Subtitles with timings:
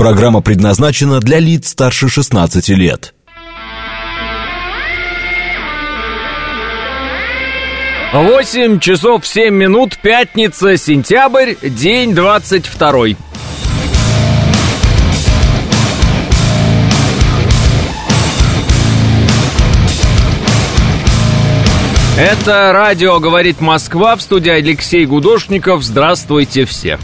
[0.00, 3.12] Программа предназначена для лиц старше 16 лет.
[8.14, 13.18] Восемь часов семь минут, пятница, сентябрь, день двадцать второй.
[22.18, 25.82] Это радио «Говорит Москва» в студии Алексей Гудошников.
[25.82, 26.98] Здравствуйте все.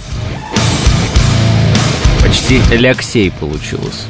[2.26, 4.08] Почти Алексей получилось.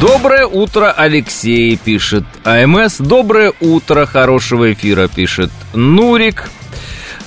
[0.00, 2.98] Доброе утро, Алексей, пишет АМС.
[2.98, 6.48] Доброе утро, хорошего эфира, пишет Нурик.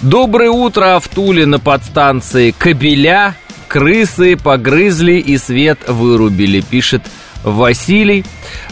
[0.01, 3.35] Доброе утро, в Туле на подстанции Кабеля.
[3.67, 7.01] Крысы погрызли и свет вырубили, пишет
[7.43, 8.25] Василий.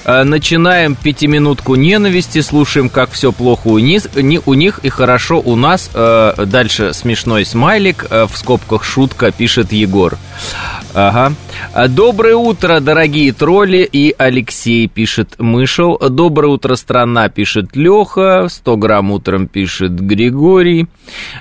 [0.06, 4.04] Э, начинаем пятиминутку ненависти, слушаем, как все плохо у них,
[4.46, 5.90] у них и хорошо у нас.
[5.94, 10.18] Э, дальше смешной смайлик, э, в скобках шутка, пишет Егор.
[10.94, 11.34] Ага.
[11.90, 15.98] Доброе утро, дорогие тролли и Алексей, пишет Мышел.
[15.98, 18.48] Доброе утро, страна, пишет Леха.
[18.48, 20.88] 100 грамм утром, пишет Григорий.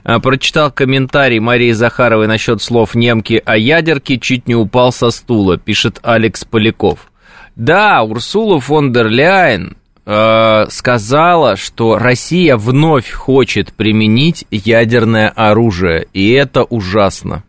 [0.04, 6.00] Прочитал комментарий Марии Захаровой насчет слов немки о ядерке, чуть не упал со стула, пишет
[6.02, 7.10] Алекс Поляков.
[7.54, 16.30] Да, Урсула фон дер Ляйен э, сказала, что Россия вновь хочет применить ядерное оружие, и
[16.30, 17.44] это ужасно.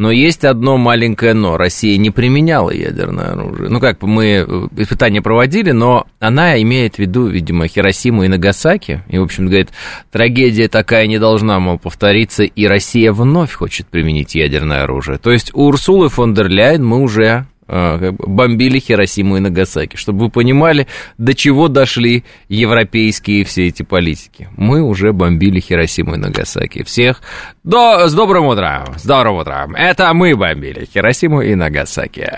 [0.00, 1.58] Но есть одно маленькое но.
[1.58, 3.68] Россия не применяла ядерное оружие.
[3.68, 9.02] Ну, как мы э, испытания проводили, но она имеет в виду, видимо, Хиросиму и Нагасаки.
[9.10, 9.68] И, в общем, говорит,
[10.10, 15.18] трагедия такая не должна, мол, повториться, и Россия вновь хочет применить ядерное оружие.
[15.18, 20.30] То есть у Урсулы фон дер Ляйен мы уже бомбили Хиросиму и Нагасаки, чтобы вы
[20.30, 20.86] понимали,
[21.18, 24.48] до чего дошли европейские все эти политики.
[24.56, 26.82] Мы уже бомбили Хиросиму и Нагасаки.
[26.82, 27.22] Всех
[27.62, 28.08] до...
[28.08, 29.74] с добрым утром, с добрым утром.
[29.74, 32.28] Это мы бомбили Хиросиму и Нагасаки.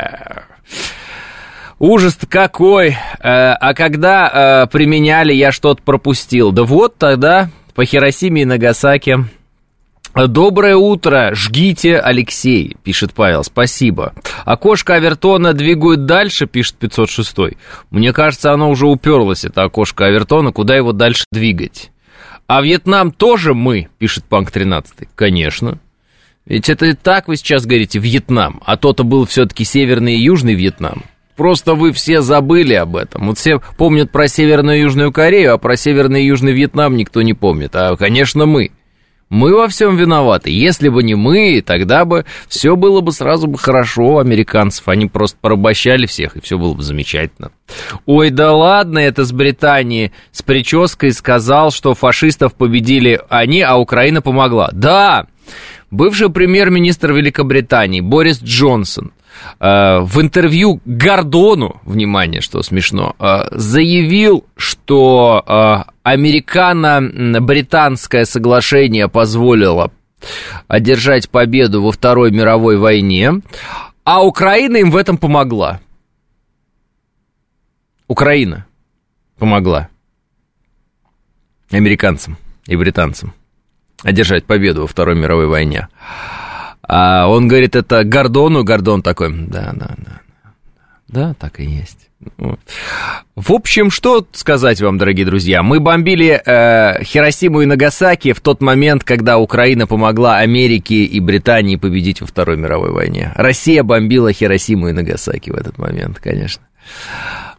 [1.79, 2.91] Ужас какой!
[2.91, 6.53] Э, а когда э, применяли, я что-то пропустил.
[6.53, 9.25] Да вот тогда по Хиросиме и Нагасаки
[10.15, 14.13] Доброе утро, жгите, Алексей, пишет Павел, спасибо.
[14.45, 17.57] Окошко Авертона двигают дальше, пишет 506.
[17.91, 21.91] Мне кажется, оно уже уперлось, это окошко Авертона, куда его дальше двигать?
[22.47, 25.09] А Вьетнам тоже мы, пишет Панк 13.
[25.15, 25.79] Конечно.
[26.45, 30.55] Ведь это и так вы сейчас говорите Вьетнам, а то-то был все-таки северный и южный
[30.55, 31.05] Вьетнам.
[31.37, 33.29] Просто вы все забыли об этом.
[33.29, 37.23] Вот все помнят про Северную и Южную Корею, а про Северный и Южный Вьетнам никто
[37.23, 37.75] не помнит.
[37.75, 38.71] А, конечно, мы.
[39.33, 40.51] Мы во всем виноваты.
[40.51, 44.87] Если бы не мы, тогда бы все было бы сразу бы хорошо у американцев.
[44.89, 47.51] Они просто порабощали всех, и все было бы замечательно.
[48.05, 54.21] Ой, да ладно, это с Британии с прической сказал, что фашистов победили они, а Украина
[54.21, 54.69] помогла.
[54.71, 55.29] Да,
[55.91, 59.13] бывший премьер-министр Великобритании Борис Джонсон
[59.59, 69.91] в интервью Гордону, внимание, что смешно, э, заявил, что э, американо-британское соглашение позволило
[70.69, 73.41] одержать победу во Второй мировой войне,
[74.05, 75.81] а Украина им в этом помогла.
[78.09, 78.67] Украина
[79.39, 79.89] помогла
[81.71, 83.33] американцам и британцам
[84.03, 85.89] одержать победу во Второй мировой войне.
[86.87, 90.21] А он говорит, это Гордону, Гордон такой, да, да, да,
[91.09, 92.11] да, так и есть.
[93.35, 95.63] В общем, что сказать вам, дорогие друзья?
[95.63, 101.77] Мы бомбили э, Хиросиму и Нагасаки в тот момент, когда Украина помогла Америке и Британии
[101.77, 103.33] победить во Второй мировой войне.
[103.35, 106.63] Россия бомбила Хиросиму и Нагасаки в этот момент, конечно.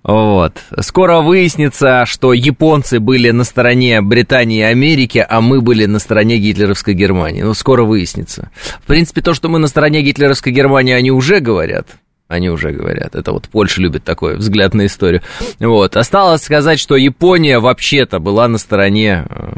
[0.03, 0.57] Вот.
[0.81, 6.37] Скоро выяснится, что японцы были на стороне Британии и Америки, а мы были на стороне
[6.37, 7.41] гитлеровской Германии.
[7.41, 8.51] Ну, скоро выяснится.
[8.81, 11.87] В принципе, то, что мы на стороне гитлеровской Германии, они уже говорят.
[12.27, 13.15] Они уже говорят.
[13.15, 15.21] Это вот Польша любит такой взгляд на историю.
[15.59, 15.95] Вот.
[15.95, 19.51] Осталось сказать, что Япония вообще-то была на стороне э,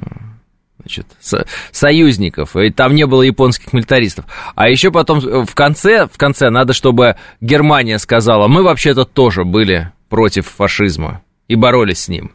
[0.86, 4.26] значит, со, союзников, и там не было японских милитаристов.
[4.56, 9.92] А еще потом в конце, в конце надо, чтобы Германия сказала, мы вообще-то тоже были
[10.10, 12.32] против фашизма и боролись с ним.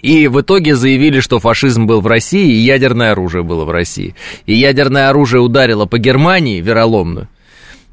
[0.00, 4.14] И в итоге заявили, что фашизм был в России, и ядерное оружие было в России.
[4.44, 7.28] И ядерное оружие ударило по Германии вероломно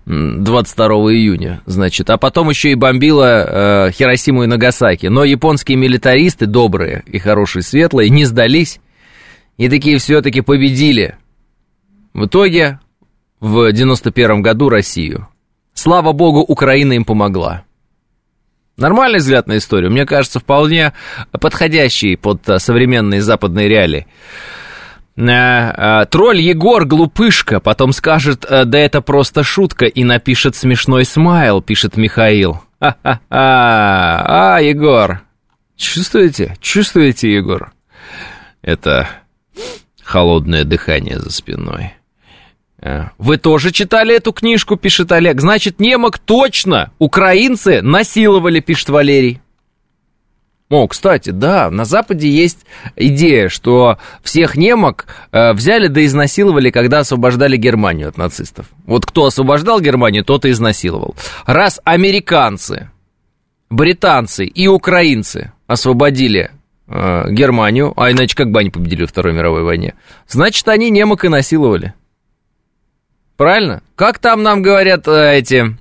[0.06, 5.07] 22 июня, значит, а потом еще и бомбило э, Хиросиму и Нагасаки.
[5.07, 8.79] Но японские милитаристы, добрые и хорошие, светлые, не сдались
[9.57, 11.17] и такие все-таки победили.
[12.13, 12.79] В итоге
[13.39, 15.27] в 91 году Россию.
[15.73, 17.63] Слава богу, Украина им помогла.
[18.77, 20.94] Нормальный взгляд на историю, мне кажется, вполне
[21.39, 24.07] подходящий под современные западные реалии.
[25.77, 31.61] э, тролль Егор глупышка, потом скажет, э, да это просто шутка, и напишет смешной смайл,
[31.61, 32.61] пишет Михаил.
[32.79, 35.21] Ха-ха-ха, а, Егор,
[35.75, 37.73] чувствуете, чувствуете, Егор?
[38.63, 39.07] Это
[40.03, 41.94] холодное дыхание за спиной.
[42.81, 45.39] Э, вы тоже читали эту книжку, пишет Олег.
[45.39, 49.39] Значит, немок точно украинцы насиловали, пишет Валерий.
[50.69, 52.65] О, кстати, да, на Западе есть
[52.95, 58.65] идея, что всех немок э, взяли да изнасиловали, когда освобождали Германию от нацистов.
[58.85, 61.15] Вот кто освобождал Германию, тот и изнасиловал.
[61.45, 62.89] Раз американцы,
[63.69, 66.49] британцы и украинцы освободили
[66.88, 69.95] Германию, а иначе как бы они победили во Второй мировой войне,
[70.27, 71.94] значит, они немок и насиловали.
[73.38, 73.81] Правильно?
[73.95, 75.75] Как там нам говорят э, эти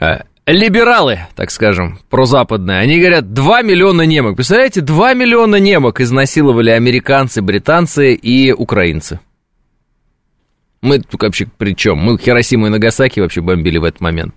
[0.00, 4.36] э, либералы, так скажем, прозападные, они говорят, 2 миллиона немок.
[4.36, 9.20] Представляете, 2 миллиона немок изнасиловали американцы, британцы и украинцы.
[10.82, 11.98] Мы тут вообще при чем?
[11.98, 14.34] Мы Хиросиму и Нагасаки вообще бомбили в этот момент.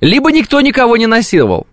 [0.00, 1.66] Либо никто никого не насиловал.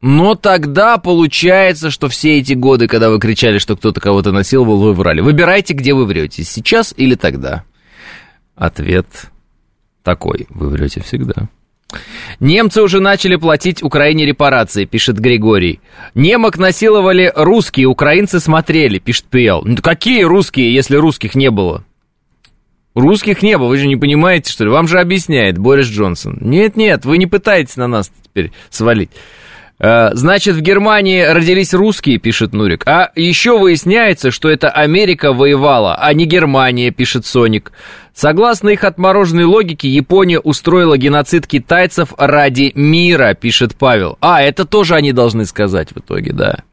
[0.00, 4.92] Но тогда получается, что все эти годы, когда вы кричали, что кто-то кого-то насиловал, вы
[4.92, 5.20] врали.
[5.20, 7.64] Выбирайте, где вы врете, сейчас или тогда.
[8.54, 9.06] Ответ
[10.04, 11.48] такой, вы врете всегда.
[12.38, 15.80] Немцы уже начали платить Украине репарации, пишет Григорий.
[16.14, 19.62] Немок насиловали русские, украинцы смотрели, пишет Пиел.
[19.64, 21.84] Ну, какие русские, если русских не было?
[22.94, 24.70] Русских не было, вы же не понимаете, что ли?
[24.70, 26.38] Вам же объясняет Борис Джонсон.
[26.40, 29.10] Нет-нет, вы не пытаетесь на нас теперь свалить.
[29.80, 32.86] Э, значит, в Германии родились русские, пишет Нурик.
[32.86, 37.72] А еще выясняется, что это Америка воевала, а не Германия, пишет Соник.
[38.12, 44.18] Согласно их отмороженной логике, Япония устроила геноцид китайцев ради мира, пишет Павел.
[44.20, 46.64] А, это тоже они должны сказать в итоге, да.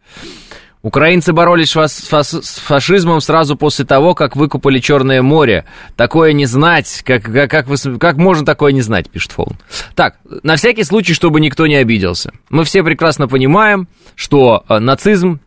[0.85, 5.65] Украинцы боролись с фашизмом сразу после того, как выкупали Черное море.
[5.95, 9.57] Такое не знать, как, как, как, вы, как можно такое не знать, пишет Фоун.
[9.95, 12.33] Так, на всякий случай, чтобы никто не обиделся.
[12.51, 15.39] Мы все прекрасно понимаем, что э, нацизм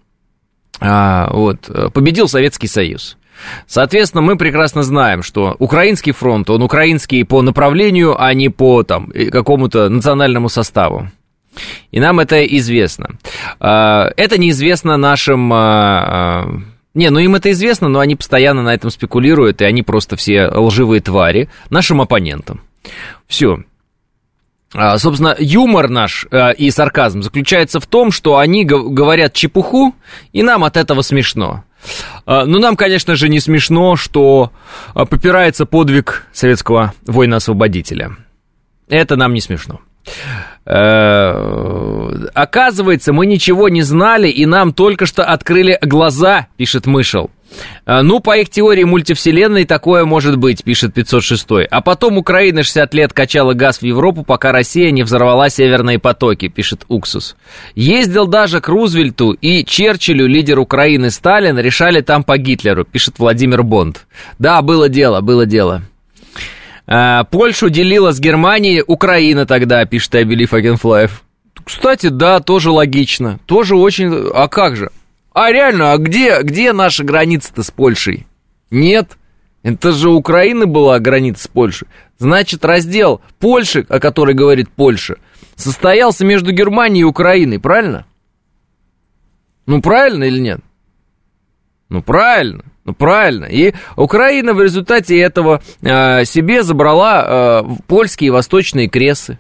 [0.81, 3.17] а, вот, э, победил Советский Союз.
[3.69, 9.13] Соответственно, мы прекрасно знаем, что украинский фронт, он украинский по направлению, а не по там,
[9.31, 11.13] какому-то национальному составу.
[11.91, 13.19] И нам это известно.
[13.61, 15.53] А, это неизвестно нашим...
[15.53, 16.61] А, а,
[16.95, 20.49] не, ну им это известно, но они постоянно на этом спекулируют, и они просто все
[20.49, 22.63] лживые твари нашим оппонентам.
[23.27, 23.59] Все.
[24.97, 26.27] Собственно, юмор наш
[26.59, 29.95] и сарказм заключается в том, что они говорят чепуху,
[30.33, 31.65] и нам от этого смешно.
[32.27, 34.53] Ну, нам, конечно же, не смешно, что
[34.93, 38.17] попирается подвиг советского воина-освободителя.
[38.89, 39.81] Это нам не смешно.
[40.65, 47.31] Э, оказывается, мы ничего не знали, и нам только что открыли глаза, пишет Мышел.
[47.87, 51.47] Э, ну, по их теории мультивселенной такое может быть, пишет 506.
[51.71, 56.49] А потом Украина 60 лет качала газ в Европу, пока Россия не взорвала северные потоки,
[56.49, 57.37] пишет Уксус.
[57.75, 63.63] Ездил даже к Рузвельту и Черчиллю, лидер Украины Сталин, решали там по Гитлеру, пишет Владимир
[63.63, 64.07] Бонд.
[64.39, 65.83] Да, было дело, было дело.
[66.91, 71.11] А, Польшу делила с Германией Украина тогда, пишет I Believe I Can Fly.
[71.63, 73.39] Кстати, да, тоже логично.
[73.45, 74.31] Тоже очень...
[74.33, 74.91] А как же?
[75.35, 78.27] А реально, а где, где наша граница-то с Польшей?
[78.71, 79.19] Нет.
[79.63, 81.89] Это же Украина была граница с Польшей.
[82.17, 85.17] Значит, раздел Польши, о которой говорит Польша,
[85.57, 88.07] состоялся между Германией и Украиной, правильно?
[89.67, 90.61] Ну, правильно или нет?
[91.91, 92.65] Ну, правильно.
[92.89, 93.45] Ну, правильно.
[93.45, 99.39] И Украина в результате этого э, себе забрала э, польские восточные кресы.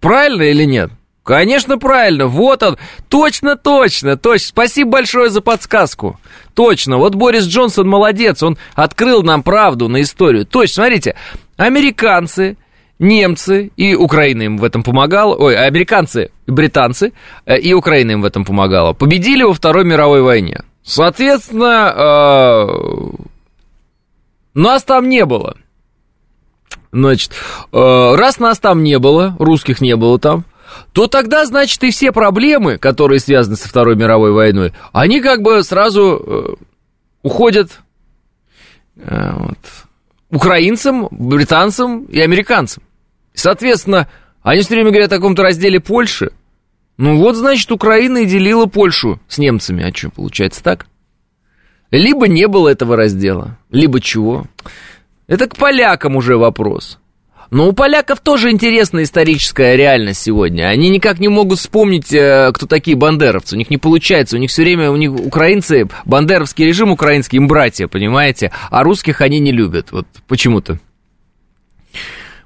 [0.00, 0.90] Правильно или нет?
[1.24, 2.26] Конечно, правильно.
[2.26, 2.78] Вот он.
[3.10, 4.48] Точно, точно, точно.
[4.48, 6.18] Спасибо большое за подсказку.
[6.54, 6.96] Точно.
[6.96, 8.42] Вот Борис Джонсон молодец.
[8.42, 10.46] Он открыл нам правду на историю.
[10.46, 10.84] Точно.
[10.84, 11.16] Смотрите,
[11.58, 12.56] американцы,
[12.98, 15.34] немцы и Украина им в этом помогала.
[15.34, 17.12] Ой, американцы, британцы
[17.44, 18.94] э, и Украина им в этом помогала.
[18.94, 20.62] Победили во Второй мировой войне.
[20.88, 22.66] Соответственно, э,
[24.54, 25.58] нас там не было.
[26.92, 27.32] Значит,
[27.72, 30.46] э, раз нас там не было, русских не было там,
[30.94, 35.62] то тогда, значит, и все проблемы, которые связаны со Второй мировой войной, они как бы
[35.62, 36.54] сразу э,
[37.22, 37.80] уходят
[38.96, 39.58] вот,
[40.30, 42.82] украинцам, британцам и американцам.
[43.34, 44.08] Соответственно,
[44.42, 46.32] они все время говорят о каком-то разделе Польши,
[46.98, 49.88] ну вот, значит, Украина и делила Польшу с немцами.
[49.88, 50.86] А что, получается так?
[51.92, 54.46] Либо не было этого раздела, либо чего.
[55.28, 56.98] Это к полякам уже вопрос.
[57.50, 60.64] Но у поляков тоже интересная историческая реальность сегодня.
[60.64, 63.54] Они никак не могут вспомнить, э, кто такие бандеровцы.
[63.54, 64.36] У них не получается.
[64.36, 68.52] У них все время, у них украинцы, бандеровский режим украинский, им братья, понимаете?
[68.70, 69.92] А русских они не любят.
[69.92, 70.78] Вот почему-то.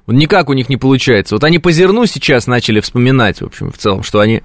[0.05, 1.35] Вот никак у них не получается.
[1.35, 4.41] Вот они по зерну сейчас начали вспоминать, в общем, в целом, что они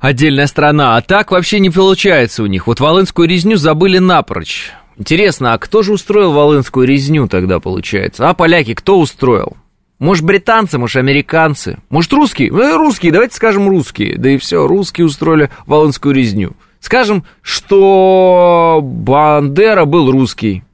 [0.00, 0.96] отдельная страна.
[0.96, 2.66] А так вообще не получается у них.
[2.66, 4.72] Вот Волынскую резню забыли напрочь.
[4.96, 8.28] Интересно, а кто же устроил Волынскую резню тогда, получается?
[8.28, 9.56] А поляки кто устроил?
[10.00, 12.52] Может, британцы, может, американцы, может, русские?
[12.52, 14.16] Ну, русские, давайте скажем русские.
[14.16, 16.52] Да и все, русские устроили Волынскую резню.
[16.80, 20.64] Скажем, что Бандера был русский.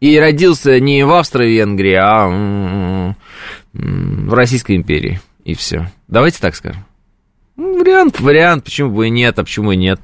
[0.00, 3.14] И родился не в Австро-Венгрии, а
[3.72, 5.20] в Российской империи.
[5.44, 5.90] И все.
[6.08, 6.84] Давайте так скажем.
[7.56, 10.00] Ну, вариант, вариант, почему бы и нет, а почему и нет.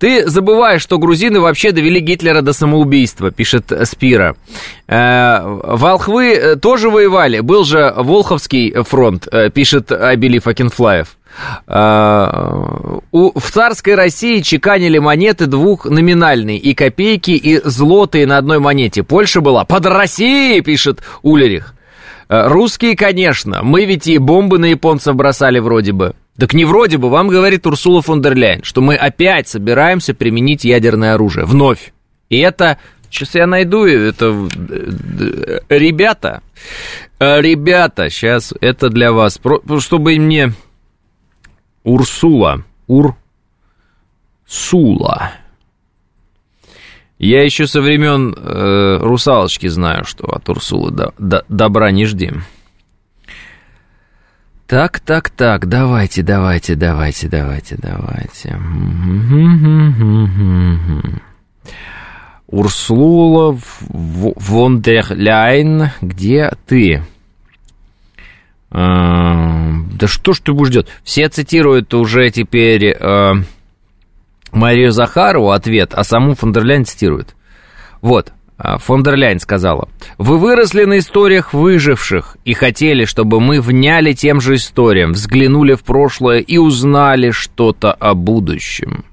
[0.00, 4.34] Ты забываешь, что грузины вообще довели Гитлера до самоубийства, пишет Спира.
[4.88, 11.18] Э, волхвы э, тоже воевали, был же Волховский фронт, э, пишет Абили Факинфлаев.
[11.66, 13.02] В
[13.52, 19.04] царской России чеканили монеты двух номинальные, и копейки, и злотые на одной монете.
[19.04, 21.74] Польша была под Россией, пишет Улерих.
[22.32, 26.14] Русские, конечно, мы ведь и бомбы на японцев бросали вроде бы.
[26.38, 30.62] Так не вроде бы, вам говорит Урсула фон дер Ляйн, что мы опять собираемся применить
[30.64, 31.44] ядерное оружие.
[31.44, 31.92] Вновь.
[32.28, 32.78] И это,
[33.10, 34.26] сейчас я найду, это,
[35.68, 36.42] ребята,
[37.18, 39.40] ребята, сейчас это для вас,
[39.80, 40.52] чтобы мне
[41.82, 42.62] Урсула,
[44.46, 45.32] Урсула.
[47.20, 52.32] Я еще со времен э, русалочки знаю, что от Урсулы до, до, добра не жди.
[54.66, 58.58] Так, так, так, давайте, давайте, давайте, давайте, давайте.
[62.46, 63.58] Урсула
[64.38, 67.02] фон дер Ляйн, где ты?
[68.70, 70.88] А, да что ж ты будешь делать?
[71.04, 73.34] Все цитируют уже теперь э,
[74.52, 76.54] Марию Захарову ответ, а саму фон
[76.84, 77.34] цитируют.
[78.00, 79.04] Вот, а, фон
[79.38, 79.88] сказала,
[80.18, 85.82] «Вы выросли на историях выживших и хотели, чтобы мы вняли тем же историям, взглянули в
[85.82, 89.04] прошлое и узнали что-то о будущем».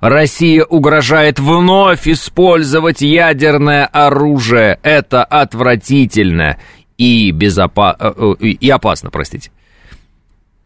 [0.00, 4.78] Россия угрожает вновь использовать ядерное оружие.
[4.82, 6.58] Это отвратительно
[6.98, 7.96] и, безопа...
[7.98, 9.50] Э, э, и опасно, простите.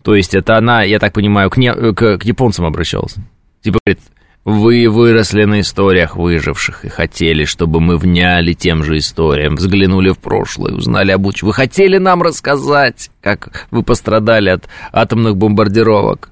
[0.02, 1.72] То есть это она, я так понимаю, к, не...
[1.72, 3.14] к, к японцам обращалась.
[3.62, 4.00] Типа говорит,
[4.44, 10.18] вы выросли на историях выживших и хотели, чтобы мы вняли тем же историям, взглянули в
[10.18, 11.48] прошлое, узнали об учебе.
[11.48, 16.30] Вы хотели нам рассказать, как вы пострадали от атомных бомбардировок.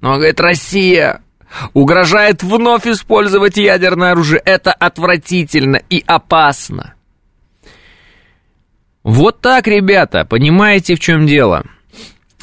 [0.00, 1.22] Но, говорит, Россия
[1.74, 4.40] угрожает вновь использовать ядерное оружие.
[4.44, 6.94] Это отвратительно и опасно.
[9.02, 11.64] Вот так, ребята, понимаете, в чем дело?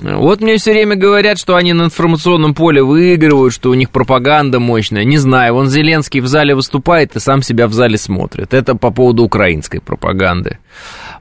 [0.01, 4.59] Вот мне все время говорят, что они на информационном поле выигрывают, что у них пропаганда
[4.59, 5.03] мощная.
[5.03, 8.53] Не знаю, вон Зеленский в зале выступает и сам себя в зале смотрит.
[8.53, 10.59] Это по поводу украинской пропаганды.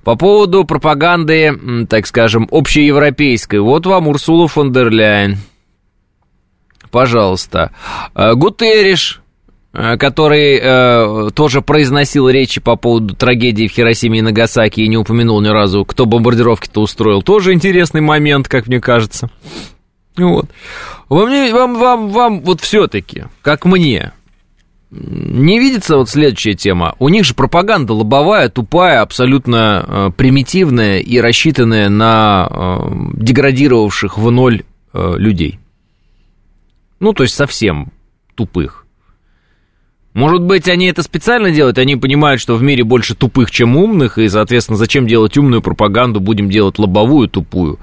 [0.04, 3.58] По поводу пропаганды, так скажем, общеевропейской.
[3.58, 5.38] Вот вам Урсула фон дер Ляйн.
[6.90, 7.72] Пожалуйста.
[8.14, 9.27] Э, Гутерриш Э,
[9.72, 15.40] который э, тоже произносил речи по поводу трагедии в Хиросиме и Нагасаки и не упомянул
[15.40, 17.22] ни разу, кто бомбардировки-то устроил.
[17.22, 19.30] Тоже интересный момент, как мне кажется.
[20.16, 20.46] Вот.
[21.08, 24.12] Вам, вам, вам, вам вот все-таки, как мне,
[24.90, 26.94] не видится вот следующая тема.
[26.98, 34.30] У них же пропаганда лобовая, тупая, абсолютно э, примитивная и рассчитанная на э, деградировавших в
[34.30, 35.58] ноль э, людей.
[37.00, 37.92] Ну, то есть совсем
[38.34, 38.86] тупых.
[40.14, 44.18] Может быть, они это специально делают, они понимают, что в мире больше тупых, чем умных,
[44.18, 47.78] и, соответственно, зачем делать умную пропаганду, будем делать лобовую тупую.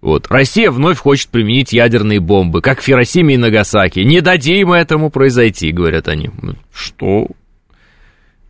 [0.00, 0.28] Вот.
[0.30, 4.00] Россия вновь хочет применить ядерные бомбы, как в Хиросиме и Нагасаки.
[4.00, 6.30] Не дадим этому произойти, говорят они.
[6.72, 7.26] Что?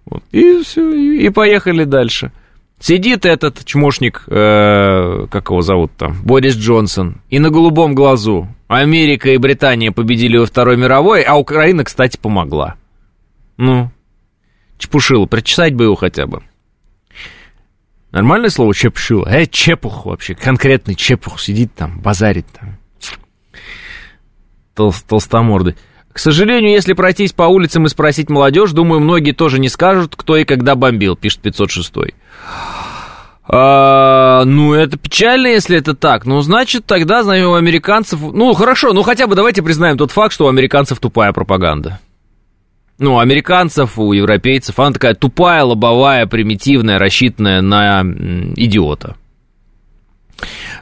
[0.06, 0.22] Вот.
[0.30, 2.32] И все, и поехали дальше.
[2.78, 8.48] Сидит этот чмошник, э, как его зовут там, Борис Джонсон, и на голубом глазу.
[8.68, 12.76] Америка и Британия победили во Второй мировой, а Украина, кстати, помогла.
[13.60, 13.90] Ну,
[14.78, 16.42] чепушило, прочесать бы его хотя бы.
[18.10, 19.28] Нормальное слово чепушило?
[19.28, 22.78] Э, чепух вообще, конкретный чепух сидит там, базарит там.
[24.74, 25.76] Тол толстомордый.
[26.10, 30.38] К сожалению, если пройтись по улицам и спросить молодежь, думаю, многие тоже не скажут, кто
[30.38, 31.92] и когда бомбил, пишет 506.
[33.44, 36.24] А, ну, это печально, если это так.
[36.24, 38.20] Ну, значит, тогда, знаю, у американцев...
[38.22, 42.00] Ну, хорошо, ну хотя бы давайте признаем тот факт, что у американцев тупая пропаганда.
[43.00, 48.02] Ну, американцев, у европейцев, она такая тупая, лобовая, примитивная, рассчитанная на
[48.56, 49.16] идиота.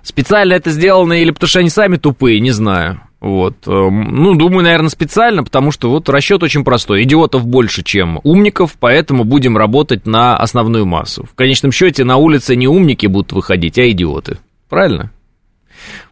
[0.02, 3.00] Специально это сделано или потому что они сами тупые, не знаю.
[3.20, 3.54] Вот.
[3.66, 7.04] Эм, ну, думаю, наверное, специально, потому что вот расчет очень простой.
[7.04, 11.24] Идиотов больше, чем умников, поэтому будем работать на основную массу.
[11.24, 14.38] В конечном счете на улице не умники будут выходить, а идиоты.
[14.68, 15.10] Правильно?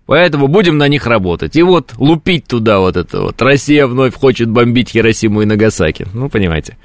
[0.06, 1.56] Поэтому будем на них работать.
[1.56, 3.42] И вот лупить туда вот это вот.
[3.42, 6.06] Россия вновь хочет бомбить Хиросиму и Нагасаки.
[6.14, 6.76] Ну, понимаете.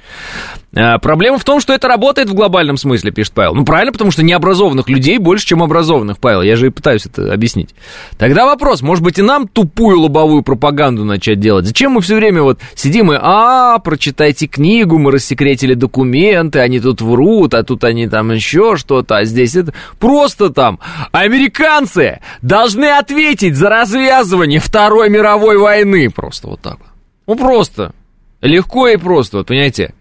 [0.74, 3.54] А, проблема в том, что это работает в глобальном смысле, пишет Павел.
[3.54, 6.40] Ну, правильно, потому что необразованных людей больше, чем образованных, Павел.
[6.40, 7.74] Я же и пытаюсь это объяснить.
[8.16, 11.66] Тогда вопрос, может быть, и нам тупую лобовую пропаганду начать делать?
[11.66, 17.02] Зачем мы все время вот сидим и, а, прочитайте книгу, мы рассекретили документы, они тут
[17.02, 19.74] врут, а тут они там еще что-то, а здесь это...
[19.98, 20.80] Просто там
[21.12, 26.08] американцы должны ответить за развязывание Второй мировой войны.
[26.08, 26.78] Просто вот так.
[27.26, 27.92] Ну, просто.
[28.40, 29.92] Легко и просто, вот понимаете.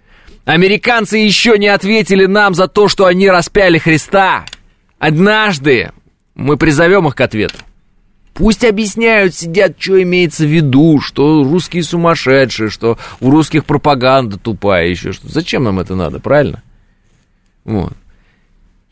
[0.46, 4.46] Американцы еще не ответили нам за то, что они распяли Христа.
[4.98, 5.92] Однажды
[6.36, 7.58] мы призовем их к ответу.
[8.34, 14.88] Пусть объясняют, сидят, что имеется в виду, что русские сумасшедшие, что у русских пропаганда тупая,
[14.88, 15.28] еще что.
[15.28, 16.64] Зачем нам это надо, правильно?
[17.66, 17.94] Вот.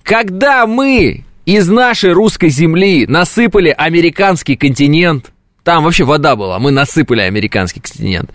[0.04, 5.32] Когда мы из нашей русской земли насыпали американский континент,
[5.64, 8.32] там вообще вода была, мы насыпали американский континент,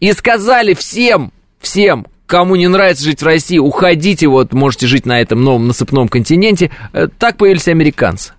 [0.00, 5.20] и сказали всем, всем, кому не нравится жить в России, уходите, вот можете жить на
[5.20, 8.32] этом новом насыпном континенте, э, так появились американцы.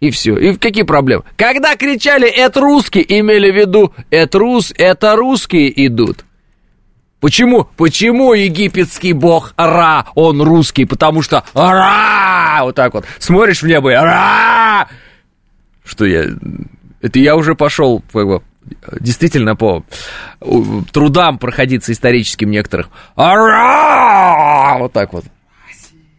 [0.00, 0.36] И все.
[0.36, 1.24] И какие проблемы?
[1.36, 6.24] Когда кричали «это русские», имели в виду «это рус, это русские идут».
[7.20, 7.66] Почему?
[7.76, 10.84] Почему египетский бог Ра, он русский?
[10.84, 12.60] Потому что Ра!
[12.62, 13.06] Вот так вот.
[13.18, 14.86] Смотришь в небо и Ра!
[15.82, 16.26] Что я...
[17.00, 18.02] Это я уже пошел
[19.00, 19.84] действительно по
[20.92, 22.88] трудам проходиться историческим некоторых.
[23.16, 25.24] Вот так вот.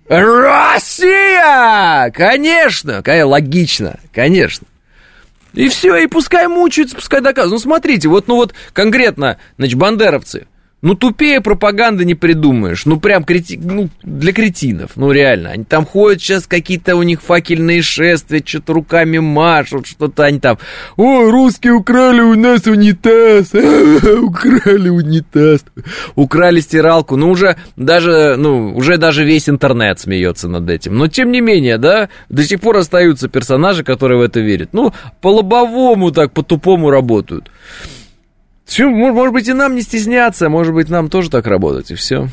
[0.09, 2.09] Россия!
[2.11, 3.03] Конечно!
[3.03, 4.67] Конечно, логично, конечно.
[5.53, 7.53] И все, и пускай мучаются, пускай доказывают.
[7.53, 10.47] Ну, смотрите, вот, ну вот конкретно, значит, бандеровцы–
[10.83, 12.85] ну, тупее пропаганды не придумаешь.
[12.85, 13.59] Ну, прям крети...
[13.61, 14.91] ну, для кретинов.
[14.95, 15.49] Ну, реально.
[15.49, 20.59] Они там ходят сейчас какие-то у них факельные шествия, что-то руками машут, что-то они там.
[20.95, 23.53] Ой, русские украли у нас унитаз.
[24.21, 25.65] Украли унитаз.
[26.13, 27.15] Украли стиралку.
[27.15, 30.95] Ну, уже даже, ну, уже даже весь интернет смеется над этим.
[30.95, 34.69] Но, тем не менее, да, до сих пор остаются персонажи, которые в это верят.
[34.73, 37.49] Ну, по-лобовому так, по-тупому работают.
[38.67, 42.27] Все, может быть, и нам не стесняться, может быть, нам тоже так работать, и все.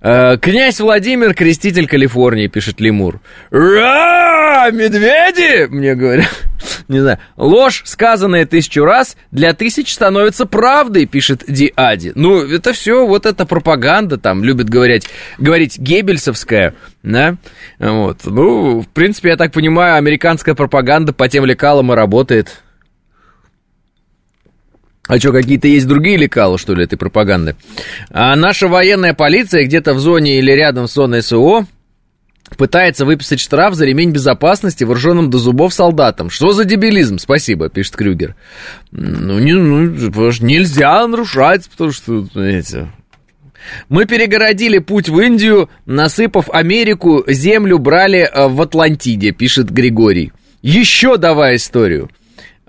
[0.00, 3.20] Э, князь Владимир, креститель Калифорнии, пишет Лемур.
[3.50, 6.30] Ра, медведи, мне говорят.
[6.88, 7.18] Не знаю.
[7.36, 12.12] Ложь, сказанная тысячу раз, для тысяч становится правдой, пишет Диади.
[12.14, 17.36] Ну, это все, вот эта пропаганда, там, любит говорить, говорить геббельсовская, да?
[17.80, 18.20] Вот.
[18.24, 22.62] Ну, в принципе, я так понимаю, американская пропаганда по тем лекалам и работает.
[25.08, 27.56] А что, какие-то есть другие лекала, что ли, этой пропаганды?
[28.10, 31.66] А наша военная полиция где-то в зоне или рядом с зоной СО
[32.58, 36.28] пытается выписать штраф за ремень безопасности вооруженным до зубов солдатам.
[36.28, 37.18] Что за дебилизм?
[37.18, 38.36] Спасибо, пишет Крюгер.
[38.90, 39.86] Ну, не, ну
[40.40, 42.88] нельзя нарушать, потому что, знаете...
[43.90, 50.32] Мы перегородили путь в Индию, насыпав Америку, землю брали э, в Атлантиде, пишет Григорий.
[50.62, 52.08] Еще давай историю.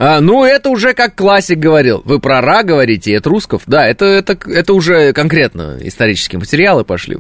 [0.02, 2.02] А, ну, это уже как классик говорил.
[2.06, 3.64] Вы про Ра говорите, это руссков.
[3.68, 7.18] Да, это, это, это уже конкретно исторические материалы пошли.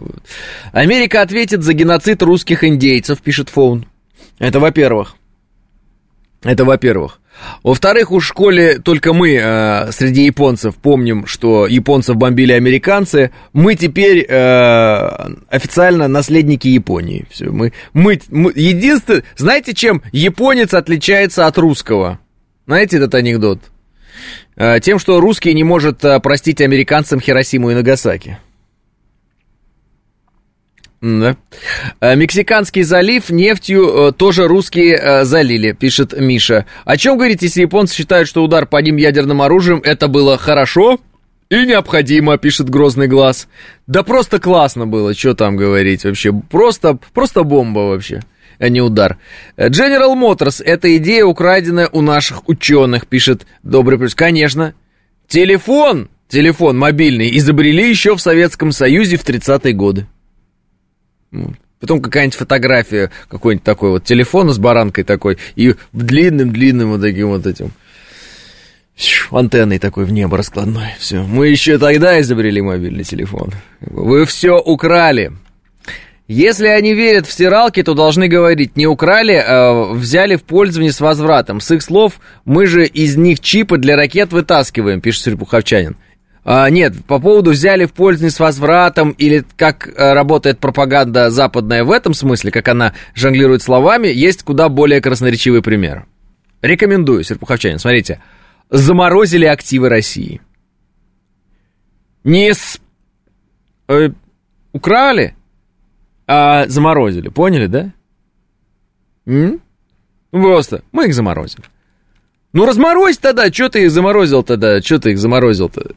[0.71, 3.85] Америка ответит за геноцид русских индейцев, пишет Фоун.
[4.39, 5.17] Это во-первых.
[6.41, 7.19] Это во-первых.
[7.63, 13.31] Во-вторых, у школе только мы э, среди японцев помним, что японцев бомбили американцы.
[13.51, 15.09] Мы теперь э,
[15.49, 17.25] официально наследники Японии.
[17.29, 22.19] Все, мы, мы, мы единственное, знаете, чем японец отличается от русского?
[22.69, 23.61] Знаете этот анекдот?
[24.55, 28.37] Э, тем, что русский не может э, простить американцам Хиросиму и Нагасаки.
[31.01, 31.35] Да.
[31.99, 36.67] Э, Мексиканский залив нефтью тоже русские залили, пишет Миша.
[36.85, 40.99] О чем говорить, если японцы считают, что удар по ним ядерным оружием это было хорошо
[41.49, 43.47] и необходимо, пишет Грозный Глаз.
[43.87, 46.31] Да просто классно было, что там говорить вообще.
[46.31, 48.21] Просто, просто бомба вообще
[48.59, 49.17] а не удар.
[49.57, 54.13] General Motors– это идея, украденная у наших ученых, пишет Добрый Плюс.
[54.13, 54.75] Конечно.
[55.27, 60.05] Телефон, телефон мобильный изобрели еще в Советском Союзе в 30-е годы.
[61.79, 67.47] Потом какая-нибудь фотография какой-нибудь такой вот телефона с баранкой такой и длинным-длинным вот таким вот
[67.47, 67.71] этим
[69.31, 70.95] антенной такой в небо раскладной.
[70.99, 71.23] Все.
[71.23, 73.51] Мы еще тогда изобрели мобильный телефон.
[73.79, 75.31] Вы все украли.
[76.29, 81.01] Если они верят в стиралки, то должны говорить, не украли, а взяли в пользование с
[81.01, 81.59] возвратом.
[81.59, 85.97] С их слов, мы же из них чипы для ракет вытаскиваем, пишет Серпуховчанин.
[86.45, 91.83] А, нет, по поводу взяли в пользование с возвратом, или как а, работает пропаганда западная
[91.83, 96.05] в этом смысле, как она жонглирует словами, есть куда более красноречивый пример.
[96.61, 98.21] Рекомендую, Серпуховчанин, смотрите.
[98.69, 100.41] Заморозили активы России.
[102.23, 102.79] Не с...
[103.87, 104.09] Э,
[104.73, 105.33] украли,
[106.31, 107.29] а заморозили.
[107.29, 107.91] Поняли, да?
[109.25, 109.59] М?
[110.31, 111.63] Ну, просто мы их заморозили.
[112.53, 115.91] Ну, разморозь тогда, что ты их заморозил тогда, что ты их заморозил-то?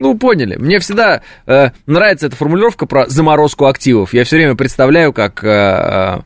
[0.00, 0.56] Ну, поняли.
[0.56, 4.12] Мне всегда э, нравится эта формулировка про заморозку активов.
[4.12, 6.18] Я все время представляю, как э, э,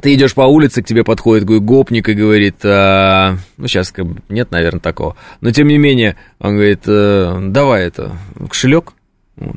[0.00, 4.22] ты идешь по улице, к тебе подходит гопник и говорит, э, ну, сейчас как бы
[4.28, 8.16] нет, наверное, такого, но тем не менее, он говорит, э, давай это,
[8.48, 8.94] кошелек.
[9.36, 9.56] Вот.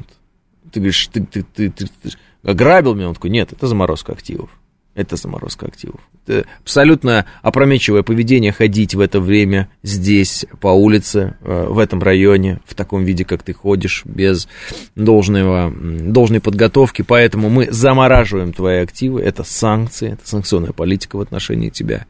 [0.72, 2.10] Ты говоришь, ты, ты, ты, ты, ты
[2.44, 3.10] ограбил меня?
[3.10, 4.50] Он такой, нет, это заморозка активов.
[4.96, 6.02] Это заморозка активов.
[6.28, 12.60] Это абсолютно опрометчивое поведение ходить в это время здесь, по улице, э, в этом районе,
[12.68, 14.48] в таком виде, как ты ходишь, без
[14.96, 17.02] должного, должной подготовки.
[17.02, 19.22] Поэтому мы замораживаем твои активы.
[19.22, 22.06] Это санкции, это санкционная политика в отношении тебя.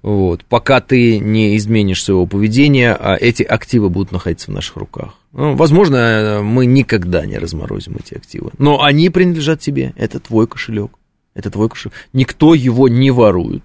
[0.00, 0.46] Вот.
[0.46, 5.12] Пока ты не изменишь своего поведения, а эти активы будут находиться в наших руках.
[5.36, 8.52] Ну, возможно, мы никогда не разморозим эти активы.
[8.58, 9.92] Но они принадлежат тебе.
[9.96, 10.92] Это твой кошелек.
[11.34, 11.92] Это твой кошелек.
[12.12, 13.64] Никто его не ворует.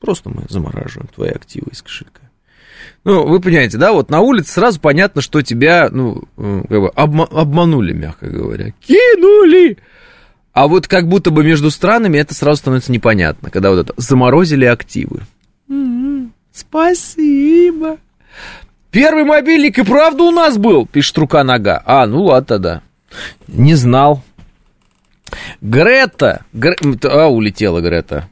[0.00, 2.20] Просто мы замораживаем твои активы из кошелька.
[3.04, 7.28] Ну, вы понимаете, да, вот на улице сразу понятно, что тебя, ну, как бы обма-
[7.30, 8.72] обманули, мягко говоря.
[8.80, 9.76] Кинули!
[10.52, 14.64] А вот как будто бы между странами это сразу становится непонятно, когда вот это заморозили
[14.64, 15.20] активы.
[15.68, 17.98] М-м, спасибо.
[18.96, 21.82] Первый мобильник и правда у нас был, пишет рука нога.
[21.84, 22.82] А, ну ладно тогда.
[23.46, 24.22] Не знал.
[25.60, 26.76] Грета, Гре...
[27.04, 28.30] а, улетела Грета.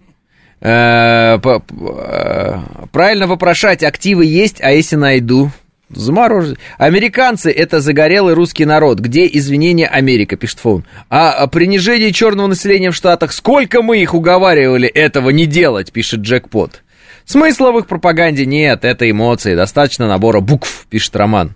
[0.62, 2.59] Э, э,
[2.92, 5.50] правильно вопрошать, активы есть, а если найду?
[5.90, 6.57] Замороженные.
[6.79, 9.00] Американцы это загорелый русский народ.
[9.00, 10.87] Где извинения Америка, пишет Фоун.
[11.11, 16.84] А принижение черного населения в Штатах, сколько мы их уговаривали этого не делать, пишет Джекпот.
[17.24, 21.54] Смысла в их пропаганде нет, это эмоции, достаточно набора букв, пишет Роман.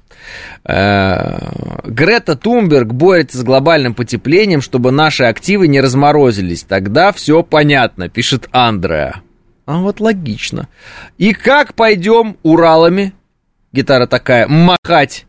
[0.64, 1.38] Э,
[1.84, 6.62] Грета Тумберг борется с глобальным потеплением, чтобы наши активы не разморозились.
[6.62, 9.20] Тогда все понятно, пишет Андреа.
[9.66, 10.68] А вот логично.
[11.18, 13.12] И как пойдем Уралами?
[13.72, 15.26] Гитара такая, махать.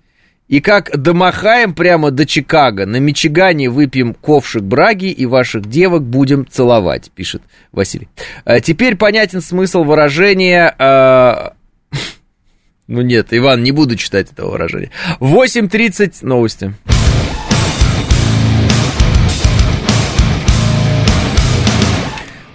[0.50, 6.48] И как домахаем прямо до Чикаго, на Мичигане выпьем ковшик браги и ваших девок будем
[6.48, 8.10] целовать, пишет Василий.
[8.46, 11.50] А теперь понятен смысл выражения э,
[12.88, 14.90] ну нет, Иван, не буду читать этого выражения.
[15.20, 16.74] 8.30 новости.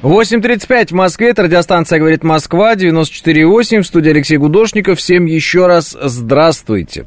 [0.05, 4.99] Восемь тридцать пять в Москве, это радиостанция «Говорит Москва», 94.8, в студии Алексей Гудошников.
[4.99, 7.07] Всем еще раз здравствуйте.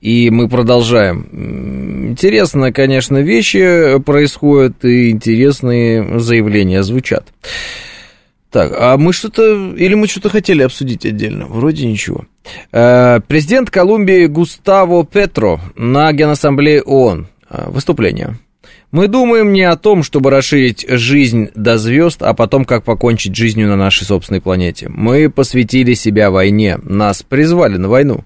[0.00, 2.08] И мы продолжаем.
[2.10, 7.26] Интересно, конечно, вещи происходят, и интересные заявления звучат.
[8.52, 11.46] Так, а мы что-то, или мы что-то хотели обсудить отдельно?
[11.46, 12.26] Вроде ничего.
[12.70, 17.26] Э, президент Колумбии Густаво Петро на Генассамблее ООН.
[17.50, 18.36] Э, выступление.
[18.96, 23.68] Мы думаем не о том, чтобы расширить жизнь до звезд, а потом, как покончить жизнью
[23.68, 24.88] на нашей собственной планете.
[24.88, 28.24] Мы посвятили себя войне, нас призвали на войну.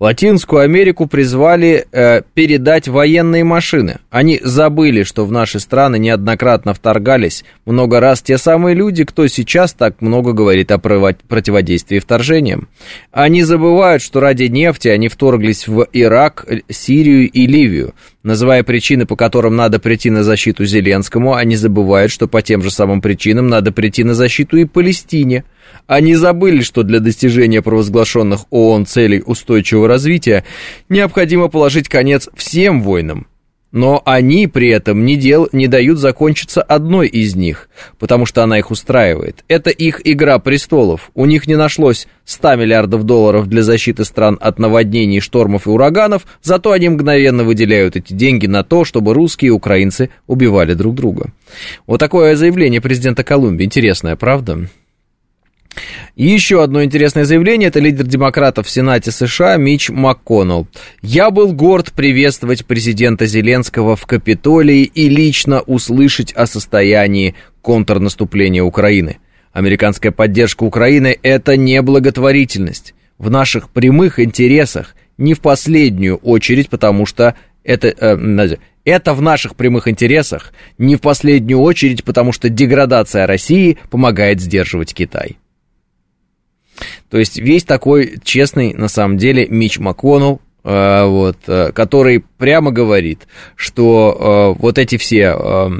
[0.00, 3.98] Латинскую Америку призвали э, передать военные машины.
[4.10, 9.72] Они забыли, что в наши страны неоднократно вторгались много раз те самые люди, кто сейчас
[9.72, 12.68] так много говорит о противодействии вторжениям.
[13.12, 17.94] Они забывают, что ради нефти они вторглись в Ирак, Сирию и Ливию.
[18.28, 22.70] Называя причины, по которым надо прийти на защиту Зеленскому, они забывают, что по тем же
[22.70, 25.44] самым причинам надо прийти на защиту и Палестине–
[25.86, 30.44] они забыли, что для достижения провозглашенных ООН целей устойчивого развития
[30.88, 33.26] необходимо положить конец всем войнам.
[33.70, 38.58] Но они при этом не, дел, не дают закончиться одной из них, потому что она
[38.58, 39.44] их устраивает.
[39.46, 41.10] Это их игра престолов.
[41.14, 46.26] У них не нашлось 100 миллиардов долларов для защиты стран от наводнений, штормов и ураганов,
[46.42, 51.32] зато они мгновенно выделяют эти деньги на то, чтобы русские и украинцы убивали друг друга.
[51.86, 53.64] Вот такое заявление президента Колумбии.
[53.64, 54.68] Интересное, правда?
[56.18, 60.66] И еще одно интересное заявление, это лидер демократов в Сенате США Мич МакКоннелл.
[61.00, 69.18] «Я был горд приветствовать президента Зеленского в Капитолии и лично услышать о состоянии контрнаступления Украины.
[69.52, 72.94] Американская поддержка Украины– это не благотворительность.
[73.18, 79.54] в наших прямых интересах, не в последнюю очередь, потому что это, э, это в наших
[79.54, 85.36] прямых интересах, не в последнюю очередь, потому что деградация России помогает сдерживать Китай.
[87.10, 92.70] То есть весь такой честный, на самом деле, Мич МакКоннелл, э, вот, э, который прямо
[92.70, 95.70] говорит, что э, вот эти все э,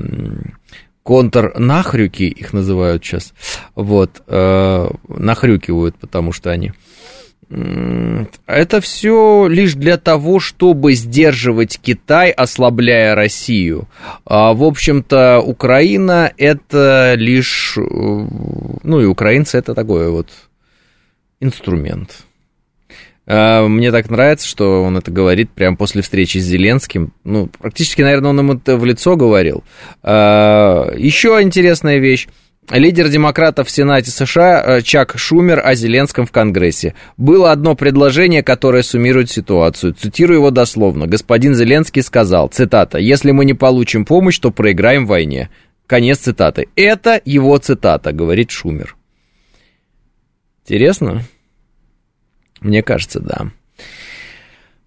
[1.03, 3.33] контрнахрюки, их называют сейчас,
[3.75, 6.73] вот, нахрюкивают, потому что они
[7.51, 13.89] это все лишь для того, чтобы сдерживать Китай, ослабляя Россию.
[14.27, 17.79] А, в общем-то, Украина это лишь...
[17.79, 20.29] Ну и украинцы это такой вот
[21.41, 22.25] инструмент.
[23.27, 27.13] А, мне так нравится, что он это говорит прямо после встречи с Зеленским.
[27.25, 29.65] Ну, практически, наверное, он ему это в лицо говорил.
[30.03, 32.29] А, Еще интересная вещь.
[32.71, 36.95] Лидер демократов в Сенате США э, Чак Шумер о Зеленском в Конгрессе.
[37.17, 39.95] Было одно предложение, которое суммирует ситуацию.
[39.95, 41.07] Цитирую его дословно.
[41.07, 45.49] Господин Зеленский сказал, цитата, «Если мы не получим помощь, то проиграем войне».
[45.87, 46.69] Конец цитаты.
[46.77, 48.98] Это его цитата, говорит Шумер.
[50.69, 51.23] Интересно?
[52.61, 53.47] Мне кажется, да.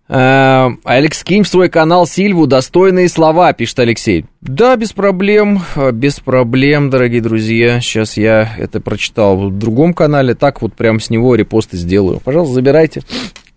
[0.08, 4.28] Э, Алекс, кинь в свой канал Сильву достойные слова, пишет Алексей.
[4.42, 7.82] Да, без проблем, э, без проблем, дорогие друзья.
[7.82, 12.20] Сейчас я это прочитал в другом канале, так вот прям с него репосты сделаю.
[12.20, 13.02] Пожалуйста, забирайте.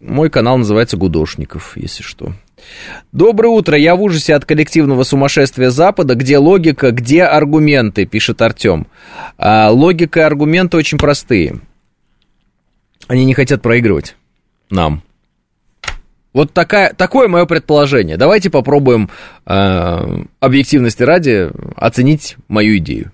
[0.00, 2.32] Мой канал называется Гудошников, если что.
[3.12, 6.14] Доброе утро, я в ужасе от коллективного сумасшествия Запада.
[6.14, 8.86] Где логика, где аргументы, пишет Артем.
[9.36, 11.60] А, логика и аргументы очень простые.
[13.06, 14.16] Они не хотят проигрывать
[14.70, 15.02] нам.
[16.32, 18.16] Вот такая, такое мое предположение.
[18.16, 19.08] Давайте попробуем
[19.46, 23.12] э, объективности ради оценить мою идею.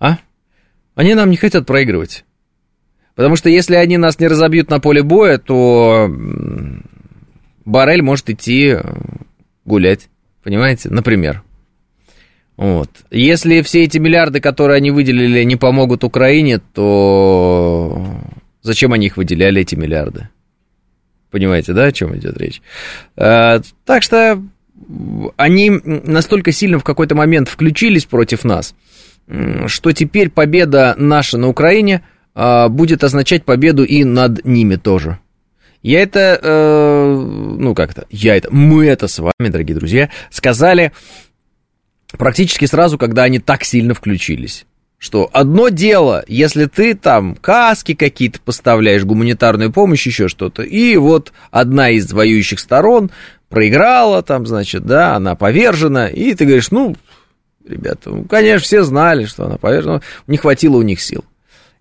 [0.00, 0.18] А?
[0.96, 2.24] Они нам не хотят проигрывать.
[3.14, 6.10] Потому что если они нас не разобьют на поле боя, то
[7.64, 8.82] Барель может идти э,
[9.64, 10.08] гулять.
[10.42, 10.90] Понимаете?
[10.90, 11.42] Например.
[12.56, 12.90] Вот.
[13.10, 18.20] Если все эти миллиарды, которые они выделили, не помогут Украине, то
[18.66, 20.28] зачем они их выделяли, эти миллиарды?
[21.30, 22.60] Понимаете, да, о чем идет речь?
[23.16, 24.42] А, так что
[25.36, 28.74] они настолько сильно в какой-то момент включились против нас,
[29.66, 32.02] что теперь победа наша на Украине
[32.34, 35.18] а, будет означать победу и над ними тоже.
[35.82, 37.14] Я это, э,
[37.58, 40.90] ну как-то, я это, мы это с вами, дорогие друзья, сказали
[42.18, 44.66] практически сразу, когда они так сильно включились
[44.98, 51.32] что одно дело, если ты там каски какие-то поставляешь, гуманитарную помощь, еще что-то, и вот
[51.50, 53.10] одна из воюющих сторон
[53.48, 56.96] проиграла там, значит, да, она повержена, и ты говоришь, ну,
[57.66, 61.24] ребята, ну, конечно, все знали, что она повержена, не хватило у них сил.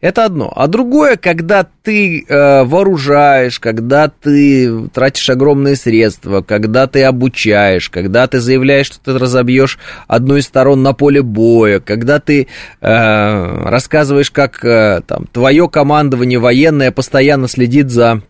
[0.05, 0.53] Это одно.
[0.55, 8.27] А другое, когда ты э, вооружаешь, когда ты тратишь огромные средства, когда ты обучаешь, когда
[8.27, 12.45] ты заявляешь, что ты разобьешь одну из сторон на поле боя, когда ты
[12.81, 18.21] э, рассказываешь, как э, там твое командование военное постоянно следит за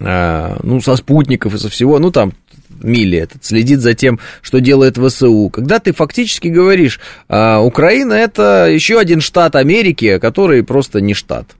[0.00, 2.32] э, ну, со спутников и со всего, ну, там,
[2.80, 5.50] Милли этот, следит за тем, что делает ВСУ.
[5.50, 11.56] Когда ты фактически говоришь, а, Украина это еще один штат Америки, который просто не штат.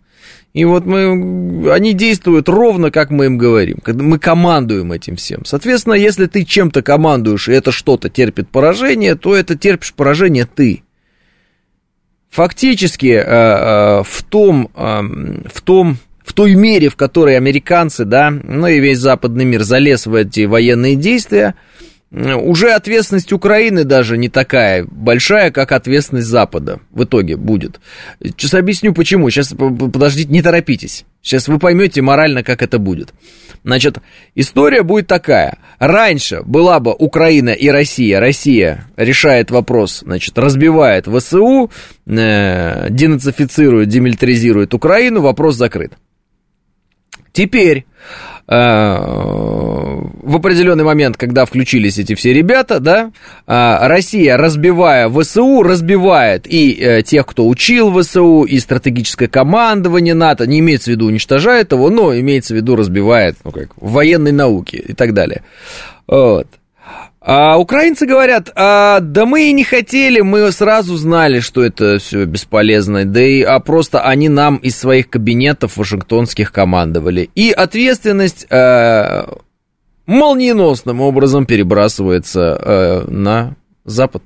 [0.53, 5.47] И вот мы, они действуют ровно, как мы им говорим, мы командуем этим всем.
[5.47, 10.83] Соответственно, если ты чем-то командуешь, и это что-то терпит поражение, то это терпишь поражение ты.
[12.29, 15.03] Фактически э, э, в том, э,
[15.53, 20.07] в том в той мере, в которой американцы, да, ну и весь западный мир залез
[20.07, 21.55] в эти военные действия,
[22.13, 27.81] уже ответственность Украины даже не такая большая, как ответственность Запада в итоге будет.
[28.23, 29.31] Сейчас объясню почему.
[29.31, 31.07] Сейчас подождите, не торопитесь.
[31.23, 33.15] Сейчас вы поймете морально, как это будет.
[33.65, 33.99] Значит,
[34.35, 35.57] история будет такая.
[35.79, 38.21] Раньше была бы Украина и Россия.
[38.21, 41.71] Россия решает вопрос, значит, разбивает ВСУ,
[42.07, 45.93] э, денацифицирует, демилитаризирует Украину, вопрос закрыт.
[47.33, 47.87] Теперь
[48.47, 53.13] э, в определенный момент, когда включились эти все ребята, да,
[53.47, 60.47] э, Россия, разбивая ВСУ, разбивает и э, тех, кто учил ВСУ, и стратегическое командование НАТО,
[60.47, 64.79] не имеется в виду уничтожает его, но имеется в виду разбивает, ну как, военной науке
[64.79, 65.43] и так далее.
[66.07, 66.47] Вот.
[67.25, 72.25] А украинцы говорят, а, да мы и не хотели, мы сразу знали, что это все
[72.25, 77.31] бесполезно, да и а просто они нам из своих кабинетов вашингтонских командовали.
[77.37, 79.39] И ответственность а,
[80.07, 83.55] молниеносным образом перебрасывается а, на
[83.85, 84.23] Запад.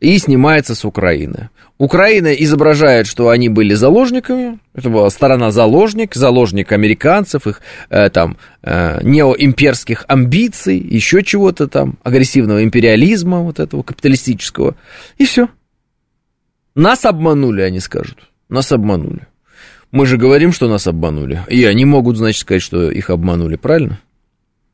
[0.00, 1.50] И снимается с Украины.
[1.78, 8.36] Украина изображает, что они были заложниками, это была сторона заложник, заложник американцев, их э, там
[8.62, 14.76] э, неоимперских амбиций, еще чего-то там, агрессивного империализма вот этого капиталистического,
[15.18, 15.48] и все.
[16.74, 19.26] Нас обманули, они скажут, нас обманули.
[19.90, 24.00] Мы же говорим, что нас обманули, и они могут, значит, сказать, что их обманули, правильно?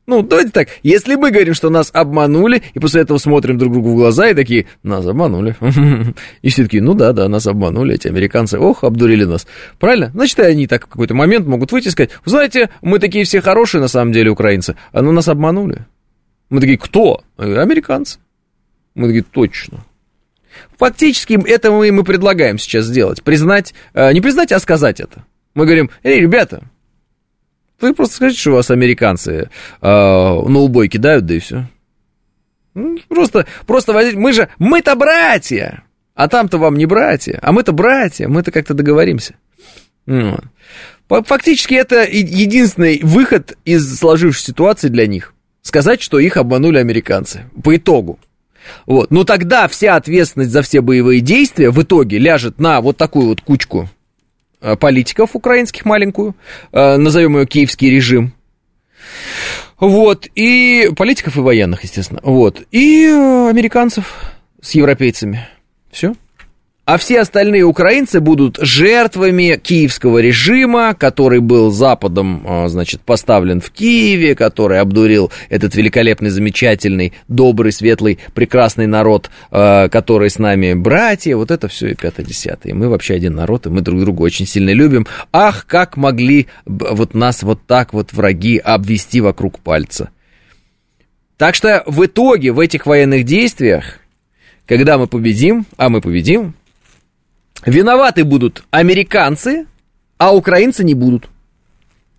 [0.09, 3.91] Ну, давайте так, если мы говорим, что нас обманули, и после этого смотрим друг другу
[3.91, 5.55] в глаза и такие, нас обманули.
[6.41, 9.45] И все такие, ну да, да, нас обманули, эти американцы, ох, обдурили нас.
[9.77, 10.09] Правильно?
[10.15, 13.81] Значит, они так в какой-то момент могут выйти и сказать, знаете, мы такие все хорошие
[13.81, 15.85] на самом деле украинцы, а ну нас обманули.
[16.49, 17.21] Мы такие, кто?
[17.37, 18.17] Американцы.
[18.95, 19.85] Мы такие, точно.
[20.79, 23.21] Фактически это мы, мы предлагаем сейчас сделать.
[23.21, 25.23] Признать, э, не признать, а сказать это.
[25.53, 26.63] Мы говорим, эй, ребята,
[27.81, 29.49] вы просто скажите, что у вас американцы
[29.81, 31.67] э, на убой кидают, да и все.
[32.73, 35.83] Ну, просто, просто мы же, мы-то братья,
[36.15, 39.35] а там-то вам не братья, а мы-то братья, мы-то как-то договоримся.
[40.05, 40.43] Вот.
[41.07, 45.33] Фактически это единственный выход из сложившейся ситуации для них.
[45.61, 47.45] Сказать, что их обманули американцы.
[47.63, 48.19] По итогу.
[48.85, 49.09] Вот.
[49.11, 53.41] Но тогда вся ответственность за все боевые действия в итоге ляжет на вот такую вот
[53.41, 53.89] кучку
[54.75, 56.35] политиков украинских маленькую,
[56.71, 58.33] э, назовем ее киевский режим.
[59.79, 62.19] Вот, и политиков и военных, естественно.
[62.23, 64.13] Вот, и э, американцев
[64.61, 65.47] с европейцами.
[65.91, 66.13] Все
[66.89, 73.69] а все остальные украинцы будут жертвами киевского режима, который был Западом, а, значит, поставлен в
[73.69, 81.35] Киеве, который обдурил этот великолепный, замечательный, добрый, светлый, прекрасный народ, а, который с нами братья,
[81.35, 82.73] вот это все и пятое-десятое.
[82.73, 85.05] Мы вообще один народ, и мы друг друга очень сильно любим.
[85.31, 90.09] Ах, как могли вот нас вот так вот враги обвести вокруг пальца.
[91.37, 93.99] Так что в итоге в этих военных действиях,
[94.65, 96.55] когда мы победим, а мы победим,
[97.65, 99.65] Виноваты будут американцы,
[100.17, 101.29] а украинцы не будут.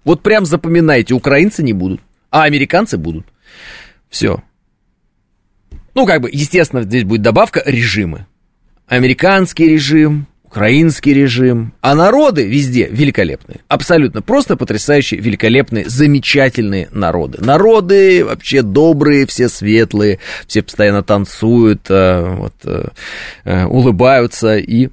[0.04, 2.00] Вот прям запоминайте, украинцы не будут,
[2.30, 3.26] а американцы будут.
[4.08, 4.42] Все.
[5.94, 8.26] Ну, как бы, естественно, здесь будет добавка режимы.
[8.86, 17.38] Американский режим, украинский режим, а народы везде великолепные, абсолютно просто потрясающие, великолепные, замечательные народы.
[17.40, 22.88] Народы вообще добрые, все светлые, все постоянно танцуют, э, вот, э,
[23.44, 24.88] э, улыбаются и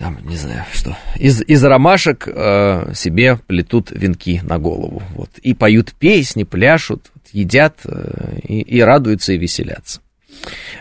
[0.00, 5.52] там, не знаю, что, из, из ромашек э, себе плетут венки на голову, вот, и
[5.52, 10.00] поют песни, пляшут, едят э, и, и радуются и веселятся.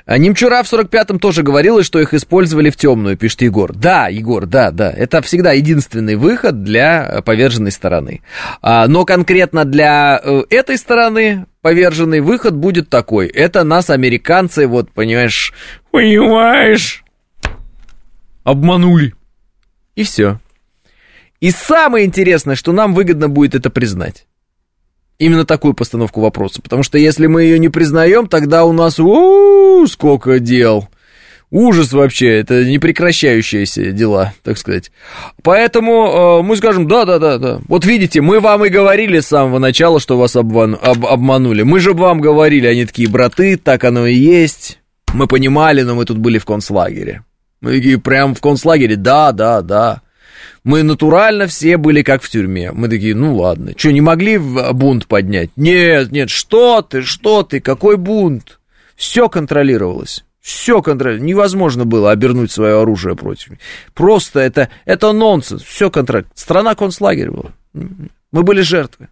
[0.06, 3.74] А Немчура в 45-м тоже говорила, что их использовали в темную, пишет Егор.
[3.74, 4.90] Да, Егор, да, да.
[4.90, 8.22] Это всегда единственный выход для поверженной стороны.
[8.62, 13.28] А, но конкретно для э, этой стороны поверженный выход будет такой.
[13.28, 15.54] Это нас, американцы, вот, понимаешь,
[15.92, 17.04] понимаешь,
[18.44, 19.14] обманули.
[19.96, 20.40] И все.
[21.40, 24.26] И самое интересное, что нам выгодно будет это признать.
[25.18, 26.62] Именно такую постановку вопроса.
[26.62, 30.88] Потому что если мы ее не признаем, тогда у нас у сколько дел.
[31.52, 34.92] Ужас вообще, это непрекращающиеся дела, так сказать.
[35.42, 37.60] Поэтому э, мы скажем, да-да-да-да.
[37.68, 41.64] Вот видите, мы вам и говорили с самого начала, что вас обман, об, обманули.
[41.64, 44.80] Мы же вам говорили, они такие, браты, так оно и есть.
[45.14, 47.24] Мы понимали, но мы тут были в концлагере.
[47.62, 50.02] Мы такие прям в концлагере, да, да, да.
[50.64, 52.72] Мы натурально все были как в тюрьме.
[52.72, 53.74] Мы такие, ну ладно.
[53.76, 55.50] Что, не могли бунт поднять?
[55.56, 58.60] Нет, нет, что ты, что ты, какой бунт?
[58.96, 60.26] Все контролировалось.
[60.42, 61.30] Все контролировалось.
[61.30, 63.54] Невозможно было обернуть свое оружие против.
[63.94, 65.64] Просто это, это нонсенс.
[65.64, 66.40] Все контролировалось.
[66.40, 67.52] Страна концлагерь была.
[67.74, 69.10] Мы были жертвы.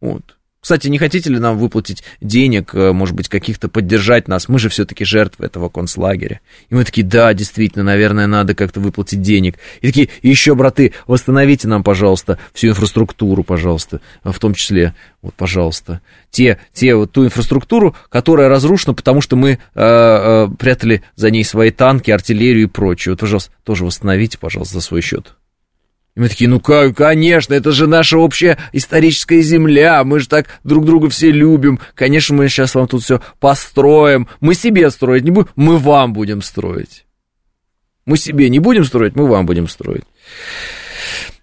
[0.00, 0.36] Вот.
[0.62, 4.48] Кстати, не хотите ли нам выплатить денег, э, может быть, каких-то поддержать нас?
[4.48, 6.40] Мы же все-таки жертвы этого концлагеря.
[6.70, 9.58] И мы такие, да, действительно, наверное, надо как-то выплатить денег.
[9.80, 16.00] И такие, еще, браты, восстановите нам, пожалуйста, всю инфраструктуру, пожалуйста, в том числе, вот, пожалуйста,
[16.30, 21.42] те, те вот ту инфраструктуру, которая разрушена, потому что мы э, э, прятали за ней
[21.42, 23.14] свои танки, артиллерию и прочее.
[23.14, 25.34] Вот, пожалуйста, тоже восстановите, пожалуйста, за свой счет.
[26.14, 30.46] И мы такие, ну как, конечно, это же наша общая историческая земля, мы же так
[30.62, 35.30] друг друга все любим, конечно, мы сейчас вам тут все построим, мы себе строить не
[35.30, 37.06] будем, мы вам будем строить.
[38.04, 40.04] Мы себе не будем строить, мы вам будем строить.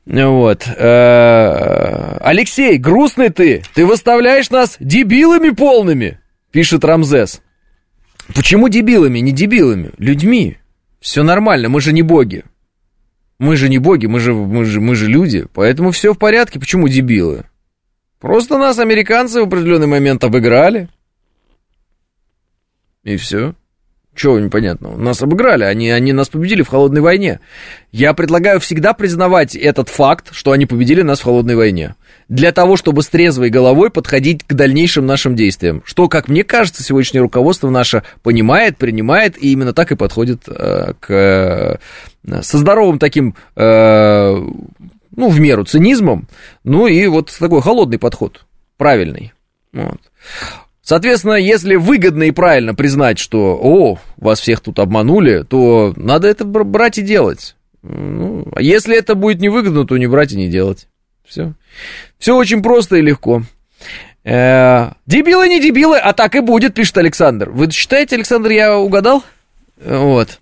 [0.06, 0.68] Вот.
[0.68, 6.20] Э, Алексей, грустный ты, ты выставляешь нас дебилами полными,
[6.52, 7.42] пишет Рамзес.
[8.36, 9.92] Почему дебилами, не дебилами?
[9.98, 10.58] Людьми.
[11.00, 12.44] Все нормально, мы же не боги.
[13.40, 16.60] Мы же не боги, мы же, мы же, мы же люди, поэтому все в порядке.
[16.60, 17.46] Почему дебилы?
[18.20, 20.90] Просто нас американцы в определенный момент обыграли.
[23.04, 23.56] И все.
[24.20, 24.98] Чего непонятного?
[24.98, 27.40] Нас обыграли, они, они нас победили в холодной войне.
[27.94, 31.96] Я предлагаю всегда признавать этот факт, что они победили нас в холодной войне.
[32.28, 35.82] Для того, чтобы с трезвой головой подходить к дальнейшим нашим действиям.
[35.86, 40.96] Что, как мне кажется, сегодняшнее руководство наше понимает, принимает и именно так и подходит э,
[41.00, 41.10] к...
[41.14, 44.36] Э, со здоровым таким, э,
[45.16, 46.28] ну, в меру цинизмом,
[46.66, 48.46] ну и вот такой холодный подход,
[48.76, 49.32] правильный.
[49.72, 50.02] Вот.
[50.90, 56.46] Соответственно, если выгодно и правильно признать, что, о, вас всех тут обманули, то надо это
[56.46, 57.56] брать и делать.
[57.84, 60.88] Ну, а если это будет невыгодно, то не брать и не делать.
[61.24, 61.54] Все.
[62.18, 63.44] Все очень просто и легко.
[64.24, 67.52] Э, дебилы не дебилы, а так и будет, пишет Александр.
[67.52, 69.24] Вы считаете, Александр, я угадал?
[69.86, 70.40] Вот.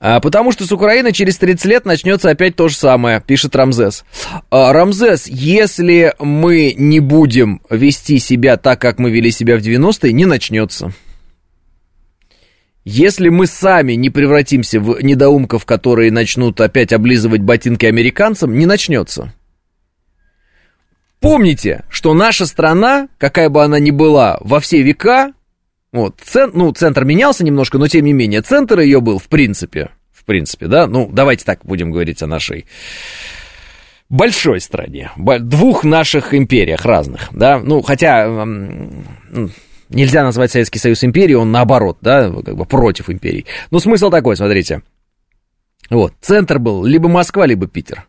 [0.00, 4.04] А, потому что с Украины через 30 лет начнется опять то же самое, пишет Рамзес.
[4.50, 10.12] А, Рамзес, если мы не будем вести себя так, как мы вели себя в 90-е,
[10.12, 10.92] не начнется.
[12.84, 19.32] Если мы сами не превратимся в недоумков, которые начнут опять облизывать ботинки американцам, не начнется.
[21.20, 25.32] Помните, что наша страна, какая бы она ни была, во все века
[25.92, 29.90] вот, цент, ну, центр менялся немножко, но тем не менее, центр ее был, в принципе,
[30.12, 32.66] в принципе, да, ну, давайте так будем говорить о нашей
[34.08, 38.46] большой стране, двух наших империях разных, да, ну, хотя
[39.90, 43.44] нельзя назвать Советский Союз империей, он наоборот, да, как бы против империи.
[43.70, 44.82] Но смысл такой, смотрите,
[45.90, 48.06] вот, центр был либо Москва, либо Питер,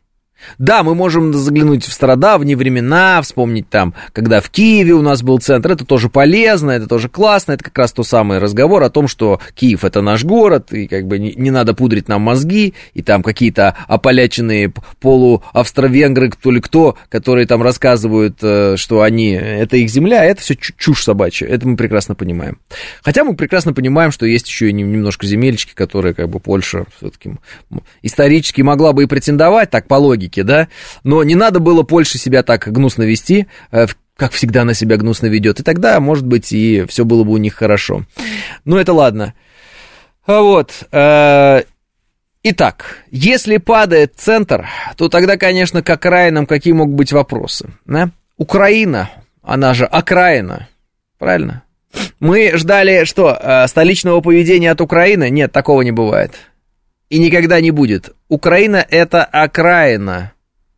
[0.58, 5.40] да, мы можем заглянуть в стародавние времена, вспомнить там, когда в Киеве у нас был
[5.40, 9.08] центр, это тоже полезно, это тоже классно, это как раз тот самый разговор о том,
[9.08, 13.02] что Киев это наш город, и как бы не, не надо пудрить нам мозги, и
[13.02, 19.90] там какие-то ополяченные полуавстро-венгры, кто ли кто, которые там рассказывают, э, что они, это их
[19.90, 22.60] земля, а это все чушь собачья, это мы прекрасно понимаем.
[23.04, 27.36] Хотя мы прекрасно понимаем, что есть еще и немножко земельчики, которые как бы Польша все-таки
[28.02, 30.68] исторически могла бы и претендовать, так по логике, логике, да,
[31.04, 35.28] но не надо было Польше себя так гнусно вести, э, как всегда она себя гнусно
[35.28, 38.04] ведет, и тогда, может быть, и все было бы у них хорошо.
[38.66, 39.34] Ну, это ладно.
[40.26, 41.64] А вот, э,
[42.46, 44.68] Итак, если падает центр,
[44.98, 47.70] то тогда, конечно, к окраинам какие могут быть вопросы?
[47.86, 48.10] Да?
[48.38, 49.10] Украина,
[49.42, 50.68] она же окраина,
[51.20, 51.64] правильно?
[52.20, 55.30] Мы ждали, что, э, столичного поведения от Украины?
[55.30, 56.34] Нет, такого не бывает
[57.14, 58.10] и никогда не будет.
[58.28, 60.32] Украина это окраина.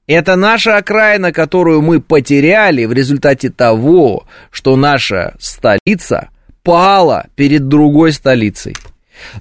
[0.05, 6.27] Это наша окраина, которую мы потеряли в результате того, что наша столица
[6.61, 8.75] пала перед другой столицей.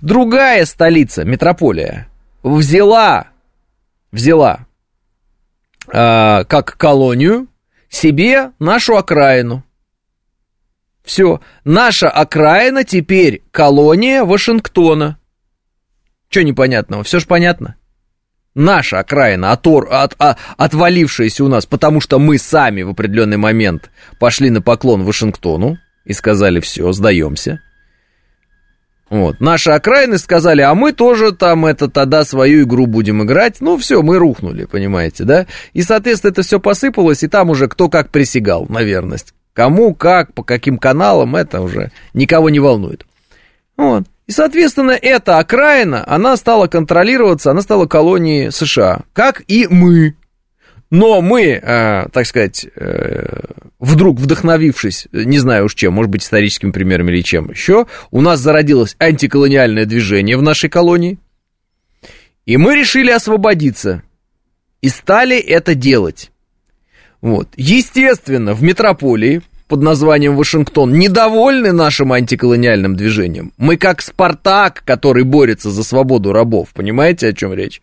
[0.03, 2.07] Другая столица, метрополия,
[2.45, 3.27] взяла,
[4.13, 4.61] взяла
[5.93, 7.49] э, как колонию
[7.89, 9.65] себе нашу окраину.
[11.05, 15.19] Все, наша окраина теперь колония Вашингтона.
[16.35, 17.05] Что непонятного?
[17.05, 17.77] Все же понятно.
[18.57, 23.93] Наша окраина, отор, от, от, отвалившаяся у нас, потому что мы сами в определенный момент
[24.19, 27.61] пошли на поклон Вашингтону и сказали, все, сдаемся.
[29.11, 29.39] Вот.
[29.39, 33.61] Наши окраины сказали, а мы тоже там это тогда свою игру будем играть.
[33.61, 35.47] Ну, все, мы рухнули, понимаете, да?
[35.73, 39.35] И, соответственно, это все посыпалось, и там уже кто как присягал на верность.
[39.53, 43.07] Кому, как, по каким каналам, это уже никого не волнует.
[43.77, 44.09] Вот.
[44.27, 50.17] И, соответственно, эта окраина, она стала контролироваться, она стала колонией США, как и мы.
[50.91, 53.41] Но мы, э, так сказать, э,
[53.79, 58.41] вдруг вдохновившись, не знаю уж чем, может быть, историческими примерами или чем еще, у нас
[58.41, 61.19] зародилось антиколониальное движение в нашей колонии,
[62.47, 64.03] и мы решили освободиться,
[64.81, 66.31] и стали это делать.
[67.21, 67.49] Вот.
[67.57, 73.53] Естественно, в метрополии под названием Вашингтон недовольны нашим антиколониальным движением.
[73.57, 76.69] Мы как Спартак, который борется за свободу рабов.
[76.75, 77.81] Понимаете, о чем речь?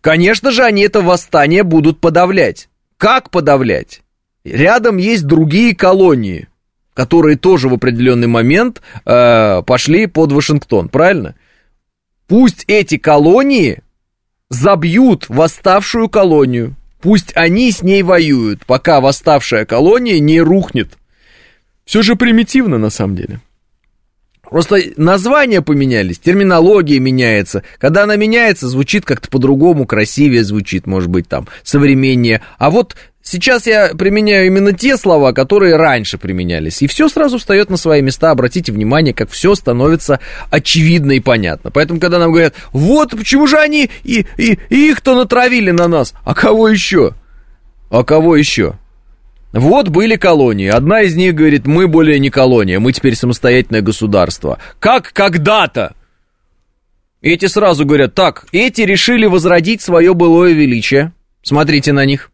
[0.00, 2.68] Конечно же, они это восстание будут подавлять.
[2.96, 4.02] Как подавлять?
[4.44, 6.48] Рядом есть другие колонии,
[6.94, 11.34] которые тоже в определенный момент э, пошли под Вашингтон, правильно?
[12.28, 13.82] Пусть эти колонии
[14.50, 16.76] забьют восставшую колонию.
[17.00, 20.98] Пусть они с ней воюют, пока восставшая колония не рухнет.
[21.88, 23.40] Все же примитивно на самом деле.
[24.42, 27.62] Просто названия поменялись, терминология меняется.
[27.78, 32.42] Когда она меняется, звучит как-то по-другому, красивее звучит, может быть, там, современнее.
[32.58, 36.82] А вот сейчас я применяю именно те слова, которые раньше применялись.
[36.82, 38.32] И все сразу встает на свои места.
[38.32, 40.20] Обратите внимание, как все становится
[40.50, 41.70] очевидно и понятно.
[41.70, 46.12] Поэтому, когда нам говорят, вот почему же они и, и, и их-то натравили на нас,
[46.22, 47.14] а кого еще?
[47.88, 48.74] А кого еще?
[49.52, 50.68] Вот были колонии.
[50.68, 54.58] Одна из них говорит, мы более не колония, мы теперь самостоятельное государство.
[54.78, 55.94] Как когда-то?
[57.20, 61.12] Эти сразу говорят, так, эти решили возродить свое былое величие.
[61.42, 62.30] Смотрите на них.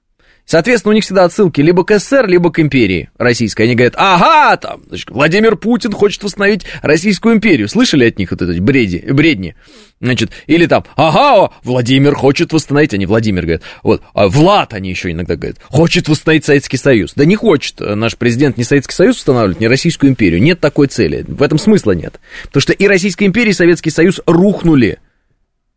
[0.47, 3.63] Соответственно, у них всегда отсылки либо к СССР, либо к империи российской.
[3.63, 7.69] Они говорят, ага, там, значит, Владимир Путин хочет восстановить Российскую империю.
[7.69, 9.55] Слышали от них вот эти бреди, бредни?
[10.01, 15.11] Значит, или там, ага, Владимир хочет восстановить, они Владимир говорят, вот, а Влад, они еще
[15.11, 17.15] иногда говорят, хочет восстановить Советский Союз.
[17.15, 20.43] Да не хочет наш президент ни Советский Союз устанавливать, ни Российскую империю.
[20.43, 21.25] Нет такой цели.
[21.27, 22.21] В этом смысла нет.
[22.45, 24.99] Потому что и Российская империя, и Советский Союз рухнули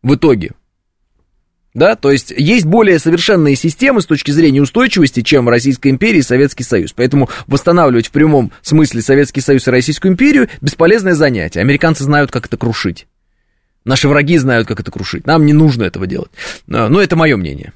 [0.02, 0.50] в итоге
[1.78, 6.22] да, то есть есть более совершенные системы с точки зрения устойчивости, чем Российская империя и
[6.22, 6.92] Советский Союз.
[6.92, 11.60] Поэтому восстанавливать в прямом смысле Советский Союз и Российскую империю бесполезное занятие.
[11.60, 13.06] Американцы знают, как это крушить.
[13.84, 15.26] Наши враги знают, как это крушить.
[15.26, 16.30] Нам не нужно этого делать.
[16.66, 17.72] Но это мое мнение.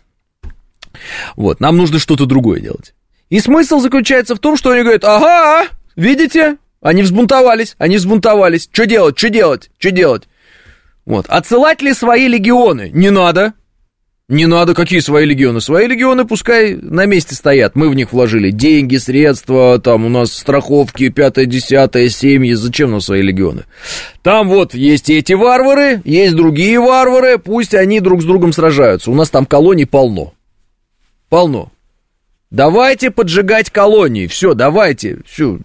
[1.36, 2.94] Вот, нам нужно что-то другое делать.
[3.30, 8.68] И смысл заключается в том, что они говорят, ага, видите, они взбунтовались, они взбунтовались.
[8.70, 10.24] Что делать, что делать, что делать?
[11.06, 12.90] Вот, отсылать ли свои легионы?
[12.92, 13.54] Не надо.
[14.32, 15.60] Не надо, какие свои легионы?
[15.60, 17.76] Свои легионы пускай на месте стоят.
[17.76, 22.54] Мы в них вложили деньги, средства, там у нас страховки, пятое, десятое, семьи.
[22.54, 23.64] Зачем нам свои легионы?
[24.22, 29.10] Там вот есть эти варвары, есть другие варвары, пусть они друг с другом сражаются.
[29.10, 30.32] У нас там колоний полно.
[31.28, 31.70] Полно.
[32.50, 34.28] Давайте поджигать колонии.
[34.28, 35.18] Все, давайте.
[35.26, 35.58] Все.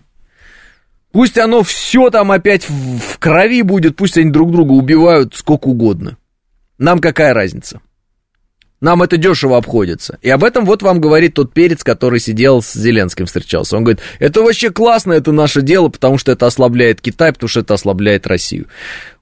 [1.14, 6.18] Пусть оно все там опять в, крови будет, пусть они друг друга убивают сколько угодно.
[6.78, 7.80] Нам какая разница?
[8.80, 10.20] Нам это дешево обходится.
[10.22, 13.76] И об этом вот вам говорит тот перец, который сидел с Зеленским, встречался.
[13.76, 17.62] Он говорит, это вообще классно, это наше дело, потому что это ослабляет Китай, потому что
[17.62, 18.68] это ослабляет Россию.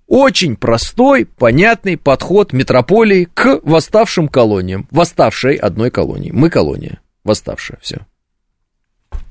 [0.08, 4.88] Очень простой, понятный подход метрополии к восставшим колониям.
[4.92, 6.32] Восставшей одной колонии.
[6.32, 7.00] Мы колония.
[7.24, 8.00] Восставшая, все.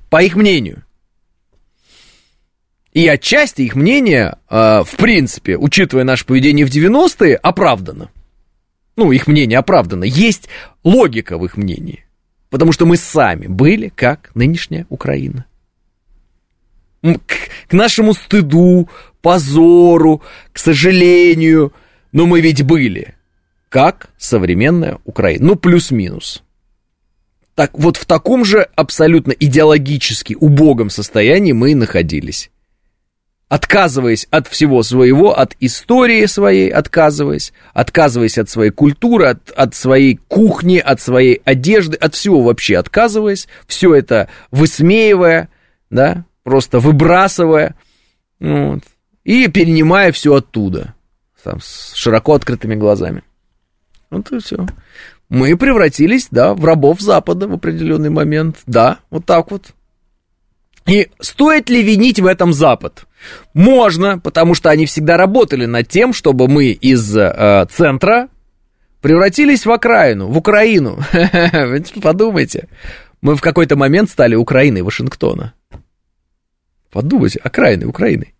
[0.08, 0.84] По их мнению.
[2.92, 8.08] И отчасти их мнение, э, в принципе, учитывая наше поведение в 90-е, оправдано
[8.96, 10.48] ну, их мнение оправдано, есть
[10.82, 12.04] логика в их мнении.
[12.50, 15.46] Потому что мы сами были как нынешняя Украина.
[17.02, 17.34] К,
[17.68, 18.88] к нашему стыду,
[19.20, 20.22] позору,
[20.52, 21.72] к сожалению,
[22.12, 23.14] но мы ведь были
[23.68, 25.46] как современная Украина.
[25.46, 26.44] Ну, плюс-минус.
[27.56, 32.50] Так вот в таком же абсолютно идеологически убогом состоянии мы и находились
[33.54, 40.16] отказываясь от всего своего, от истории своей отказываясь, отказываясь от своей культуры, от, от своей
[40.16, 45.50] кухни, от своей одежды, от всего вообще отказываясь, все это высмеивая,
[45.88, 47.76] да, просто выбрасывая,
[48.40, 48.80] вот,
[49.22, 50.94] и перенимая все оттуда,
[51.44, 53.22] там, с широко открытыми глазами.
[54.10, 54.66] Вот и все.
[55.28, 59.74] Мы превратились, да, в рабов Запада в определенный момент, да, вот так вот.
[60.86, 63.06] И стоит ли винить в этом Запад?
[63.54, 68.28] Можно, потому что они всегда работали над тем, чтобы мы из э, центра
[69.00, 70.98] превратились в окраину, в Украину.
[72.02, 72.68] Подумайте.
[73.22, 75.54] Мы в какой-то момент стали Украиной Вашингтона.
[76.92, 78.34] Подумайте, окраиной Украины.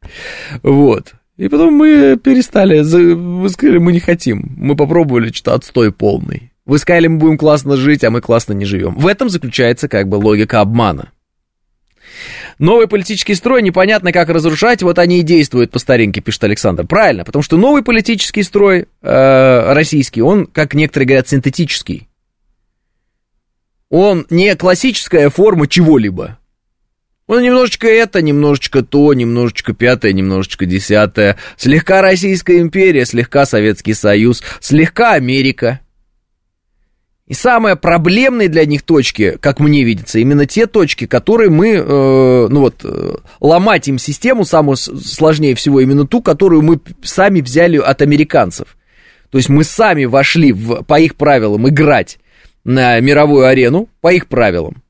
[0.62, 1.14] Вот.
[1.36, 2.82] И потом мы перестали,
[3.14, 4.54] мы сказали, мы не хотим.
[4.56, 6.52] Мы попробовали что-то отстой полный.
[6.64, 8.94] Вы сказали, мы будем классно жить, а мы классно не живем.
[8.94, 11.10] В этом заключается как бы логика обмана.
[12.58, 16.86] Новый политический строй непонятно как разрушать, вот они и действуют по старинке, пишет Александр.
[16.86, 22.08] Правильно, потому что новый политический строй э, российский, он, как некоторые говорят, синтетический.
[23.90, 26.38] Он не классическая форма чего-либо.
[27.26, 31.38] Он немножечко это, немножечко то, немножечко пятое, немножечко десятое.
[31.56, 35.80] Слегка Российская империя, слегка Советский Союз, слегка Америка.
[37.26, 42.48] И самые проблемные для них точки, как мне видится, именно те точки, которые мы, э,
[42.50, 47.78] ну вот, э, ломать им систему самую сложнее всего, именно ту, которую мы сами взяли
[47.78, 48.76] от американцев.
[49.30, 52.18] То есть мы сами вошли в, по их правилам играть
[52.62, 54.82] на мировую арену, по их правилам.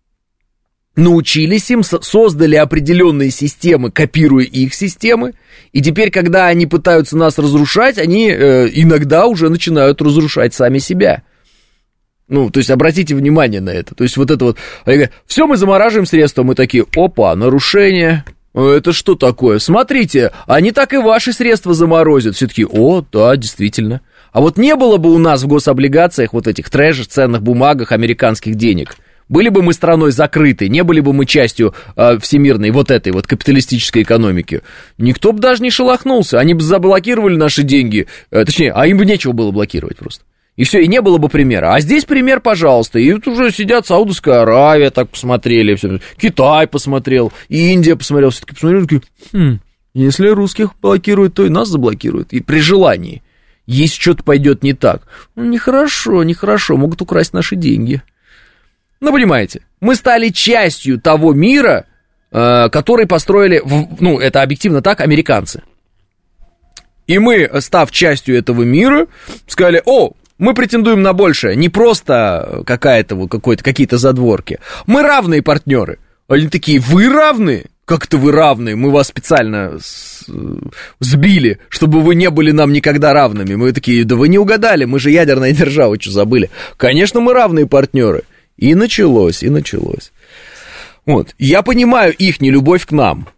[0.96, 5.34] Научились им, создали определенные системы, копируя их системы,
[5.72, 11.22] и теперь, когда они пытаются нас разрушать, они э, иногда уже начинают разрушать сами себя.
[12.28, 13.94] Ну, то есть обратите внимание на это.
[13.94, 14.58] То есть вот это вот,
[15.26, 19.58] все, мы замораживаем средства, мы такие, опа, нарушение, это что такое?
[19.58, 22.36] Смотрите, они так и ваши средства заморозят.
[22.36, 24.00] Все таки о, да, действительно.
[24.32, 28.54] А вот не было бы у нас в гособлигациях вот этих трэш, ценных бумагах американских
[28.54, 28.96] денег.
[29.28, 33.26] Были бы мы страной закрытой, не были бы мы частью э, всемирной вот этой вот
[33.26, 34.60] капиталистической экономики,
[34.98, 39.06] никто бы даже не шелохнулся, они бы заблокировали наши деньги, э, точнее, а им бы
[39.06, 40.24] нечего было блокировать просто.
[40.56, 41.74] И все, и не было бы примера.
[41.74, 42.98] А здесь пример, пожалуйста.
[42.98, 48.82] И вот уже сидят Саудовская Аравия, так посмотрели, все, Китай посмотрел, Индия посмотрел, все-таки посмотрели,
[48.82, 49.02] такие,
[49.32, 49.58] хм,
[49.94, 52.32] если русских блокируют, то и нас заблокируют.
[52.32, 53.22] И при желании.
[53.66, 55.02] Если что-то пойдет не так.
[55.36, 58.02] Ну, нехорошо, нехорошо, могут украсть наши деньги.
[59.00, 61.86] Ну, понимаете, мы стали частью того мира,
[62.30, 63.62] э, который построили,
[64.00, 65.62] ну, это объективно так, американцы.
[67.06, 69.06] И мы, став частью этого мира,
[69.46, 74.58] сказали, о, мы претендуем на большее, не просто какая-то какой-то какие-то задворки.
[74.86, 75.98] Мы равные партнеры.
[76.28, 77.66] Они такие, вы равные?
[77.84, 78.76] Как это вы равные?
[78.76, 79.78] Мы вас специально
[81.00, 83.54] сбили, чтобы вы не были нам никогда равными.
[83.54, 86.50] Мы такие, да вы не угадали, мы же ядерная держава, что забыли.
[86.76, 88.22] Конечно, мы равные партнеры.
[88.56, 90.12] И началось, и началось.
[91.06, 91.34] Вот.
[91.38, 93.28] Я понимаю их нелюбовь к нам.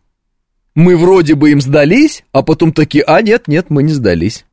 [0.75, 4.45] Мы вроде бы им сдались, а потом такие, а нет, нет, мы не сдались.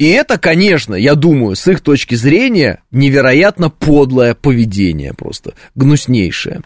[0.00, 6.62] И это, конечно, я думаю, с их точки зрения, невероятно подлое поведение просто, гнуснейшее.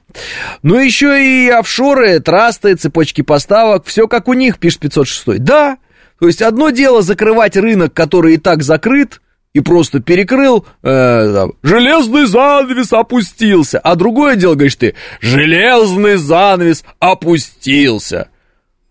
[0.62, 5.43] Но еще и офшоры, трасты, цепочки поставок, все как у них, пишет 506.
[5.43, 5.78] Да,
[6.20, 9.20] то есть одно дело закрывать рынок, который и так закрыт,
[9.53, 16.85] и просто перекрыл, э, там, железный занавес опустился, а другое дело, говоришь ты, железный занавес
[17.01, 18.28] опустился.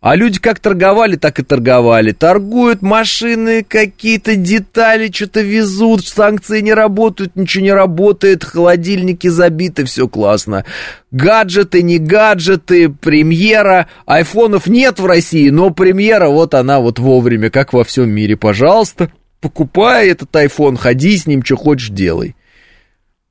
[0.03, 2.11] А люди как торговали, так и торговали.
[2.11, 10.09] Торгуют машины, какие-то детали, что-то везут, санкции не работают, ничего не работает, холодильники забиты, все
[10.09, 10.65] классно.
[11.11, 13.87] Гаджеты, не гаджеты, премьера.
[14.05, 18.35] Айфонов нет в России, но премьера, вот она вот вовремя, как во всем мире.
[18.35, 22.35] Пожалуйста, покупай этот айфон, ходи с ним, что хочешь делай.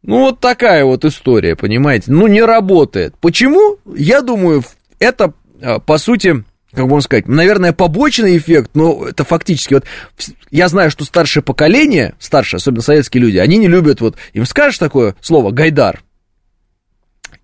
[0.03, 2.11] Ну, вот такая вот история, понимаете?
[2.13, 3.15] Ну, не работает.
[3.21, 3.77] Почему?
[3.95, 4.65] Я думаю,
[4.99, 6.45] это, а, по сути,
[6.75, 9.85] как можно сказать, наверное, побочный эффект, но это фактически, вот,
[10.51, 14.79] я знаю, что старшее поколение, старшие, особенно советские люди, они не любят, вот, им скажешь
[14.79, 16.03] такое слово «гайдар»,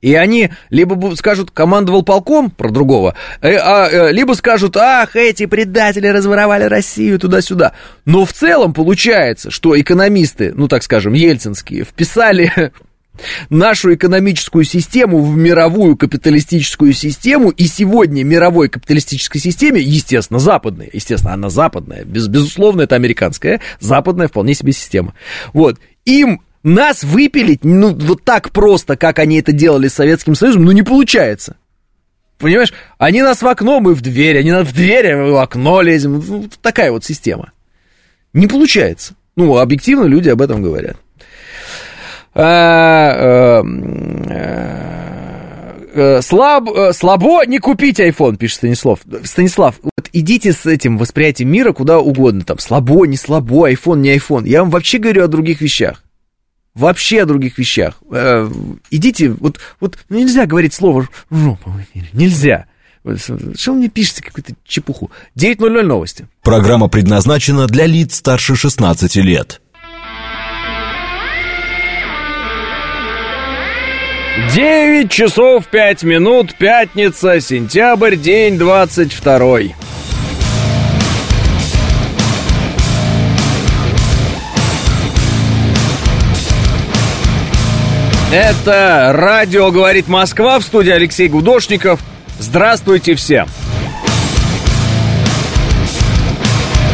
[0.00, 5.46] и они либо скажут «командовал полком» про другого, э, а, э, либо скажут «ах, эти
[5.46, 7.72] предатели разворовали Россию туда-сюда».
[8.04, 12.72] Но в целом получается, что экономисты, ну, так скажем, ельцинские, вписали
[13.50, 21.34] нашу экономическую систему в мировую капиталистическую систему, и сегодня мировой капиталистической системе, естественно, западная, естественно,
[21.34, 25.14] она западная, без, безусловно, это американская, западная вполне себе система.
[25.52, 30.64] Вот, им нас выпилить, ну, вот так просто, как они это делали с Советским Союзом,
[30.64, 31.56] ну, не получается.
[32.38, 35.82] Понимаешь, они нас в окно, мы в дверь, они нас в дверь, мы в окно
[35.82, 36.22] лезем.
[36.26, 37.52] Ну, такая вот система.
[38.32, 39.14] Не получается.
[39.34, 40.96] Ну, объективно люди об этом говорят.
[42.34, 44.78] А, э,
[45.94, 49.00] э, слаб, э, слабо не купить iPhone, пишет Станислав.
[49.24, 54.16] Станислав, вот идите с этим восприятием мира куда угодно, там, слабо, не слабо, iPhone, не
[54.16, 54.46] iPhone.
[54.46, 56.04] Я вам вообще говорю о других вещах.
[56.74, 58.00] Вообще о других вещах.
[58.90, 62.66] идите, вот, вот ну, нельзя говорить слово жопа в эфире, нельзя.
[63.56, 65.10] Что вы мне пишете какую-то чепуху?
[65.36, 66.28] 9.00 новости.
[66.42, 69.60] Программа предназначена для лиц старше 16 лет.
[74.46, 79.58] 9 часов 5 минут, пятница, сентябрь, день 22.
[88.32, 92.00] Это радио «Говорит Москва» в студии Алексей Гудошников.
[92.38, 93.48] Здравствуйте всем!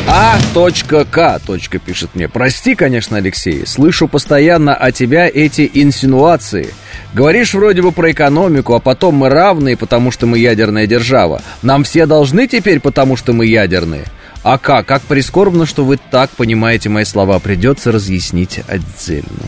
[0.08, 1.40] А.К.
[1.84, 2.28] пишет мне.
[2.28, 6.72] Прости, конечно, Алексей, слышу постоянно о тебя эти инсинуации–
[7.14, 11.42] Говоришь вроде бы про экономику, а потом мы равные, потому что мы ядерная держава.
[11.62, 14.04] Нам все должны теперь, потому что мы ядерные.
[14.42, 14.86] А как?
[14.86, 17.38] Как прискорбно, что вы так понимаете мои слова.
[17.38, 19.46] Придется разъяснить отдельно.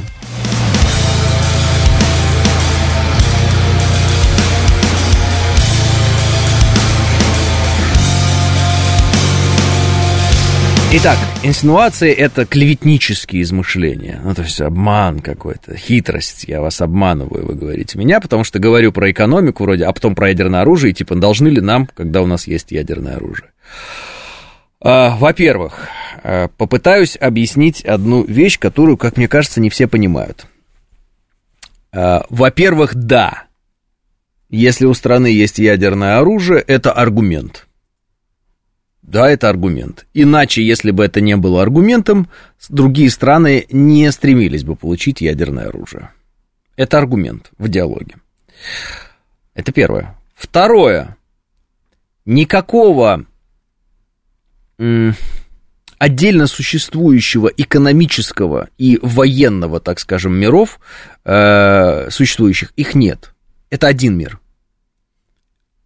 [10.92, 17.54] Итак, инсинуации– это клеветнические измышления, ну, то есть обман какой-то, хитрость, я вас обманываю, вы
[17.54, 21.16] говорите меня, потому что говорю про экономику вроде, а потом про ядерное оружие, и типа,
[21.16, 23.50] должны ли нам, когда у нас есть ядерное оружие?
[24.80, 25.88] А, во-первых,
[26.22, 30.46] а, попытаюсь объяснить одну вещь, которую, как мне кажется, не все понимают.
[31.92, 33.42] А, во-первых, да,
[34.50, 37.66] если у страны есть ядерное оружие, это аргумент–
[39.06, 40.04] да, это аргумент.
[40.14, 42.28] Иначе, если бы это не было аргументом,
[42.68, 46.10] другие страны не стремились бы получить ядерное оружие.
[46.74, 48.16] Это аргумент в диалоге.
[49.54, 50.16] Это первое.
[50.34, 51.16] Второе.
[52.24, 53.24] Никакого
[55.98, 60.80] отдельно существующего экономического и военного, так скажем, миров
[61.24, 63.32] э, существующих, их нет.
[63.70, 64.40] Это один мир.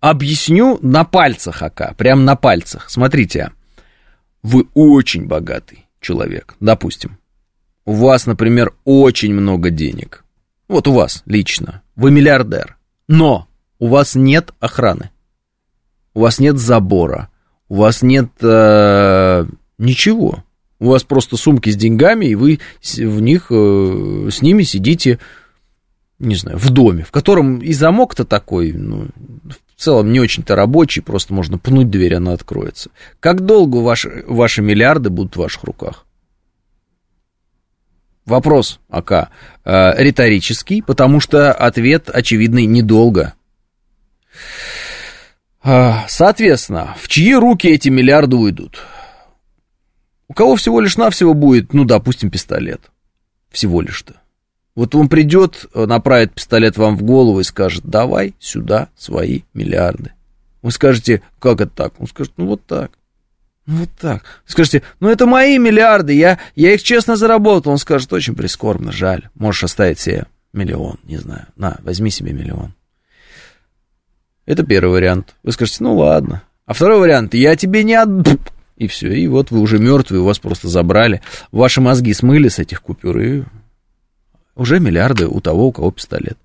[0.01, 2.89] Объясню на пальцах, АК, прям на пальцах.
[2.89, 3.53] Смотрите,
[4.43, 7.19] вы очень богатый человек, допустим.
[7.85, 10.25] У вас, например, очень много денег.
[10.69, 11.83] Вот у вас лично.
[11.97, 12.79] Вы миллиардер.
[13.09, 13.49] Но
[13.79, 15.11] у вас нет охраны.
[16.15, 17.29] У вас нет забора.
[17.69, 19.47] У вас нет э,
[19.79, 20.45] ничего.
[20.79, 25.19] У вас просто сумки с деньгами, и вы в них, э, с ними сидите,
[26.19, 29.09] не знаю, в доме, в котором и замок-то такой, ну,
[29.81, 32.91] в целом не очень-то рабочий, просто можно пнуть дверь, она откроется.
[33.19, 36.05] Как долго ваши, ваши миллиарды будут в ваших руках?
[38.27, 39.31] Вопрос, АК,
[39.65, 43.33] э, риторический, потому что ответ очевидный недолго.
[45.65, 48.83] Э, соответственно, в чьи руки эти миллиарды уйдут?
[50.29, 52.91] У кого всего лишь навсего будет, ну, допустим, пистолет.
[53.49, 54.17] Всего лишь-то.
[54.75, 60.13] Вот он придет, направит пистолет вам в голову и скажет, давай сюда свои миллиарды.
[60.63, 62.01] Вы скажете, как это так?
[62.01, 62.93] Он скажет, ну вот так.
[63.67, 64.25] Ну, вот так.
[64.47, 67.73] Скажите, ну это мои миллиарды, я, я их честно заработал.
[67.73, 69.29] Он скажет, очень прискорбно, жаль.
[69.35, 71.47] Можешь оставить себе миллион, не знаю.
[71.57, 72.75] На, возьми себе миллион.
[74.47, 75.35] Это первый вариант.
[75.43, 76.43] Вы скажете, ну ладно.
[76.67, 78.39] А второй вариант, я тебе не отдам.
[78.77, 81.21] И все, и вот вы уже мертвые, вас просто забрали.
[81.53, 83.43] Ваши мозги смыли с этих купюр, и
[84.61, 86.37] уже миллиарды у того, у кого пистолет.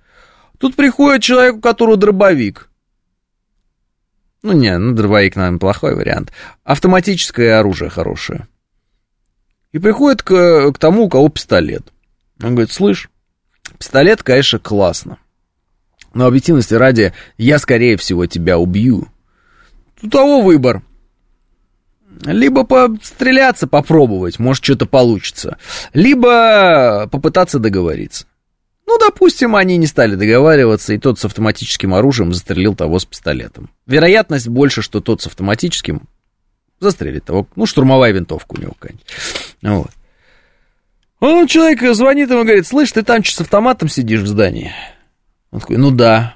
[0.57, 2.69] Тут приходит человек, у которого дробовик.
[4.41, 6.31] Ну, не, ну, дробовик, наверное, плохой вариант.
[6.63, 8.47] Автоматическое оружие хорошее.
[9.73, 11.91] И приходит к, к тому, у кого пистолет.
[12.41, 13.09] Он говорит, слышь,
[13.77, 15.17] пистолет, конечно, классно.
[16.13, 19.09] Но объективности ради, я, скорее всего, тебя убью.
[20.01, 20.83] У того выбор.
[22.23, 25.57] Либо постреляться, попробовать, может, что-то получится.
[25.93, 28.25] Либо попытаться договориться.
[28.87, 33.69] Ну, допустим, они не стали договариваться, и тот с автоматическим оружием застрелил того с пистолетом.
[33.87, 36.03] Вероятность больше, что тот с автоматическим
[36.79, 37.47] застрелит того.
[37.55, 39.07] Ну, штурмовая винтовка у него какая-нибудь.
[39.61, 39.91] Вот.
[41.19, 44.73] Он человек звонит ему и говорит, слышь, ты там что, с автоматом сидишь в здании?
[45.51, 46.35] Он такой, ну да.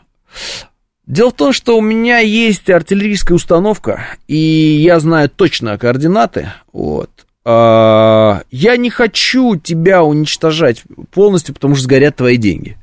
[1.09, 7.09] Дело в том, что у меня есть артиллерийская установка, и я знаю точно координаты, вот.
[7.43, 12.77] А, я не хочу тебя уничтожать полностью, потому что сгорят твои деньги.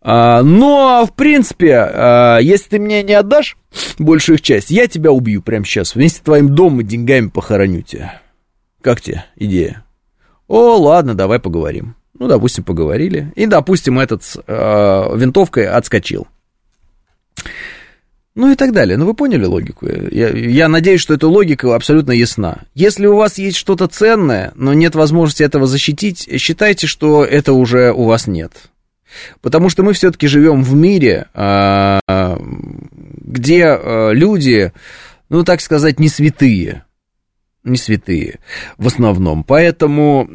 [0.00, 3.56] А, но, в принципе, а, если ты мне не отдашь
[3.98, 5.96] большую их часть, я тебя убью прямо сейчас.
[5.96, 8.22] Вместе с твоим домом и деньгами похороню тебя.
[8.82, 9.84] Как тебе идея?
[10.46, 11.96] О, ладно, давай поговорим.
[12.16, 13.32] Ну, допустим, поговорили.
[13.34, 16.28] И, допустим, этот э, винтовкой отскочил.
[18.34, 18.96] Ну и так далее.
[18.96, 19.86] Ну вы поняли логику?
[19.86, 22.62] Я, я надеюсь, что эта логика абсолютно ясна.
[22.74, 27.92] Если у вас есть что-то ценное, но нет возможности этого защитить, считайте, что это уже
[27.92, 28.52] у вас нет.
[29.42, 34.72] Потому что мы все-таки живем в мире, а, где а, люди,
[35.28, 36.84] ну так сказать, не святые
[37.64, 38.40] не святые
[38.76, 39.44] в основном.
[39.44, 40.26] Поэтому,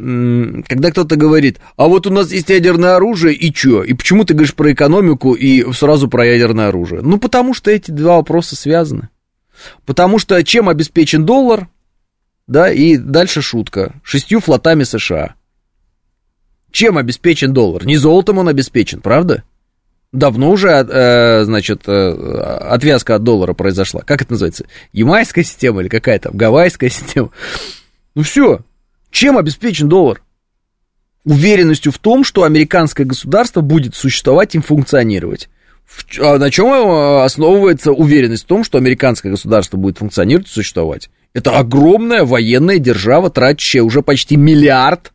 [0.68, 3.84] когда кто-то говорит, а вот у нас есть ядерное оружие, и чё?
[3.84, 7.02] И почему ты говоришь про экономику и сразу про ядерное оружие?
[7.02, 9.10] Ну, потому что эти два вопроса связаны.
[9.86, 11.68] Потому что чем обеспечен доллар,
[12.48, 15.36] да, и дальше шутка, шестью флотами США.
[16.72, 17.86] Чем обеспечен доллар?
[17.86, 19.44] Не золотом он обеспечен, правда?
[20.18, 22.12] Давно уже, э, значит, э,
[22.70, 24.02] отвязка от доллара произошла.
[24.02, 24.66] Как это называется?
[24.92, 26.36] Ямайская система или какая там?
[26.36, 27.30] Гавайская система?
[28.16, 28.62] Ну все.
[29.12, 30.22] Чем обеспечен доллар?
[31.24, 35.50] Уверенностью в том, что американское государство будет существовать и функционировать.
[36.20, 41.10] А на чем э, основывается уверенность в том, что американское государство будет функционировать и существовать?
[41.34, 45.14] Это огромная военная держава, тратящая уже почти миллиард,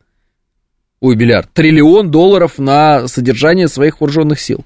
[1.01, 4.65] ой, миллиард, триллион долларов на содержание своих вооруженных сил.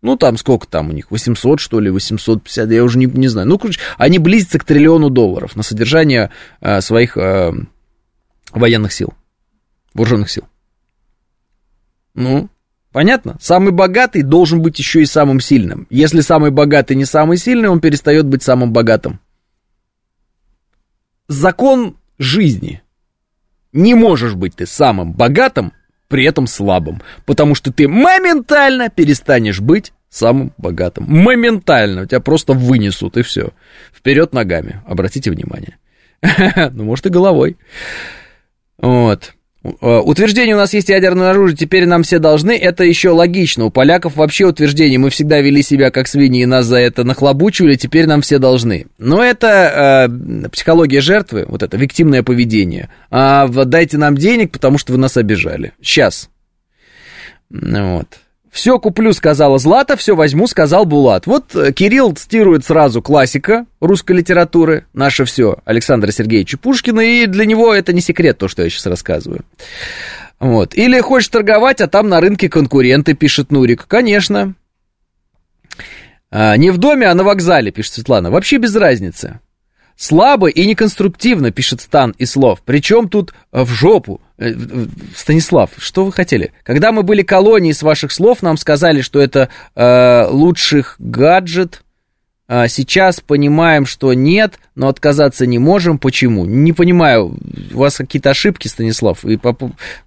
[0.00, 3.48] Ну, там сколько там у них, 800, что ли, 850, я уже не, не знаю.
[3.48, 6.30] Ну, короче, они близятся к триллиону долларов на содержание
[6.60, 7.52] э, своих э,
[8.52, 9.12] военных сил,
[9.94, 10.44] вооруженных сил.
[12.14, 12.48] Ну,
[12.92, 13.36] понятно?
[13.40, 15.88] Самый богатый должен быть еще и самым сильным.
[15.90, 19.18] Если самый богатый не самый сильный, он перестает быть самым богатым.
[21.26, 22.82] Закон жизни.
[23.72, 25.72] Не можешь быть ты самым богатым,
[26.08, 31.04] при этом слабым, потому что ты моментально перестанешь быть самым богатым.
[31.06, 32.06] Моментально.
[32.06, 33.50] Тебя просто вынесут, и все.
[33.94, 34.82] Вперед ногами.
[34.86, 35.76] Обратите внимание.
[36.72, 37.56] ну, может, и головой.
[38.78, 39.34] Вот.
[39.80, 43.66] Утверждение у нас есть ядерное оружие, теперь нам все должны, это еще логично.
[43.66, 47.76] У поляков вообще утверждение, мы всегда вели себя как свиньи, и нас за это нахлобучивали,
[47.76, 48.86] теперь нам все должны.
[48.98, 52.88] Но это э, психология жертвы, вот это виктимное поведение.
[53.10, 55.72] А дайте нам денег, потому что вы нас обижали.
[55.80, 56.30] Сейчас.
[57.50, 58.06] Вот.
[58.50, 61.26] Все куплю, сказала Злата, все возьму, сказал Булат.
[61.26, 67.44] Вот э, Кирилл цитирует сразу классика русской литературы, наше все, Александра Сергеевича Пушкина, и для
[67.44, 69.44] него это не секрет, то, что я сейчас рассказываю.
[70.40, 70.74] Вот.
[70.74, 73.86] Или хочешь торговать, а там на рынке конкуренты, пишет Нурик.
[73.86, 74.54] Конечно.
[76.30, 78.30] А, не в доме, а на вокзале, пишет Светлана.
[78.30, 79.40] Вообще без разницы.
[79.96, 82.62] Слабо и неконструктивно, пишет Стан и слов.
[82.64, 84.20] Причем тут э, в жопу.
[84.38, 84.52] Э,
[85.16, 86.52] Станислав, что вы хотели?
[86.62, 91.82] Когда мы были колонией, с ваших слов нам сказали, что это э, лучших гаджет
[92.48, 95.98] сейчас понимаем, что нет, но отказаться не можем.
[95.98, 96.46] Почему?
[96.46, 97.36] Не понимаю,
[97.74, 99.24] у вас какие-то ошибки, Станислав.
[99.24, 99.38] И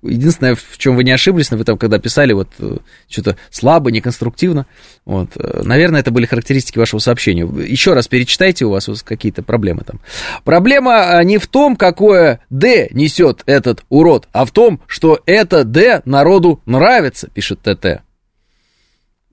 [0.02, 2.78] единственное, в чем вы не ошиблись, вы там, когда писали, вот э,
[3.10, 4.66] что-то слабо, неконструктивно.
[5.06, 5.32] Вот.
[5.36, 7.44] Э, наверное, это были характеристики вашего сообщения.
[7.44, 10.00] Еще раз перечитайте, у вас, у вас какие-то проблемы там.
[10.44, 15.64] Проблема а, не в том, какое «Д» несет этот урод, а в том, что это
[15.64, 18.02] «Д» народу нравится, пишет ТТ.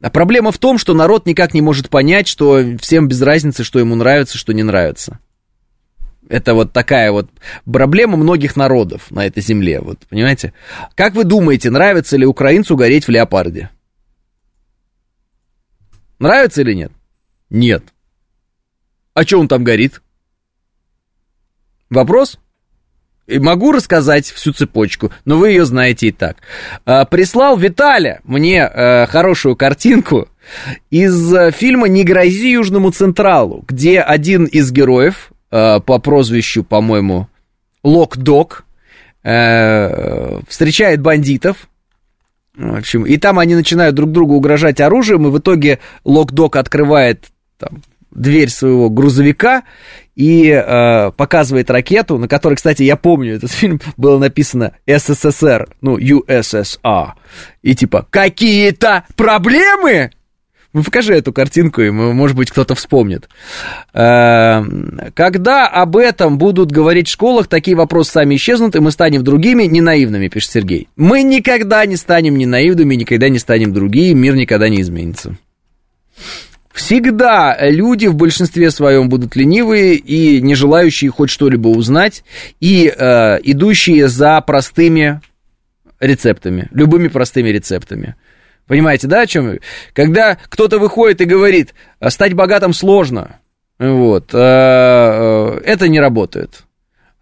[0.01, 3.78] А проблема в том, что народ никак не может понять, что всем без разницы, что
[3.78, 5.18] ему нравится, что не нравится.
[6.28, 7.30] Это вот такая вот
[7.64, 10.53] проблема многих народов на этой земле, вот, понимаете?
[10.94, 13.70] Как вы думаете, нравится ли украинцу гореть в леопарде?
[16.18, 16.92] Нравится или нет?
[17.51, 17.82] Нет.
[19.14, 20.03] А что он там горит?
[21.90, 22.38] Вопрос?
[23.29, 26.39] И могу рассказать всю цепочку, но вы ее знаете и так.
[26.87, 30.29] А, прислал Виталя мне а, хорошую картинку
[30.91, 37.29] из а, фильма «Не грози Южному Централу», где один из героев а, по прозвищу, по-моему,
[37.85, 38.64] Лок-Дог
[39.22, 41.68] а, встречает бандитов,
[42.55, 47.26] в общем, и там они начинают друг другу угрожать оружием, и в итоге Лок-Дог открывает
[47.59, 49.64] там, дверь своего грузовика
[50.19, 55.97] и э, показывает ракету, на которой, кстати, я помню, этот фильм было написано СССР, ну,
[55.97, 57.11] USSR.
[57.62, 60.11] И типа, какие-то проблемы?
[60.73, 63.29] Ну, покажи эту картинку, и, может быть, кто-то вспомнит.
[63.95, 64.64] Э,
[65.14, 69.62] когда об этом будут говорить в школах, такие вопросы сами исчезнут, и мы станем другими,
[69.64, 70.89] не наивными, пишет Сергей.
[70.97, 75.37] Мы никогда не станем не наивными, никогда не станем другими, мир никогда не изменится.
[76.79, 82.22] Всегда люди в большинстве своем будут ленивые и не желающие хоть что-либо узнать,
[82.61, 85.20] и э, идущие за простыми
[85.99, 88.14] рецептами, любыми простыми рецептами.
[88.68, 89.59] Понимаете, да, о чем?
[89.93, 91.74] Когда кто-то выходит и говорит,
[92.11, 93.41] стать богатым сложно,
[93.81, 96.62] вот, э, э, это не работает.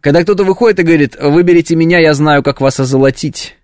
[0.02, 3.56] Когда кто-то выходит и говорит, выберите меня, я знаю, как вас озолотить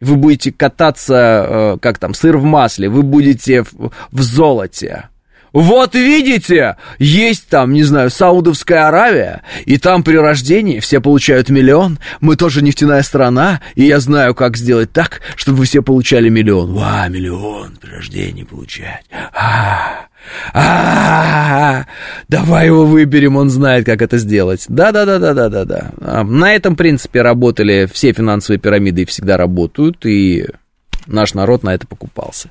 [0.00, 5.08] вы будете кататься, э, как там, сыр в масле, вы будете в, в золоте.
[5.52, 11.98] Вот видите, есть там, не знаю, Саудовская Аравия, и там при рождении все получают миллион.
[12.20, 16.74] Мы тоже нефтяная страна, и я знаю, как сделать так, чтобы все получали миллион.
[16.74, 19.04] Ва, миллион при рождении получать.
[20.52, 21.84] А,
[22.28, 24.64] давай его выберем, он знает, как это сделать.
[24.68, 25.92] Да-да-да-да-да-да-да.
[26.00, 30.46] А, на этом принципе работали все финансовые пирамиды и всегда работают, и
[31.08, 32.50] наш народ на это покупался.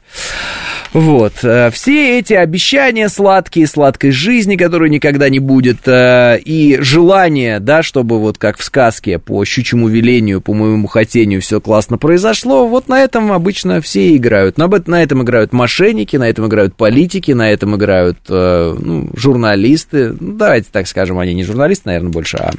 [0.93, 1.33] Вот.
[1.43, 7.83] Э, все эти обещания сладкие, сладкой жизни, которой никогда не будет, э, и желание, да,
[7.83, 12.87] чтобы вот как в сказке по щучьему велению, по моему хотению все классно произошло, вот
[12.87, 14.57] на этом обычно все играют.
[14.57, 20.15] На, на этом играют мошенники, на этом играют политики, на этом играют э, ну, журналисты.
[20.19, 22.51] Ну, давайте так скажем, они не журналисты, наверное, больше, а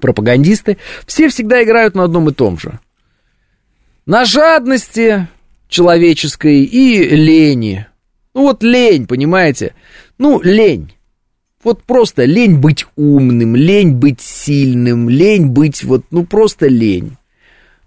[0.00, 0.78] пропагандисты.
[1.06, 2.78] Все всегда играют на одном и том же.
[4.04, 5.28] На жадности,
[5.68, 7.86] человеческой и лени.
[8.34, 9.74] Ну вот лень, понимаете?
[10.18, 10.94] Ну, лень.
[11.62, 17.16] Вот просто лень быть умным, лень быть сильным, лень быть вот, ну просто лень.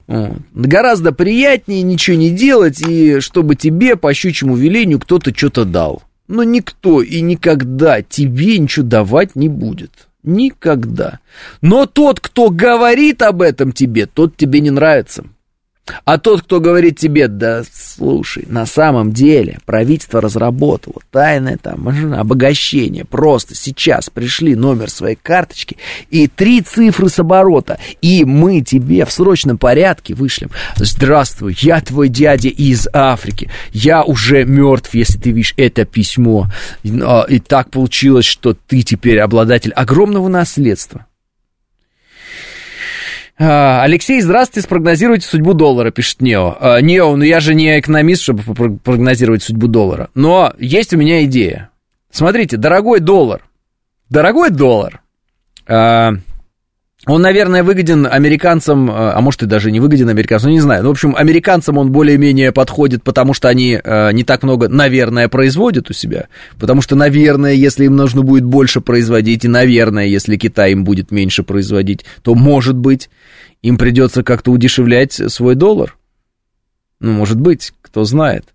[0.07, 0.37] Вот.
[0.53, 6.03] Гораздо приятнее ничего не делать, и чтобы тебе по щучьему велению кто-то что-то дал.
[6.29, 10.07] Но никто и никогда тебе ничего давать не будет.
[10.23, 11.19] Никогда.
[11.61, 15.25] Но тот, кто говорит об этом тебе, тот тебе не нравится.
[16.03, 23.05] А тот, кто говорит тебе, да слушай, на самом деле правительство разработало тайное там обогащение.
[23.05, 25.77] Просто сейчас пришли номер своей карточки
[26.09, 27.77] и три цифры с оборота.
[28.01, 30.49] И мы тебе в срочном порядке вышлем.
[30.75, 33.49] Здравствуй, я твой дядя из Африки.
[33.71, 36.47] Я уже мертв, если ты видишь это письмо.
[36.83, 41.05] А, и так получилось, что ты теперь обладатель огромного наследства.
[43.37, 46.55] А, Алексей, здравствуйте, спрогнозируйте судьбу доллара, пишет Нео.
[46.59, 50.09] А, Нео, ну я же не экономист, чтобы прогнозировать судьбу доллара.
[50.15, 51.69] Но есть у меня идея.
[52.11, 53.41] Смотрите, дорогой доллар.
[54.09, 55.01] Дорогой доллар.
[57.07, 60.83] Он, наверное, выгоден американцам, а может и даже не выгоден американцам, ну, не знаю.
[60.83, 65.27] Ну, в общем, американцам он более-менее подходит, потому что они э, не так много, наверное,
[65.27, 66.29] производят у себя.
[66.59, 71.11] Потому что, наверное, если им нужно будет больше производить, и, наверное, если Китай им будет
[71.11, 73.09] меньше производить, то, может быть,
[73.61, 75.95] им придется как-то удешевлять свой доллар.
[76.99, 78.45] Ну, может быть, кто знает.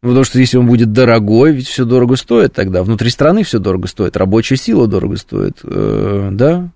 [0.00, 2.82] Потому что если он будет дорогой, ведь все дорого стоит тогда.
[2.82, 5.58] Внутри страны все дорого стоит, рабочая сила дорого стоит.
[5.64, 6.70] Э, да,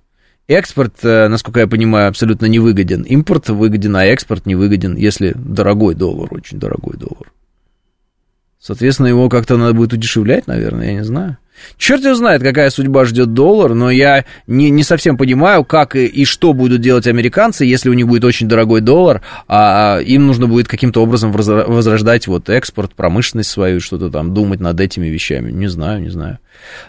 [0.53, 3.03] Экспорт, э, насколько я понимаю, абсолютно не выгоден.
[3.03, 7.33] Импорт выгоден, а экспорт не выгоден, если дорогой доллар, очень дорогой доллар.
[8.59, 11.39] Соответственно, его как-то надо будет удешевлять, наверное, я не знаю.
[11.77, 16.07] Черт его знает, какая судьба ждет доллар, но я не, не совсем понимаю, как и,
[16.07, 20.47] и что будут делать американцы, если у них будет очень дорогой доллар, а им нужно
[20.47, 25.51] будет каким-то образом возрождать вот экспорт, промышленность свою, что-то там, думать над этими вещами.
[25.51, 26.39] Не знаю, не знаю.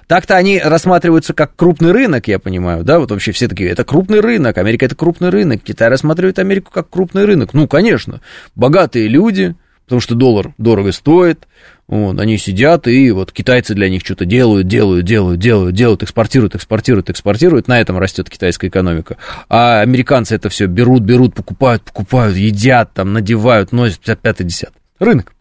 [0.08, 4.20] Так-то они рассматриваются как крупный рынок, я понимаю, да, вот вообще все такие, это крупный
[4.20, 7.54] рынок, Америка это крупный рынок, Китай рассматривает Америку как крупный рынок.
[7.54, 8.22] Ну, конечно,
[8.56, 9.56] богатые люди,
[9.86, 11.48] потому что доллар дорого стоит,
[11.88, 16.56] вот, они сидят, и вот китайцы для них что-то делают, делают, делают, делают, делают, экспортируют,
[16.56, 19.18] экспортируют, экспортируют, на этом растет китайская экономика.
[19.50, 24.74] А американцы это все берут, берут, покупают, покупают, едят, там, надевают, носят, 55 десят.
[25.00, 25.34] Рынок.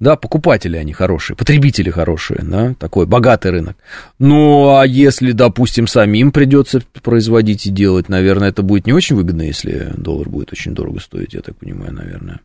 [0.00, 3.76] Да, покупатели они хорошие, потребители хорошие, да, такой богатый рынок.
[4.18, 9.42] Ну, а если, допустим, самим придется производить и делать, наверное, это будет не очень выгодно,
[9.42, 12.40] если доллар будет очень дорого стоить, я так понимаю, наверное.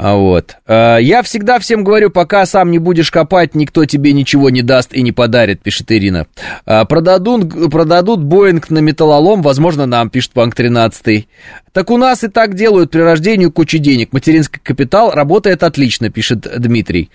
[0.00, 0.56] А вот.
[0.64, 4.94] А, я всегда всем говорю, пока сам не будешь копать, никто тебе ничего не даст
[4.94, 6.28] и не подарит, пишет Ирина.
[6.64, 11.26] А, продадут, продадут Боинг на металлолом, возможно, нам, пишет Банк 13.
[11.72, 14.12] Так у нас и так делают при рождении кучу денег.
[14.12, 17.10] Материнский капитал работает отлично, пишет Дмитрий.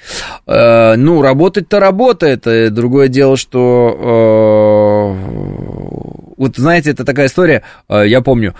[0.46, 2.46] Ну, работать-то работает.
[2.48, 5.16] Э, другое дело, что...
[5.18, 8.56] Э, вот, знаете, это такая история, э, я помню.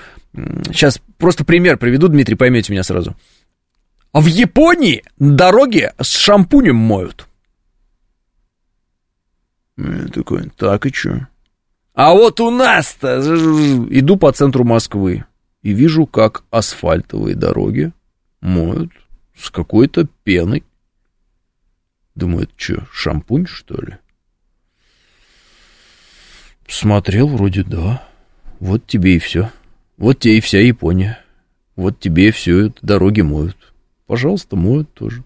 [0.68, 3.16] Сейчас просто пример приведу, Дмитрий, поймете меня сразу.
[4.14, 7.28] А в Японии дороги с шампунем моют.
[9.76, 11.26] Я такой, так и чё?
[11.96, 13.20] А вот у нас-то
[13.90, 15.26] иду по центру Москвы
[15.64, 17.92] и вижу, как асфальтовые дороги
[18.40, 18.92] моют
[19.36, 20.64] с какой-то пеной.
[22.14, 23.98] Думаю, это что, шампунь, что ли?
[26.68, 28.08] Смотрел, вроде да.
[28.60, 29.52] Вот тебе и все.
[29.98, 31.20] Вот тебе и вся Япония.
[31.76, 33.73] Вот тебе все дороги моют.
[34.08, 35.24] Пожалуйста, моют тоже.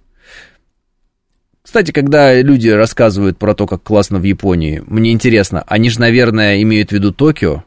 [1.61, 6.61] Кстати, когда люди рассказывают про то, как классно в Японии, мне интересно, они же, наверное,
[6.61, 7.65] имеют в виду Токио,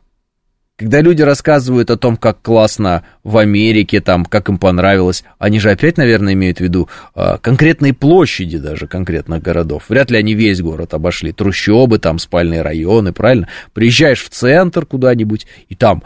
[0.81, 5.71] когда люди рассказывают о том, как классно в Америке, там, как им понравилось, они же
[5.71, 9.85] опять, наверное, имеют в виду э, конкретные площади даже конкретных городов.
[9.91, 11.33] Вряд ли они весь город обошли.
[11.33, 13.47] Трущобы, там, спальные районы, правильно?
[13.75, 16.03] Приезжаешь в центр куда-нибудь, и там,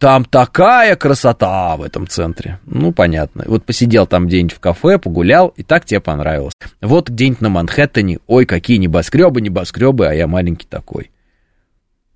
[0.00, 2.58] там такая красота в этом центре.
[2.66, 3.44] Ну, понятно.
[3.46, 6.54] Вот посидел там где-нибудь в кафе, погулял, и так тебе понравилось.
[6.80, 11.12] Вот где-нибудь на Манхэттене, ой, какие небоскребы, небоскребы, а я маленький такой.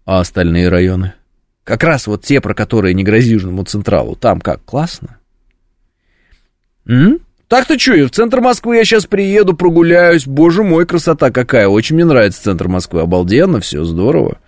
[0.06, 1.12] А остальные районы?
[1.64, 4.16] Как раз вот те, про которые не грози Южному Централу.
[4.16, 5.18] Там как, классно?
[6.86, 7.20] М?
[7.48, 10.26] Так-то что, и в центр Москвы я сейчас приеду, прогуляюсь.
[10.26, 11.66] Боже мой, красота какая.
[11.66, 13.00] Очень мне нравится центр Москвы.
[13.00, 14.38] Обалденно, все здорово.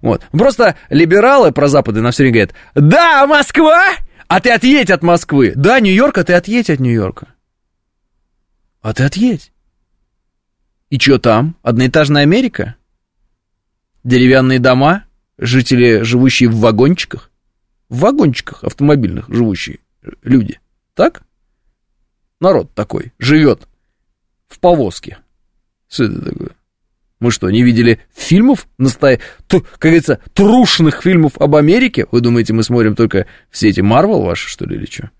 [0.00, 0.22] Вот.
[0.30, 3.84] Просто либералы про Запады на все время говорят, да, Москва,
[4.28, 5.52] а ты отъедь от Москвы.
[5.56, 7.28] Да, Нью-Йорк, а ты отъедь от Нью-Йорка.
[8.80, 9.52] А ты отъедь.
[10.90, 11.56] И что там?
[11.62, 12.76] Одноэтажная Америка?
[14.04, 15.04] Деревянные дома?
[15.38, 17.30] Жители, живущие в вагончиках,
[17.88, 19.78] в вагончиках автомобильных живущие
[20.22, 20.60] люди,
[20.94, 21.22] так?
[22.40, 23.68] Народ такой живет
[24.48, 25.18] в повозке.
[25.88, 26.50] Что это такое?
[27.20, 29.20] Мы что, не видели фильмов, насто...
[29.46, 32.06] как говорится, трушных фильмов об Америке?
[32.10, 35.10] Вы думаете, мы смотрим только все эти Марвел ваши, что ли, или что?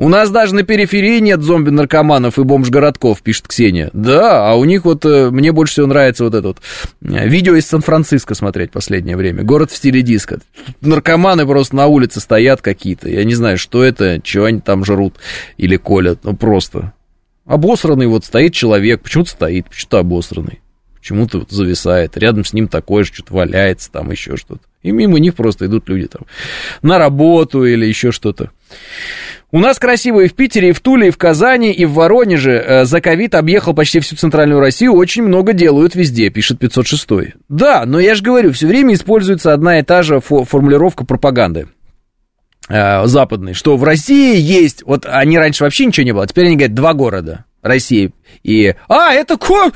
[0.00, 3.90] У нас даже на периферии нет зомби-наркоманов и бомж-городков, пишет Ксения.
[3.92, 6.58] Да, а у них вот, э, мне больше всего нравится вот это вот
[7.02, 9.42] э, видео из Сан-Франциско смотреть в последнее время.
[9.42, 10.38] Город в стиле диска.
[10.80, 13.08] Наркоманы просто на улице стоят какие-то.
[13.08, 15.16] Я не знаю, что это, чего они там жрут
[15.56, 16.20] или колят.
[16.22, 16.92] Ну, просто.
[17.44, 19.02] Обосранный вот стоит человек.
[19.02, 20.60] Почему-то стоит, почему-то обосранный.
[20.94, 22.16] Почему-то вот зависает.
[22.16, 24.60] Рядом с ним такое же что-то валяется, там еще что-то.
[24.82, 26.22] И мимо них просто идут люди там
[26.82, 28.50] на работу или еще что-то.
[29.50, 32.52] У нас красиво и в Питере, и в Туле, и в Казани, и в Воронеже.
[32.52, 34.92] Э, за ковид объехал почти всю центральную Россию.
[34.92, 37.34] Очень много делают везде, пишет 506.
[37.48, 41.68] Да, но я же говорю, все время используется одна и та же формулировка пропаганды
[42.68, 46.46] э, западной, что в России есть, вот они раньше вообще ничего не было, а теперь
[46.46, 48.74] они говорят два города России и...
[48.88, 49.72] А, это ко...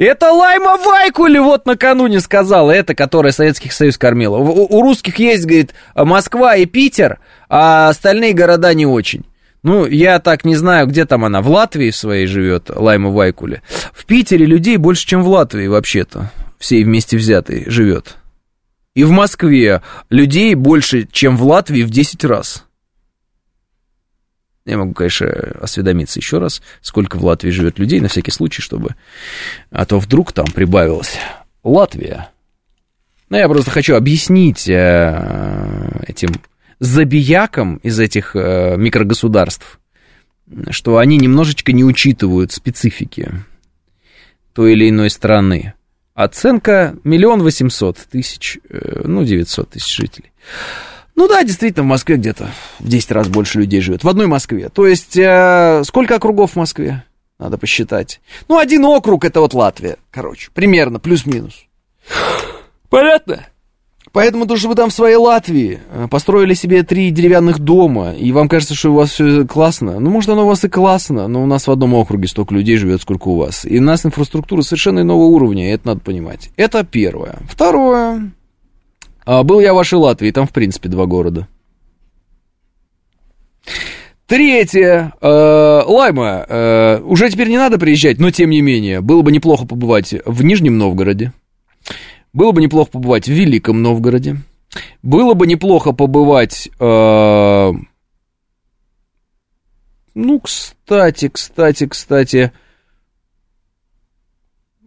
[0.00, 4.38] Это Лайма Вайкули вот накануне сказала, это, которая Советский Союз кормила.
[4.38, 7.18] У, у русских есть, говорит, Москва и Питер,
[7.50, 9.26] а остальные города не очень.
[9.62, 13.60] Ну, я так не знаю, где там она, в Латвии своей живет, Лайма Вайкули.
[13.92, 18.16] В Питере людей больше, чем в Латвии вообще-то, всей вместе взятые живет.
[18.94, 22.64] И в Москве людей больше, чем в Латвии в 10 раз.
[24.70, 25.26] Я могу, конечно,
[25.60, 28.94] осведомиться еще раз, сколько в Латвии живет людей, на всякий случай, чтобы...
[29.70, 31.18] А то вдруг там прибавилось.
[31.64, 32.30] Латвия.
[33.30, 36.30] Ну, я просто хочу объяснить э, этим
[36.78, 39.80] забиякам из этих э, микрогосударств,
[40.70, 43.32] что они немножечко не учитывают специфики
[44.52, 45.74] той или иной страны.
[46.14, 50.30] Оценка миллион восемьсот тысяч, э, ну, девятьсот тысяч жителей.
[51.16, 54.04] Ну да, действительно, в Москве где-то в 10 раз больше людей живет.
[54.04, 54.68] В одной Москве.
[54.68, 57.04] То есть, э, сколько округов в Москве?
[57.38, 58.20] Надо посчитать.
[58.48, 60.50] Ну, один округ это вот Латвия, короче.
[60.52, 61.64] Примерно, плюс-минус.
[62.90, 63.46] Понятно?
[64.12, 68.32] Поэтому то, что вы там в своей Латвии э, построили себе три деревянных дома, и
[68.32, 70.00] вам кажется, что у вас все классно.
[70.00, 72.76] Ну, может, оно у вас и классно, но у нас в одном округе столько людей
[72.76, 73.64] живет, сколько у вас.
[73.64, 76.50] И у нас инфраструктура совершенно иного уровня, и это надо понимать.
[76.56, 77.38] Это первое.
[77.48, 78.32] Второе.
[79.24, 81.48] А, был я в вашей Латвии, там, в принципе, два города.
[84.26, 85.12] Третье.
[85.20, 86.46] Э, Лайма.
[86.48, 90.44] Э, уже теперь не надо приезжать, но тем не менее, было бы неплохо побывать в
[90.44, 91.32] Нижнем Новгороде.
[92.32, 94.36] Было бы неплохо побывать в Великом Новгороде.
[95.02, 96.70] Было бы неплохо побывать...
[96.78, 97.72] Э,
[100.14, 102.52] ну, кстати, кстати, кстати...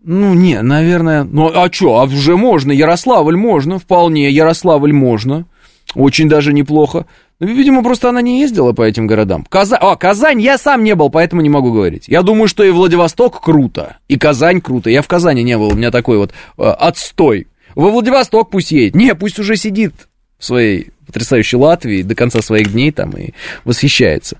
[0.03, 1.23] Ну, не, наверное...
[1.23, 5.45] Ну, а что, а уже можно, Ярославль можно, вполне, Ярославль можно.
[5.95, 7.05] Очень даже неплохо.
[7.39, 9.45] Ну, видимо, просто она не ездила по этим городам.
[9.49, 9.79] Казань...
[9.81, 12.07] А, Казань я сам не был, поэтому не могу говорить.
[12.07, 14.89] Я думаю, что и Владивосток круто, и Казань круто.
[14.89, 17.47] Я в Казани не был, у меня такой вот э, отстой.
[17.75, 18.95] Во Владивосток пусть едет.
[18.95, 19.93] Не, пусть уже сидит
[20.37, 23.31] в своей потрясающей Латвии до конца своих дней там и
[23.65, 24.37] восхищается.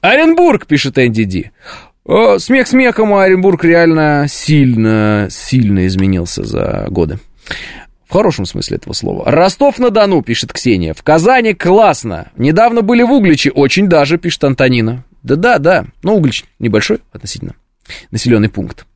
[0.00, 1.50] Оренбург, пишет Энди Ди.
[2.06, 7.18] Смех смехом, а Оренбург реально сильно, сильно изменился за годы.
[8.06, 9.24] В хорошем смысле этого слова.
[9.30, 10.92] Ростов-на-Дону, пишет Ксения.
[10.92, 12.30] В Казани классно.
[12.36, 15.04] Недавно были в Угличе, очень даже, пишет Антонина.
[15.22, 17.54] Да-да-да, но Углич небольшой относительно
[18.10, 18.86] населенный пункт.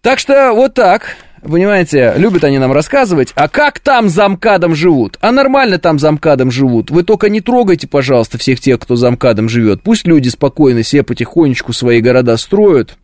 [0.00, 1.16] Так что вот так.
[1.48, 5.16] Понимаете, любят они нам рассказывать, а как там замкадом живут?
[5.20, 6.90] А нормально там замкадом живут.
[6.90, 9.82] Вы только не трогайте, пожалуйста, всех тех, кто замкадом живет.
[9.82, 12.96] Пусть люди спокойно себе потихонечку свои города строят,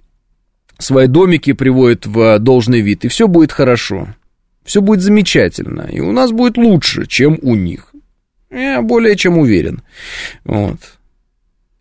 [0.79, 4.09] свои домики приводят в должный вид, и все будет хорошо.
[4.65, 7.93] Все будет замечательно, и у нас будет лучше, чем у них.
[8.51, 9.83] Я более чем уверен.
[10.45, 10.79] Вот.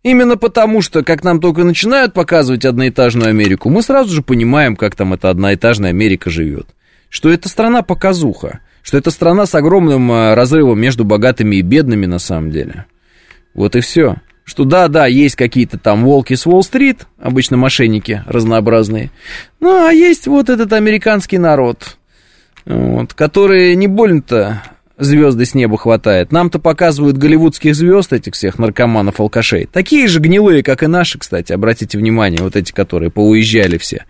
[0.02, 4.96] Именно потому, что как нам только начинают показывать одноэтажную Америку, мы сразу же понимаем, как
[4.96, 6.66] там эта одноэтажная Америка живет.
[7.08, 12.06] Что это страна показуха, что это страна с огромным а, разрывом между богатыми и бедными
[12.06, 12.86] на самом деле.
[13.54, 14.16] Вот и все.
[14.44, 19.10] Что да, да, есть какие-то там волки с Уолл-стрит, обычно мошенники разнообразные.
[19.60, 21.96] Ну, а есть вот этот американский народ,
[22.64, 24.62] вот, который не больно-то
[25.04, 26.32] звезды с неба хватает.
[26.32, 29.68] Нам-то показывают голливудских звезд, этих всех наркоманов, алкашей.
[29.72, 34.04] Такие же гнилые, как и наши, кстати, обратите внимание, вот эти, которые поуезжали все.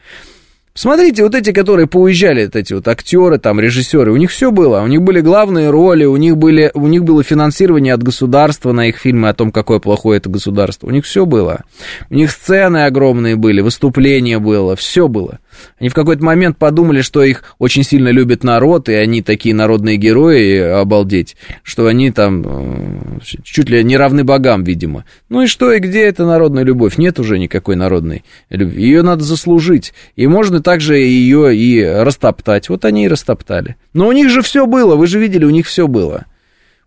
[0.74, 4.80] Смотрите, вот эти, которые поуезжали, вот эти вот актеры, там, режиссеры, у них все было,
[4.80, 8.88] у них были главные роли, у них, были, у них было финансирование от государства на
[8.88, 11.64] их фильмы о том, какое плохое это государство, у них все было.
[12.08, 15.40] У них сцены огромные были, выступления было, все было.
[15.78, 19.96] Они в какой-то момент подумали, что их очень сильно любит народ, и они такие народные
[19.96, 25.04] герои, обалдеть, что они там э, чуть ли не равны богам, видимо.
[25.28, 26.98] Ну и что, и где эта народная любовь?
[26.98, 28.82] Нет уже никакой народной любви.
[28.82, 29.92] Ее надо заслужить.
[30.16, 32.68] И можно также ее и растоптать.
[32.68, 33.76] Вот они и растоптали.
[33.92, 36.26] Но у них же все было, вы же видели, у них все было.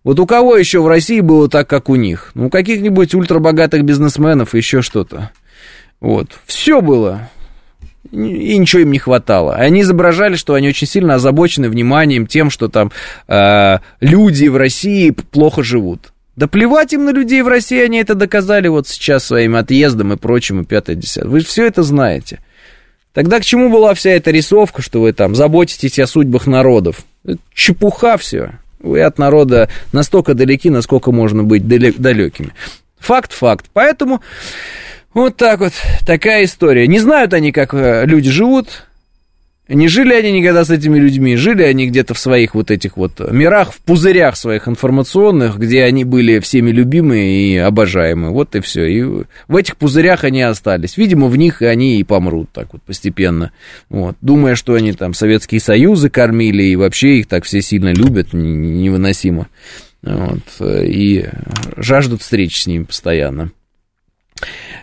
[0.03, 2.29] Вот у кого еще в России было так, как у них?
[2.35, 5.31] Ну, у каких-нибудь ультрабогатых бизнесменов, еще что-то.
[5.99, 6.27] Вот.
[6.45, 7.29] Все было
[8.15, 9.55] и ничего им не хватало.
[9.55, 12.91] Они изображали, что они очень сильно озабочены вниманием тем, что там
[13.27, 16.13] э, люди в России плохо живут.
[16.35, 20.17] Да плевать им на людей в России, они это доказали вот сейчас своим отъездом и
[20.17, 21.29] прочим, и пятое, десятое.
[21.29, 22.39] Вы все это знаете.
[23.13, 27.05] Тогда к чему была вся эта рисовка, что вы там заботитесь о судьбах народов?
[27.23, 28.59] Это чепуха все.
[28.79, 32.51] Вы от народа настолько далеки, насколько можно быть далекими.
[32.99, 33.67] Факт-факт.
[33.71, 34.21] Поэтому
[35.15, 35.73] вот так вот,
[36.05, 36.87] такая история.
[36.87, 38.85] Не знают они, как э, люди живут,
[39.67, 43.19] не жили они никогда с этими людьми, жили они где-то в своих вот этих вот
[43.31, 48.31] мирах, в пузырях своих информационных, где они были всеми любимые и обожаемые.
[48.31, 48.85] Вот и все.
[48.85, 49.01] И
[49.47, 50.97] в этих пузырях они остались.
[50.97, 53.51] Видимо, в них они и помрут так вот постепенно.
[53.89, 54.17] Вот.
[54.21, 59.47] Думая, что они там Советские Союзы кормили, и вообще их так все сильно любят, невыносимо.
[60.03, 60.43] Вот.
[60.61, 61.25] И
[61.77, 63.49] жаждут встреч с ними постоянно.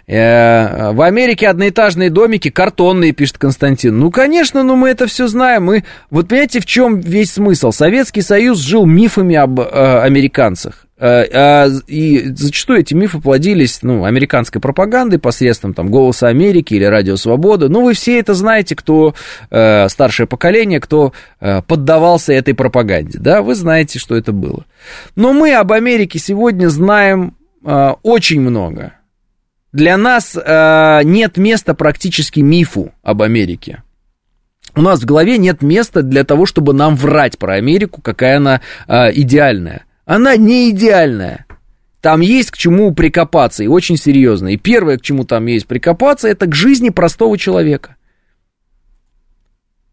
[0.06, 3.98] Э, в Америке одноэтажные домики картонные, пишет Константин.
[3.98, 5.64] Ну, конечно, но мы это все знаем.
[5.64, 7.72] Мы, вот понимаете, в чем весь смысл?
[7.72, 10.86] Советский Союз жил мифами об э, американцах.
[11.04, 16.84] Э, э, и зачастую эти мифы плодились, ну, американской пропагандой посредством там «Голоса Америки» или
[16.84, 17.68] «Радио Свобода».
[17.68, 19.14] Ну, вы все это знаете, кто
[19.50, 24.64] э, старшее поколение, кто э, поддавался этой пропаганде, да, вы знаете, что это было.
[25.16, 27.34] Но мы об Америке сегодня знаем
[27.64, 28.92] э, очень много.
[29.72, 33.82] Для нас э, нет места практически мифу об Америке.
[34.74, 38.60] У нас в голове нет места для того, чтобы нам врать про Америку, какая она
[38.86, 39.84] э, идеальная.
[40.04, 41.46] Она не идеальная.
[42.00, 44.48] Там есть к чему прикопаться, и очень серьезно.
[44.48, 47.96] И первое, к чему там есть прикопаться, это к жизни простого человека.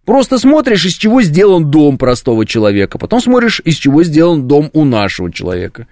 [0.05, 4.83] Просто смотришь, из чего сделан дом простого человека, потом смотришь, из чего сделан дом у
[4.83, 5.87] нашего человека.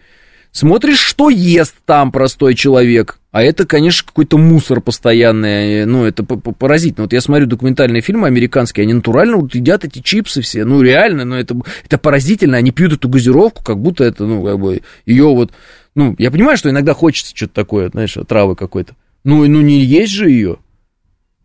[0.58, 3.20] Смотришь, что ест там простой человек.
[3.30, 5.86] А это, конечно, какой-то мусор постоянный.
[5.86, 7.04] Ну, это поразительно.
[7.04, 10.66] Вот я смотрю документальные фильмы американские, они натурально вот едят эти чипсы все.
[10.66, 11.56] Ну, реально, но это,
[11.86, 12.58] это поразительно.
[12.58, 15.52] Они пьют эту газировку, как будто это, ну, как бы, ее вот...
[15.94, 18.96] Ну, я понимаю, что иногда хочется что-то такое, знаешь, травы какой-то.
[19.24, 20.58] Ну, ну, не есть же ее.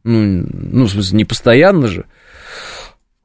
[0.04, 2.06] Ну, ну, в смысле, не постоянно же.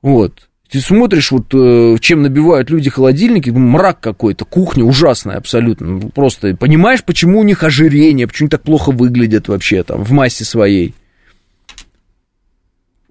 [0.02, 0.50] Вот.
[0.70, 5.88] Ты смотришь, вот э, чем набивают люди холодильники, мрак какой-то, кухня ужасная абсолютно.
[5.88, 10.12] Ну, просто понимаешь, почему у них ожирение, почему они так плохо выглядят вообще там в
[10.12, 10.94] массе своей.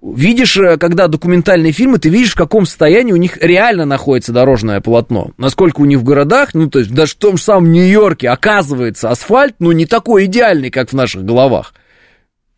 [0.03, 4.79] Видишь, э, когда документальные фильмы, ты видишь, в каком состоянии у них реально находится дорожное
[4.79, 5.31] полотно.
[5.37, 9.09] Насколько у них в городах, ну, то есть даже в том же самом Нью-Йорке, оказывается,
[9.09, 11.73] асфальт, ну, не такой идеальный, как в наших головах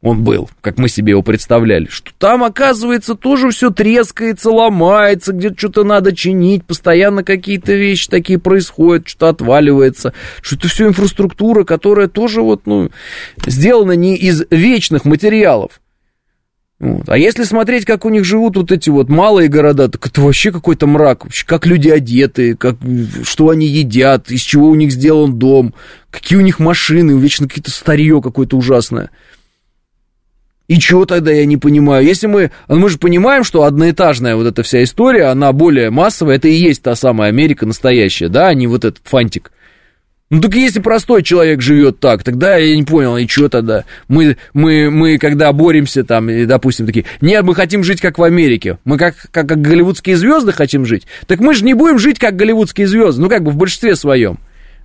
[0.01, 5.57] он был, как мы себе его представляли, что там, оказывается, тоже все трескается, ломается, где-то
[5.57, 12.07] что-то надо чинить, постоянно какие-то вещи такие происходят, что-то отваливается, что это все инфраструктура, которая
[12.07, 12.91] тоже вот, ну,
[13.45, 15.81] сделана не из вечных материалов.
[16.79, 17.09] Вот.
[17.09, 20.53] А если смотреть, как у них живут вот эти вот малые города, так это вообще
[20.53, 21.25] какой-то мрак.
[21.25, 22.77] Вообще, как люди одеты, как,
[23.23, 25.73] что они едят, из чего у них сделан дом,
[26.09, 29.09] какие у них машины, вечно какие-то старье какое-то ужасное.
[30.69, 32.05] И чего тогда я не понимаю?
[32.05, 32.51] Если мы...
[32.67, 36.83] Мы же понимаем, что одноэтажная вот эта вся история, она более массовая, это и есть
[36.83, 39.51] та самая Америка настоящая, да, а не вот этот фантик.
[40.29, 43.85] Ну так если простой человек живет так, тогда я не понял, и что тогда?
[44.07, 48.23] Мы, мы, мы когда боремся там, и, допустим, такие, нет, мы хотим жить как в
[48.23, 52.19] Америке, мы как, как, как голливудские звезды хотим жить, так мы же не будем жить
[52.19, 54.37] как голливудские звезды, ну как бы в большинстве своем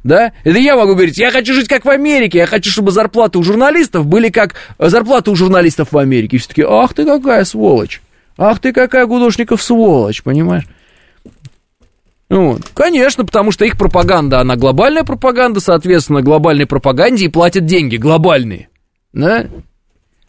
[0.05, 0.33] да?
[0.45, 3.43] Это я могу говорить, я хочу жить как в Америке, я хочу, чтобы зарплаты у
[3.43, 6.37] журналистов были как зарплаты у журналистов в Америке.
[6.37, 8.01] И все таки ах ты какая сволочь,
[8.37, 10.65] ах ты какая Гудошников сволочь, понимаешь?
[12.31, 12.63] Вот.
[12.75, 18.69] Конечно, потому что их пропаганда, она глобальная пропаганда, соответственно, глобальной пропаганде и платят деньги, глобальные,
[19.13, 19.47] да?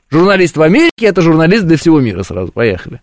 [0.10, 3.02] Журналист в Америке– это журналист для всего мира сразу, поехали.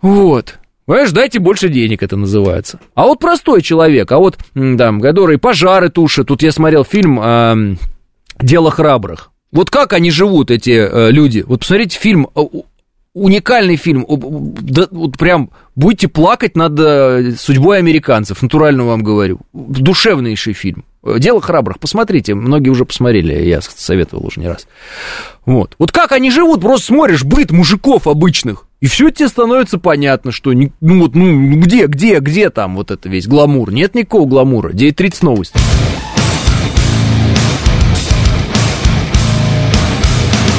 [0.00, 0.58] Вот.
[0.86, 2.80] Понимаешь, дайте больше денег, это называется.
[2.94, 6.26] А вот простой человек, а вот там, который пожары тушит.
[6.28, 7.76] Тут я смотрел фильм э,
[8.40, 9.30] «Дело храбрых».
[9.52, 11.44] Вот как они живут, эти э, люди.
[11.46, 12.40] Вот посмотрите фильм, э,
[13.14, 14.06] уникальный фильм.
[14.08, 19.40] Да, вот прям будете плакать над э, судьбой американцев, натурально вам говорю.
[19.52, 20.84] Душевнейший фильм.
[21.04, 24.66] Дело храбрых, посмотрите, многие уже посмотрели, я советовал уже не раз.
[25.44, 25.74] Вот.
[25.78, 30.52] Вот как они живут, просто смотришь быт мужиков обычных, и все тебе становится понятно, что
[30.52, 33.72] ну вот, ну где, где, где там вот это весь гламур?
[33.72, 34.72] Нет никакого гламура.
[34.72, 35.56] 9.30 новости.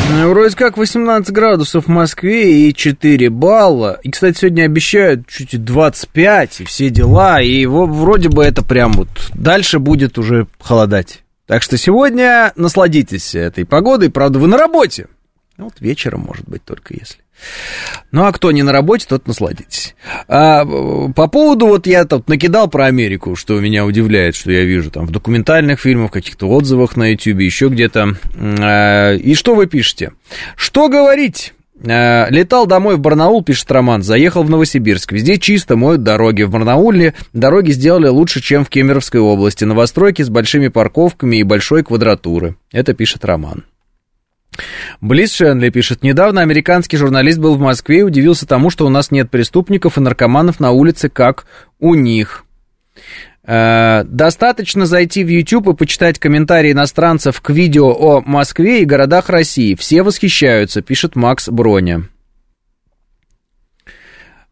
[0.09, 3.99] Ну, вроде как 18 градусов в Москве и 4 балла.
[4.03, 7.41] И, кстати, сегодня обещают чуть 25 и все дела.
[7.41, 11.23] И его, вроде бы это прям вот дальше будет уже холодать.
[11.45, 14.09] Так что сегодня насладитесь этой погодой.
[14.09, 15.07] Правда, вы на работе.
[15.57, 17.17] Ну, вот вечером, может быть, только если.
[18.11, 19.95] Ну, а кто не на работе, тот насладитесь.
[20.27, 20.65] А,
[21.15, 25.05] по поводу, вот я тут накидал про Америку, что меня удивляет, что я вижу там
[25.05, 28.15] в документальных фильмах, в каких-то отзывах на YouTube, еще где-то.
[28.35, 30.11] А, и что вы пишете?
[30.55, 31.53] Что говорить?
[31.83, 35.11] Э, летал домой в Барнаул, пишет Роман, заехал в Новосибирск.
[35.11, 36.43] Везде чисто, моют дороги.
[36.43, 39.65] В Барнауле дороги сделали лучше, чем в Кемеровской области.
[39.65, 42.55] Новостройки с большими парковками и большой квадратуры.
[42.71, 43.65] Это пишет Роман.
[45.01, 49.11] Близ Шенли пишет, недавно американский журналист был в Москве и удивился тому, что у нас
[49.11, 51.45] нет преступников и наркоманов на улице, как
[51.79, 52.45] у них.
[53.45, 59.29] Э, достаточно зайти в YouTube и почитать комментарии иностранцев к видео о Москве и городах
[59.29, 59.75] России.
[59.75, 62.03] Все восхищаются, пишет Макс Броня.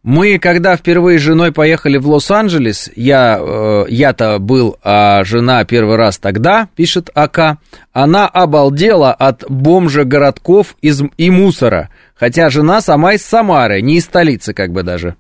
[0.04, 5.96] Мы, когда впервые с женой поехали в Лос-Анджелес, я, э, я-то был, а жена первый
[5.96, 7.60] раз тогда, пишет АК,
[7.94, 14.06] она обалдела от бомжа городков из, и мусора, хотя жена сама из Самары, не из
[14.06, 15.18] столицы как бы даже,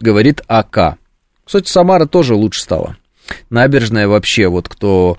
[0.00, 0.96] говорит АК.
[1.44, 2.96] Кстати, Самара тоже лучше стала.
[3.50, 5.18] Набережная вообще, вот кто...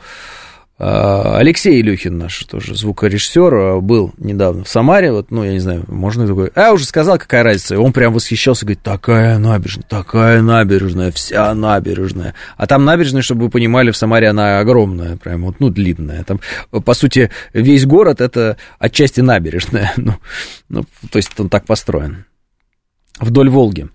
[0.77, 5.59] А, Алексей Илюхин наш тоже звукорежиссер а, был недавно в Самаре, вот, ну, я не
[5.59, 6.51] знаю, можно такое...
[6.53, 7.79] А, уже сказал, какая разница.
[7.79, 12.33] Он прям восхищался, говорит, такая набережная, такая набережная, вся набережная.
[12.57, 16.25] А там набережная, чтобы вы понимали, в Самаре она огромная, прям вот, ну, длинная.
[16.25, 19.93] Там, по сути, весь город это отчасти набережная.
[20.05, 20.15] Ну,
[20.69, 22.25] ну то есть он так построен.
[23.19, 23.87] Вдоль Волги.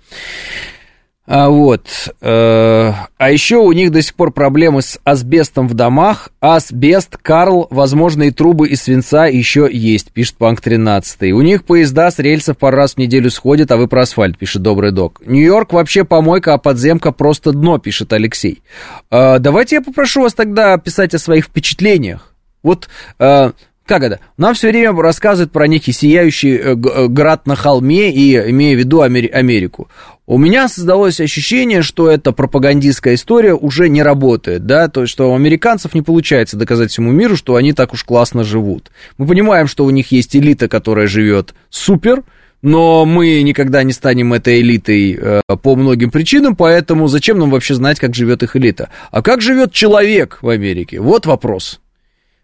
[1.33, 1.87] А, вот.
[2.23, 6.31] Э, а еще у них до сих пор проблемы с асбестом в домах.
[6.41, 11.33] Асбест, Карл, возможные трубы из свинца еще есть, пишет Панк 13.
[11.33, 14.63] У них поезда с рельсов пару раз в неделю сходят, а вы про асфальт, пишет
[14.63, 15.23] Добрый Док.
[15.25, 18.65] Нью-Йорк вообще помойка, а подземка просто дно, пишет Алексей.
[19.13, 22.35] Э, давайте я попрошу вас тогда писать о своих впечатлениях.
[22.65, 22.89] Вот
[23.21, 23.53] э,
[23.91, 24.21] как это?
[24.37, 28.79] Нам все время рассказывают про некий сияющий э, э, град на холме, и имея в
[28.79, 29.89] виду Америку.
[30.29, 35.33] У меня создалось ощущение, что эта пропагандистская история уже не работает, да, то есть, что
[35.33, 38.93] у американцев не получается доказать всему миру, что они так уж классно живут.
[39.19, 42.23] Мы понимаем, что у них есть элита, которая живет супер,
[42.63, 47.75] но мы никогда не станем этой элитой э, по многим причинам, поэтому зачем нам вообще
[47.75, 48.91] знать, как живет их элита?
[49.11, 51.01] А как живет человек в Америке?
[51.01, 51.81] Вот вопрос.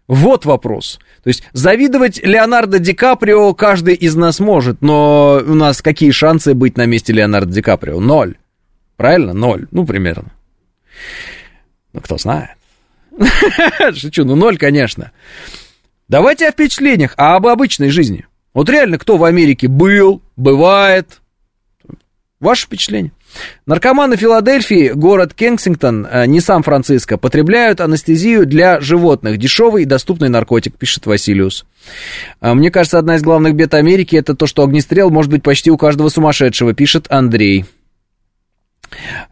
[0.07, 0.99] Вот вопрос.
[1.23, 6.53] То есть завидовать Леонардо Ди Каприо каждый из нас может, но у нас какие шансы
[6.53, 7.99] быть на месте Леонардо Ди Каприо?
[7.99, 8.37] Ноль.
[8.95, 9.33] Правильно?
[9.33, 9.67] Ноль.
[9.71, 10.31] Ну, примерно.
[11.91, 12.51] Ну, кто знает.
[13.95, 15.11] Шучу, ну ноль, конечно.
[16.07, 18.25] Давайте о впечатлениях, а об обычной жизни.
[18.53, 21.21] Вот реально, кто в Америке был, бывает.
[22.39, 23.11] Ваше впечатление?
[23.65, 29.37] Наркоманы Филадельфии, город Кенсингтон, э, не Сан-Франциско, потребляют анестезию для животных.
[29.37, 31.65] Дешевый и доступный наркотик, пишет Василиус.
[32.39, 35.71] А, мне кажется, одна из главных бед Америки это то, что огнестрел может быть почти
[35.71, 37.65] у каждого сумасшедшего, пишет Андрей.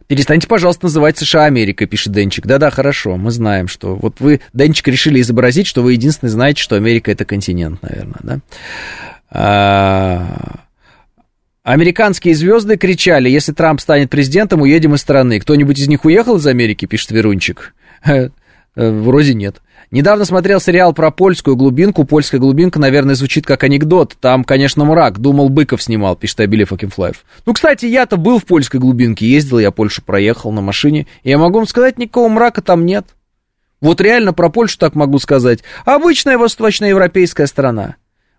[0.06, 2.46] Перестаньте, пожалуйста, называть США Америкой, пишет Денчик.
[2.46, 3.96] Да-да, хорошо, мы знаем, что...
[3.96, 8.42] Вот вы, Денчик, решили изобразить, что вы единственный знаете, что Америка это континент, наверное,
[9.32, 10.65] да?
[11.66, 15.40] Американские звезды кричали, если Трамп станет президентом, уедем из страны.
[15.40, 17.74] Кто-нибудь из них уехал из Америки, пишет Верунчик?
[18.78, 19.62] Э, вроде нет.
[19.90, 22.04] Недавно смотрел сериал про польскую глубинку.
[22.04, 24.14] Польская глубинка, наверное, звучит как анекдот.
[24.20, 25.18] Там, конечно, мрак.
[25.18, 27.24] Думал, Быков снимал, пишет Абили Факинфлаев.
[27.46, 29.26] Ну, кстати, я-то был в польской глубинке.
[29.26, 31.06] Ездил, я Польшу проехал на машине.
[31.22, 33.06] И я могу вам сказать, никакого мрака там нет.
[33.80, 35.60] Вот реально про Польшу так могу сказать.
[35.86, 37.96] Обычная восточноевропейская страна.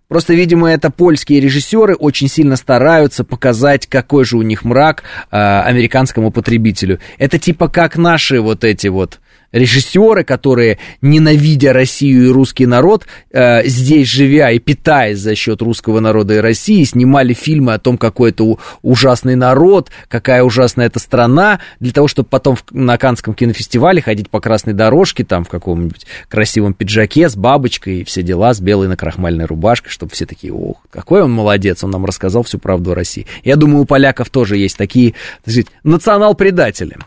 [0.08, 5.38] Просто, видимо, это польские режиссеры очень сильно стараются показать, какой же у них мрак э,
[5.38, 7.00] американскому потребителю.
[7.18, 9.20] Это типа как наши вот эти вот
[9.52, 16.00] режиссеры, которые, ненавидя Россию и русский народ, э, здесь живя и питаясь за счет русского
[16.00, 21.60] народа и России, снимали фильмы о том, какой это ужасный народ, какая ужасная эта страна,
[21.80, 26.06] для того, чтобы потом в, на Канском кинофестивале ходить по красной дорожке, там в каком-нибудь
[26.30, 30.78] красивом пиджаке с бабочкой и все дела, с белой накрахмальной рубашкой, чтобы все такие, ох,
[30.90, 33.26] какой он молодец, он нам рассказал всю правду о России.
[33.44, 35.14] Я думаю, у поляков тоже есть такие,
[35.44, 36.98] так сказать, национал-предатели.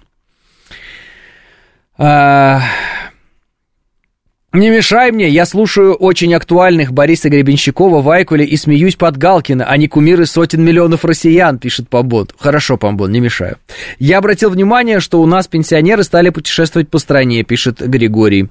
[2.02, 2.62] А,
[4.54, 9.76] не мешай мне, я слушаю очень актуальных Бориса Гребенщикова, Вайкуля и смеюсь под Галкина, а
[9.76, 12.28] не кумиры сотен миллионов россиян, пишет Помбон.
[12.38, 13.58] Хорошо, Помбон, не мешаю.
[13.98, 18.48] Я обратил внимание, что у нас пенсионеры стали путешествовать по стране, пишет Григорий.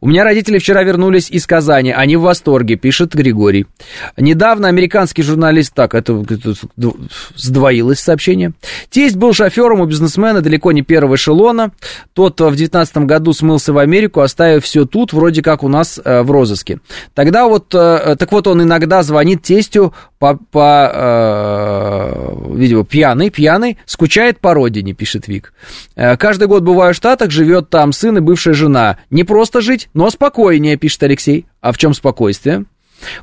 [0.00, 3.66] У меня родители вчера вернулись из Казани, они в восторге, пишет Григорий.
[4.16, 6.24] Недавно американский журналист, так, это,
[7.36, 8.52] сдвоилось сообщение.
[8.90, 11.72] Тесть был шофером у бизнесмена далеко не первого эшелона.
[12.12, 16.22] Тот в 19 году смылся в Америку, оставив все тут, вроде как у нас э,
[16.22, 16.80] в розыске.
[17.14, 23.78] Тогда вот, э, так вот он иногда звонит тестю по, по э, видимо, пьяный, пьяный,
[23.84, 25.52] скучает по родине, пишет Вик.
[25.96, 28.98] Э, каждый год бываю в Штатах, живет там сын и бывшая жена.
[29.10, 31.46] Не просто жить, но спокойнее, пишет Алексей.
[31.60, 32.64] А в чем спокойствие?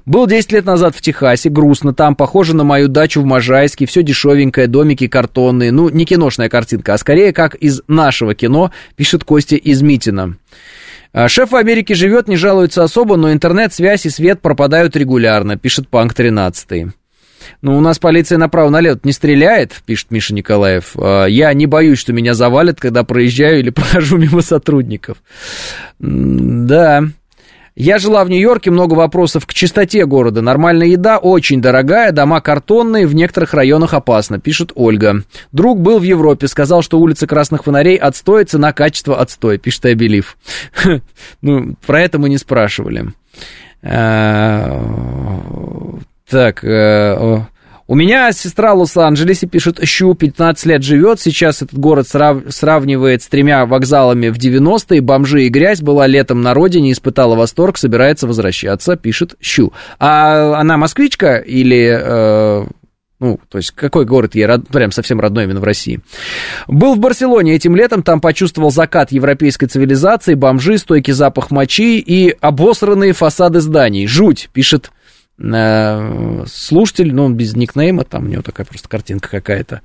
[0.05, 4.03] Был 10 лет назад в Техасе, грустно там, похоже на мою дачу в Можайске, все
[4.03, 9.55] дешевенькое, домики картонные, ну, не киношная картинка, а скорее как из нашего кино, пишет Костя
[9.55, 10.35] из Митина.
[11.13, 15.87] А, Шеф в Америке живет, не жалуется особо, но интернет-связь и свет пропадают регулярно, пишет
[15.87, 16.93] Панк 13.
[17.61, 20.93] Ну, у нас полиция направо-налево не стреляет, пишет Миша Николаев.
[20.95, 25.17] А, я не боюсь, что меня завалят, когда проезжаю или прохожу мимо сотрудников.
[25.99, 27.03] Да.
[27.75, 30.41] Я жила в Нью-Йорке, много вопросов к чистоте города.
[30.41, 35.23] Нормальная еда очень дорогая, дома картонные, в некоторых районах опасно, пишет Ольга.
[35.53, 40.37] Друг был в Европе, сказал, что улица Красных Фонарей отстой, цена, качество, отстой, пишет Абелив.
[41.41, 43.13] Ну, про это мы не спрашивали.
[46.31, 47.41] Так, э,
[47.87, 51.19] у меня сестра Лос-Анджелесе, пишет Щу, 15 лет живет.
[51.19, 52.43] Сейчас этот город срав...
[52.47, 55.01] сравнивает с тремя вокзалами в 90-е.
[55.01, 59.73] Бомжи и грязь была летом на родине, испытала восторг, собирается возвращаться, пишет Щу.
[59.99, 61.99] А она москвичка или...
[62.01, 62.65] Э...
[63.19, 64.69] Ну, то есть, какой город ей род...
[64.69, 65.99] прям совсем родной именно в России.
[66.69, 72.33] Был в Барселоне этим летом, там почувствовал закат европейской цивилизации, бомжи, стойкий запах мочи и
[72.39, 74.07] обосранные фасады зданий.
[74.07, 74.91] Жуть, пишет
[76.47, 79.81] слушатель, ну, он без никнейма, там у него такая просто картинка какая-то.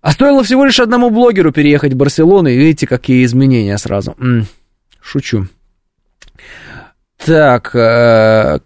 [0.00, 4.16] А стоило всего лишь одному блогеру переехать в Барселону, и видите, какие изменения сразу.
[5.00, 5.46] Шучу.
[7.24, 8.58] Так, э,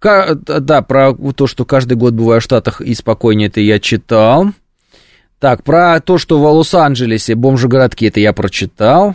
[0.00, 4.52] да, про то, что каждый год бываю в Штатах и спокойнее, это я читал.
[5.38, 9.14] Так, про то, что в Лос-Анджелесе бомжи-городки, это я прочитал.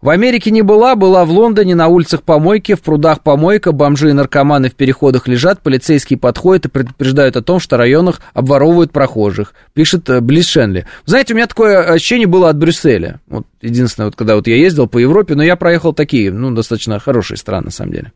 [0.00, 4.14] В Америке не была, была в Лондоне, на улицах помойки, в прудах помойка, бомжи и
[4.14, 9.52] наркоманы в переходах лежат, полицейские подходят и предупреждают о том, что в районах обворовывают прохожих,
[9.74, 10.86] пишет э, Близ Шенли.
[11.04, 13.20] Знаете, у меня такое ощущение было от Брюсселя.
[13.26, 16.98] Вот единственное, вот когда вот я ездил по Европе, но я проехал такие, ну, достаточно
[16.98, 18.12] хорошие страны, на самом деле.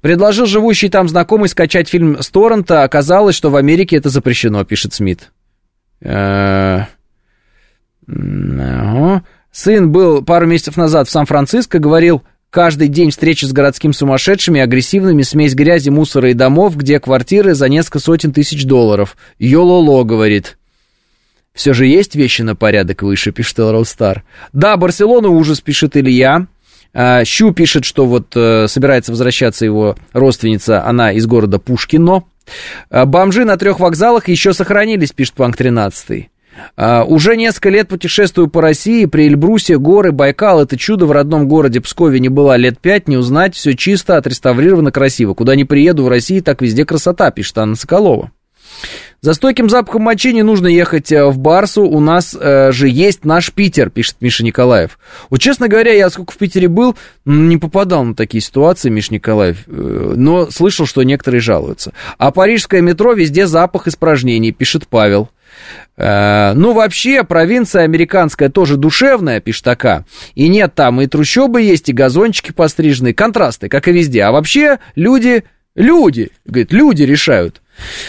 [0.00, 4.94] Предложил живущий там знакомый скачать фильм с торрента, оказалось, что в Америке это запрещено, пишет
[4.94, 5.30] Смит.
[6.00, 6.84] Э,
[8.08, 9.22] ага.
[9.56, 15.22] Сын был пару месяцев назад в Сан-Франциско, говорил, каждый день встречи с городскими сумасшедшими, агрессивными,
[15.22, 19.16] смесь грязи, мусора и домов, где квартиры за несколько сотен тысяч долларов.
[19.38, 20.58] Йололо, говорит.
[21.54, 24.24] Все же есть вещи на порядок выше, пишет Элроустар.
[24.52, 26.48] Да, Барселона ужас, пишет Илья.
[26.92, 32.24] А, Щу пишет, что вот э, собирается возвращаться его родственница, она из города Пушкино.
[32.90, 36.28] А, бомжи на трех вокзалах еще сохранились, пишет Панк 13.
[36.76, 41.48] Uh, уже несколько лет путешествую по России, при Эльбрусе, горы, Байкал, это чудо в родном
[41.48, 45.34] городе Пскове не была лет пять, не узнать, все чисто, отреставрировано, красиво.
[45.34, 48.30] Куда не приеду в России, так везде красота, пишет Анна Соколова.
[49.22, 53.24] За стойким запахом мочи не нужно ехать э, в Барсу, у нас э, же есть
[53.24, 54.98] наш Питер, пишет Миша Николаев.
[55.30, 59.64] Вот, честно говоря, я сколько в Питере был, не попадал на такие ситуации, Миша Николаев,
[59.66, 61.92] э, но слышал, что некоторые жалуются.
[62.18, 65.30] А парижское метро везде запах испражнений, пишет Павел.
[65.96, 70.04] Э, ну, вообще, провинция американская тоже душевная, пишет така.
[70.34, 74.22] И нет там и трущобы есть, и газончики постриженные, контрасты, как и везде.
[74.22, 75.44] А вообще, люди,
[75.74, 77.62] люди, говорит, люди решают.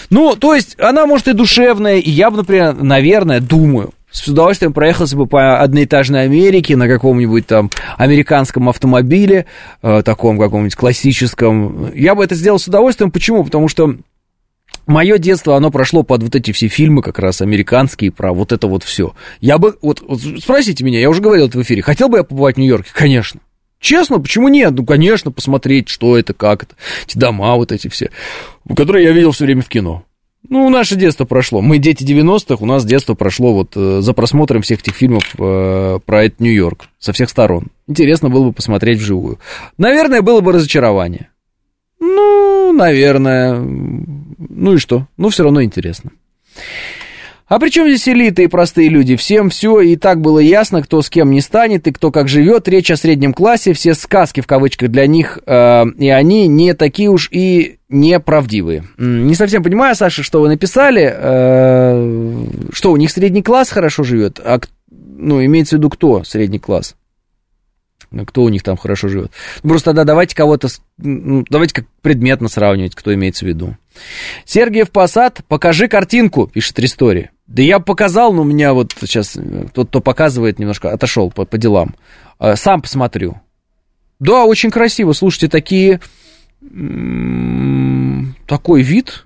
[0.09, 4.73] Ну, то есть, она может и душевная, и я бы, например, наверное, думаю, с удовольствием
[4.73, 9.45] проехался бы по одноэтажной Америке на каком-нибудь там американском автомобиле,
[9.81, 11.91] э, таком каком-нибудь классическом.
[11.93, 13.11] Я бы это сделал с удовольствием.
[13.11, 13.43] Почему?
[13.43, 13.95] Потому что
[14.87, 18.67] Мое детство, оно прошло под вот эти все фильмы как раз американские про вот это
[18.67, 19.13] вот все.
[19.41, 22.23] Я бы, вот, вот спросите меня, я уже говорил это в эфире, хотел бы я
[22.23, 22.91] побывать в Нью-Йорке?
[22.93, 23.41] Конечно.
[23.79, 24.71] Честно, почему нет?
[24.71, 28.09] Ну, конечно, посмотреть, что это, как это, эти дома вот эти все,
[28.75, 30.03] которые я видел все время в кино.
[30.49, 31.61] Ну, наше детство прошло.
[31.61, 35.99] Мы дети 90-х, у нас детство прошло вот э, за просмотром всех этих фильмов э,
[36.05, 37.67] про этот Нью-Йорк со всех сторон.
[37.87, 39.39] Интересно было бы посмотреть вживую.
[39.77, 41.29] Наверное, было бы разочарование.
[41.99, 43.61] Ну, наверное.
[44.37, 45.07] Ну и что?
[45.17, 46.11] Ну, все равно интересно.
[47.47, 49.15] А при чем здесь элиты и простые люди?
[49.15, 52.67] Всем все и так было ясно, кто с кем не станет и кто как живет.
[52.67, 57.09] Речь о среднем классе, все сказки в кавычках для них, э, и они не такие
[57.09, 58.83] уж и неправдивые.
[58.97, 64.41] Не совсем понимаю, Саша, что вы написали, э, что у них средний класс хорошо живет,
[64.43, 64.59] а
[64.89, 66.95] ну, имеется в виду кто средний класс?
[68.25, 69.31] кто у них там хорошо живет.
[69.63, 73.75] Ну, просто тогда давайте кого-то, ну, давайте как предметно сравнивать, кто имеется в виду.
[74.45, 77.31] Сергеев Посад, покажи картинку, пишет Ристори.
[77.47, 79.37] Да я показал, но у меня вот сейчас
[79.73, 81.95] тот, кто показывает, немножко отошел по, по делам.
[82.39, 83.39] А, сам посмотрю.
[84.19, 85.13] Да, очень красиво.
[85.13, 85.99] Слушайте, такие...
[88.47, 89.25] Такой вид,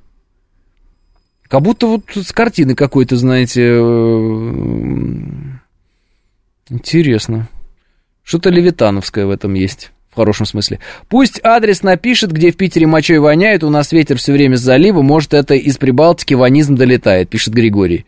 [1.52, 3.82] как будто вот с картины какой-то, знаете, э,
[6.70, 7.50] интересно.
[8.24, 9.92] Что-то левитановское в этом есть.
[10.12, 10.80] В хорошем смысле.
[11.08, 15.02] Пусть адрес напишет, где в Питере мочой воняет, у нас ветер все время с залива,
[15.02, 18.06] может, это из Прибалтики ванизм долетает, пишет Григорий.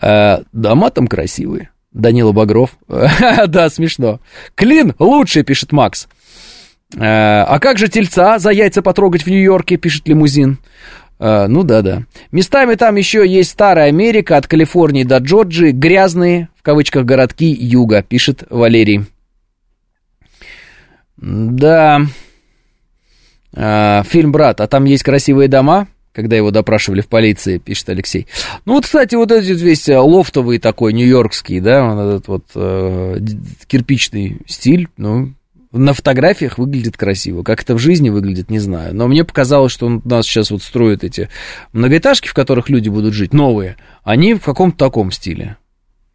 [0.00, 1.70] Э, дома там красивые.
[1.92, 2.76] Данила Багров.
[3.46, 4.20] да, смешно.
[4.54, 6.08] Клин лучший, пишет Макс.
[6.94, 10.58] Э, а как же тельца за яйца потрогать в Нью-Йорке, пишет лимузин.
[11.20, 12.04] Uh, ну да, да.
[12.30, 18.02] Местами там еще есть старая Америка, от Калифорнии до Джорджии, грязные, в кавычках, городки юга,
[18.02, 19.04] пишет Валерий.
[21.18, 22.00] Да.
[23.54, 28.26] А, фильм «Брат», а там есть красивые дома, когда его допрашивали в полиции, пишет Алексей.
[28.64, 33.20] Ну вот, кстати, вот этот весь э, лофтовый такой, нью-йоркский, да, вот этот вот э,
[33.66, 35.32] кирпичный стиль, ну,
[35.72, 37.42] на фотографиях выглядит красиво.
[37.42, 38.94] Как это в жизни выглядит, не знаю.
[38.94, 41.28] Но мне показалось, что он нас сейчас вот строит эти
[41.72, 45.56] многоэтажки, в которых люди будут жить, новые, они в каком-то таком стиле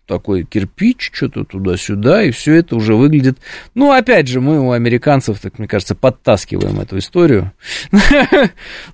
[0.06, 3.38] такой кирпич, что-то туда-сюда, и все это уже выглядит...
[3.74, 7.52] Ну, опять же, мы у американцев, так мне кажется, подтаскиваем эту историю.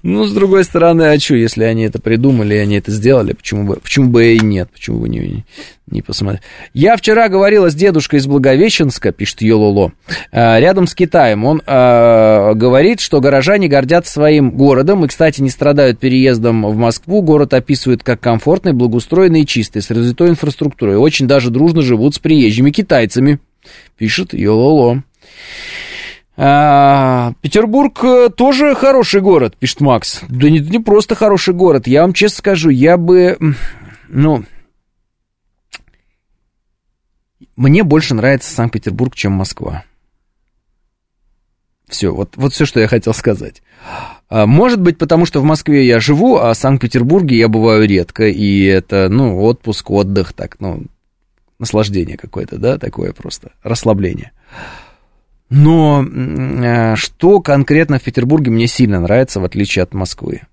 [0.02, 3.76] Ну, с другой стороны, а что, если они это придумали, они это сделали, почему бы,
[3.78, 5.46] почему бы и нет, почему бы не,
[5.92, 6.42] не посмотреть.
[6.74, 9.94] Я вчера говорила с дедушкой из Благовещенска, пишет Йололо,
[10.32, 11.46] э, рядом с Китаем.
[11.46, 17.22] Он э, говорит, что горожане гордятся своим городом и, кстати, не страдают переездом в Москву.
[17.22, 20.98] Город описывают как комфортный, благоустроенный и чистый, с развитой инфраструктурой.
[20.98, 23.40] Очень даже дружно живут с приезжими китайцами,
[23.98, 25.04] пишет Йололо.
[26.42, 30.22] А, Петербург э, тоже хороший город, пишет Макс.
[30.30, 31.86] Да не, не просто хороший город.
[31.86, 33.38] Я вам честно скажу, я бы,
[34.08, 34.46] ну,
[37.56, 39.84] мне больше нравится Санкт-Петербург, чем Москва.
[41.88, 43.64] Все, вот, вот все, что я хотел сказать.
[44.30, 48.28] А, может быть, потому что в Москве я живу, а в Санкт-Петербурге я бываю редко,
[48.28, 50.84] и это, ну, отпуск, отдых, так, ну,
[51.58, 54.32] наслаждение какое-то, да, такое просто, расслабление.
[55.50, 60.44] Но а, что конкретно в Петербурге мне сильно нравится, в отличие от Москвы?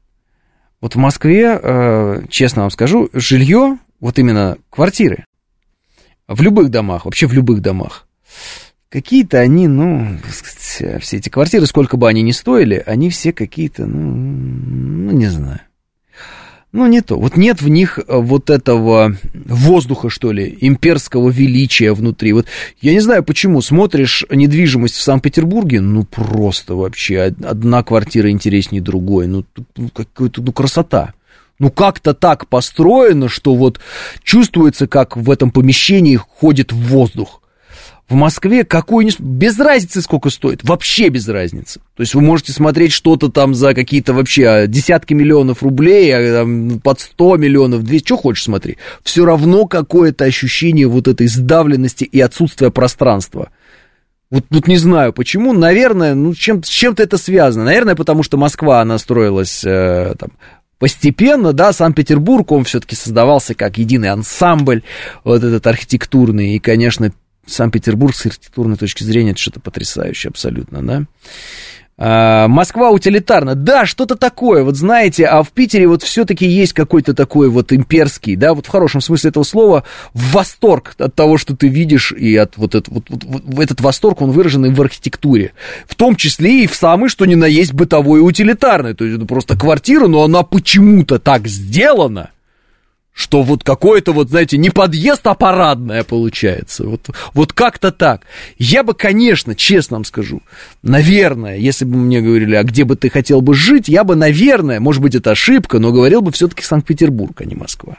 [0.81, 5.27] Вот в Москве, а, честно вам скажу, жилье, вот именно квартиры,
[6.29, 8.07] в любых домах, вообще в любых домах.
[8.89, 14.15] Какие-то они, ну, все эти квартиры, сколько бы они ни стоили, они все какие-то, ну,
[14.15, 15.61] ну, не знаю.
[16.73, 17.19] Ну, не то.
[17.19, 22.35] Вот нет в них э, вот этого воздуха, что ли, имперского величия внутри.
[22.35, 22.47] Вот
[22.83, 29.27] я не знаю, почему смотришь недвижимость в Санкт-Петербурге, ну, просто вообще одна квартира интереснее другой.
[29.27, 29.45] Ну,
[29.77, 31.15] ну какая-то ну, красота
[31.59, 33.81] ну как-то так построено, что вот
[34.23, 37.43] чувствуется, как в этом помещении ходит воздух.
[38.09, 39.19] В Москве какой-нибудь...
[39.19, 40.63] Без разницы, сколько стоит.
[40.63, 41.81] Вообще без разницы.
[41.97, 46.39] То есть вы можете смотреть что-то там за какие-то вообще а, десятки миллионов рублей, а,
[46.39, 48.77] там, под 100 миллионов, 200, что хочешь смотри.
[49.03, 53.51] Все равно какое-то ощущение вот этой сдавленности и отсутствия пространства.
[54.31, 57.65] Вот, вот не знаю почему, наверное, ну, чем, с чем-то это связано.
[57.65, 60.31] Наверное, потому что Москва, она строилась э, там,
[60.79, 64.83] постепенно, да, Санкт-Петербург, он все-таки создавался как единый ансамбль,
[65.25, 67.13] вот этот архитектурный, и, конечно,
[67.47, 71.05] Санкт-Петербург с архитектурной точки зрения это что-то потрясающее абсолютно, да.
[71.99, 73.55] А, Москва утилитарна.
[73.55, 78.37] Да, что-то такое, вот знаете, а в Питере вот все-таки есть какой-то такой вот имперский,
[78.37, 82.59] да, вот в хорошем смысле этого слова, восторг от того, что ты видишь, и от
[82.59, 85.53] вот, это, вот, вот, вот этот восторг, он выражен и в архитектуре.
[85.89, 88.95] В том числе и в самой, что ни на есть, бытовой утилитарной.
[88.95, 92.31] То есть это просто квартира, но она почему-то так сделана,
[93.17, 96.85] что вот какое-то вот, знаете, не подъезд, а парадное получается.
[96.85, 98.27] Вот, вот как-то так.
[98.59, 100.43] Я бы, конечно, честно вам скажу,
[100.83, 104.81] наверное, если бы мне говорили, а где бы ты хотел бы жить, я бы, наверное,
[104.81, 107.97] может быть, это ошибка, но говорил бы все-таки Санкт-Петербург, а не Москва.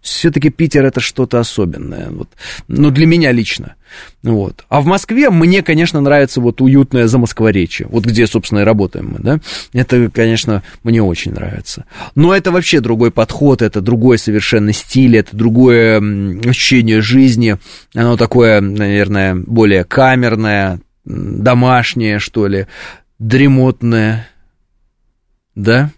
[0.00, 2.10] Все-таки Питер это что-то особенное.
[2.10, 2.28] Вот.
[2.68, 3.74] Ну, для меня лично.
[4.22, 4.64] Вот.
[4.68, 7.86] А в Москве мне, конечно, нравится вот уютное замоскворечье.
[7.90, 9.40] Вот где, собственно, и работаем мы, да.
[9.72, 11.86] Это, конечно, мне очень нравится.
[12.14, 15.98] Но это вообще другой подход, это другой совершенно стиль, это другое
[16.44, 17.56] ощущение жизни.
[17.94, 22.66] Оно такое, наверное, более камерное, домашнее, что ли,
[23.18, 24.28] дремотное.
[25.54, 25.90] Да?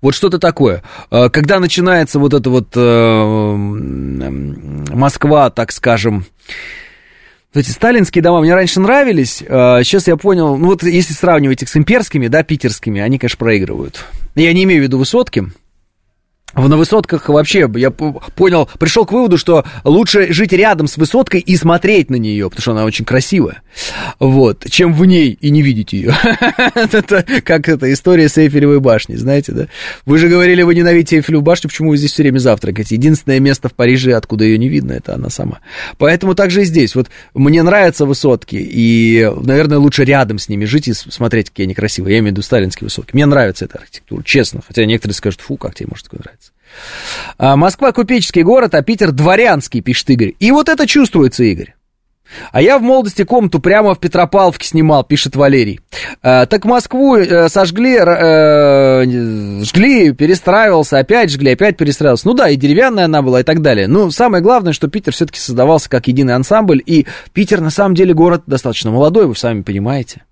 [0.00, 0.82] Вот что-то такое.
[1.10, 3.54] А, когда начинается вот эта вот э,
[4.92, 6.26] Москва, так скажем,
[7.54, 11.68] эти сталинские дома мне раньше нравились, сейчас а, я понял, ну вот если сравнивать их
[11.68, 14.04] с имперскими, да, питерскими, они, конечно, проигрывают.
[14.34, 15.44] Я не имею в виду высотки,
[16.56, 21.56] на высотках вообще, я понял, пришел к выводу, что лучше жить рядом с высоткой и
[21.56, 23.62] смотреть на нее, потому что она очень красивая.
[24.18, 26.14] вот, чем в ней и не видеть ее.
[26.74, 29.66] это как эта история с Эйфелевой башней, знаете, да?
[30.06, 32.94] Вы же говорили, вы ненавидите Эйфелеву башню, почему вы здесь все время завтракаете?
[32.94, 35.60] Единственное место в Париже, откуда ее не видно, это она сама.
[35.98, 36.94] Поэтому также и здесь.
[36.94, 41.74] Вот мне нравятся высотки, и, наверное, лучше рядом с ними жить и смотреть, какие они
[41.74, 42.14] красивые.
[42.14, 43.14] Я имею в виду сталинские высотки.
[43.14, 44.60] Мне нравится эта архитектура, честно.
[44.66, 46.43] Хотя некоторые скажут, фу, как тебе может такое нравиться.
[47.38, 50.34] А Москва купеческий город, а Питер дворянский, пишет Игорь.
[50.38, 51.74] И вот это чувствуется, Игорь.
[52.52, 55.80] А я в молодости комнату прямо в Петропавловке снимал, пишет Валерий.
[56.22, 62.26] А, так Москву э, сожгли, э, жгли, перестраивался, опять жгли, опять перестраивался.
[62.26, 63.86] Ну да, и деревянная она была и так далее.
[63.88, 68.14] Но самое главное, что Питер все-таки создавался как единый ансамбль, и Питер на самом деле
[68.14, 70.22] город достаточно молодой, вы сами понимаете.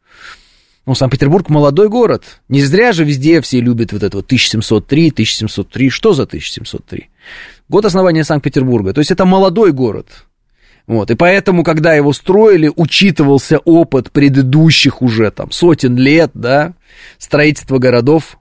[0.85, 2.41] Ну, Санкт-Петербург молодой город.
[2.49, 5.91] Не зря же везде все любят вот это вот 1703, 1703.
[5.91, 7.09] Что за 1703?
[7.69, 8.93] Год основания Санкт-Петербурга.
[8.93, 10.27] То есть это молодой город.
[10.89, 16.75] Вот, и поэтому, когда его строили, учитывался опыт предыдущих уже там сотен лет, да,
[17.19, 18.39] строительства городов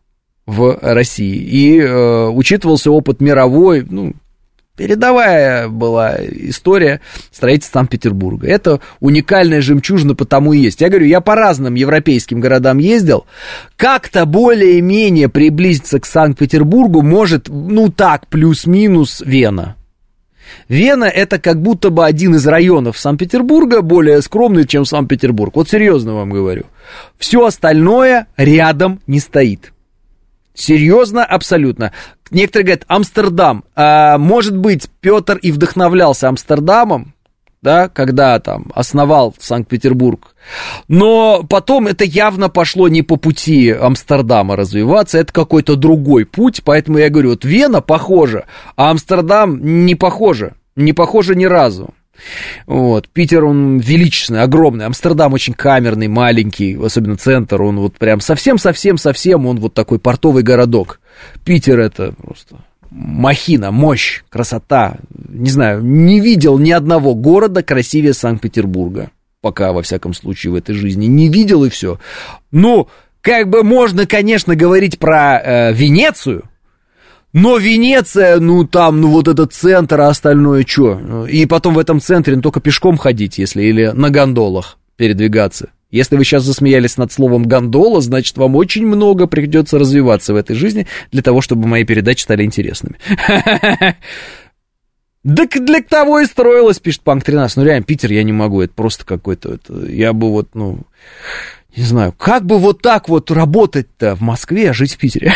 [0.47, 1.35] в России.
[1.35, 4.13] И э, учитывался опыт мировой, ну,
[4.77, 8.47] Передовая была история строительства Санкт-Петербурга.
[8.47, 10.79] Это уникальная жемчужина, потому и есть.
[10.79, 13.25] Я говорю, я по разным европейским городам ездил.
[13.75, 19.75] Как-то более-менее приблизиться к Санкт-Петербургу может, ну так, плюс-минус Вена.
[20.69, 25.55] Вена это как будто бы один из районов Санкт-Петербурга, более скромный, чем Санкт-Петербург.
[25.55, 26.63] Вот серьезно вам говорю.
[27.17, 29.73] Все остальное рядом не стоит.
[30.53, 31.93] Серьезно, абсолютно.
[32.29, 33.63] Некоторые говорят, Амстердам.
[33.75, 37.13] А, может быть, Петр и вдохновлялся Амстердамом,
[37.61, 40.35] да, когда там основал Санкт-Петербург.
[40.87, 46.97] Но потом это явно пошло не по пути Амстердама развиваться, это какой-то другой путь, поэтому
[46.97, 48.45] я говорю, вот Вена похожа,
[48.75, 51.93] а Амстердам не похоже, не похоже ни разу.
[52.67, 53.09] Вот.
[53.09, 54.85] Питер, он величественный, огромный.
[54.85, 57.61] Амстердам очень камерный, маленький, особенно центр.
[57.61, 60.99] Он вот прям совсем-совсем-совсем, он вот такой портовый городок.
[61.43, 62.57] Питер это просто
[62.91, 64.97] махина, мощь, красота.
[65.29, 69.11] Не знаю, не видел ни одного города красивее Санкт-Петербурга.
[69.41, 71.07] Пока, во всяком случае, в этой жизни.
[71.07, 71.99] Не видел и все.
[72.51, 72.89] Ну,
[73.21, 76.43] как бы можно, конечно, говорить про э, Венецию,
[77.33, 81.25] но Венеция, ну там, ну вот этот центр, а остальное что?
[81.27, 85.69] И потом в этом центре ну, только пешком ходить, если, или на гондолах передвигаться.
[85.91, 90.55] Если вы сейчас засмеялись над словом гондола, значит, вам очень много придется развиваться в этой
[90.55, 92.97] жизни для того, чтобы мои передачи стали интересными.
[95.23, 97.57] Да для того и строилась, пишет Панк 13.
[97.57, 99.59] Ну, реально, Питер я не могу, это просто какой-то...
[99.87, 100.79] Я бы вот, ну...
[101.75, 105.31] Не знаю, как бы вот так вот работать-то в Москве, а жить в Питере?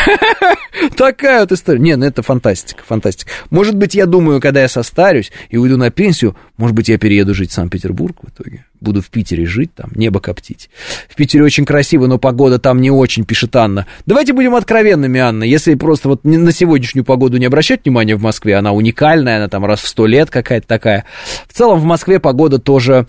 [0.96, 1.78] Такая вот история.
[1.78, 3.30] Не, ну это фантастика, фантастика.
[3.48, 7.34] Может быть, я думаю, когда я состарюсь и уйду на пенсию, может быть, я перееду
[7.34, 8.66] жить в Санкт-Петербург в итоге.
[8.80, 10.68] Буду в Питере жить, там, небо коптить.
[11.08, 13.86] В Питере очень красиво, но погода там не очень, пишет Анна.
[14.04, 15.44] Давайте будем откровенными, Анна.
[15.44, 19.64] Если просто вот на сегодняшнюю погоду не обращать внимания в Москве, она уникальная, она там
[19.64, 21.04] раз в сто лет какая-то такая.
[21.48, 23.06] В целом в Москве погода тоже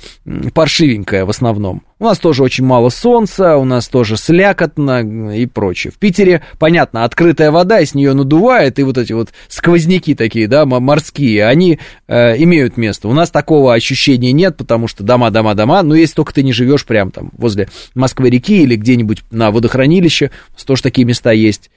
[0.53, 1.83] паршивенькая в основном.
[1.99, 5.91] У нас тоже очень мало солнца, у нас тоже слякотно и прочее.
[5.91, 10.47] В Питере, понятно, открытая вода, и с нее надувает, и вот эти вот сквозняки такие,
[10.47, 13.07] да, морские, они э, имеют место.
[13.07, 16.53] У нас такого ощущения нет, потому что дома, дома, дома, но если только ты не
[16.53, 20.29] живешь прям там возле Москвы-реки или где-нибудь на водохранилище,
[20.67, 21.71] тоже такие места есть.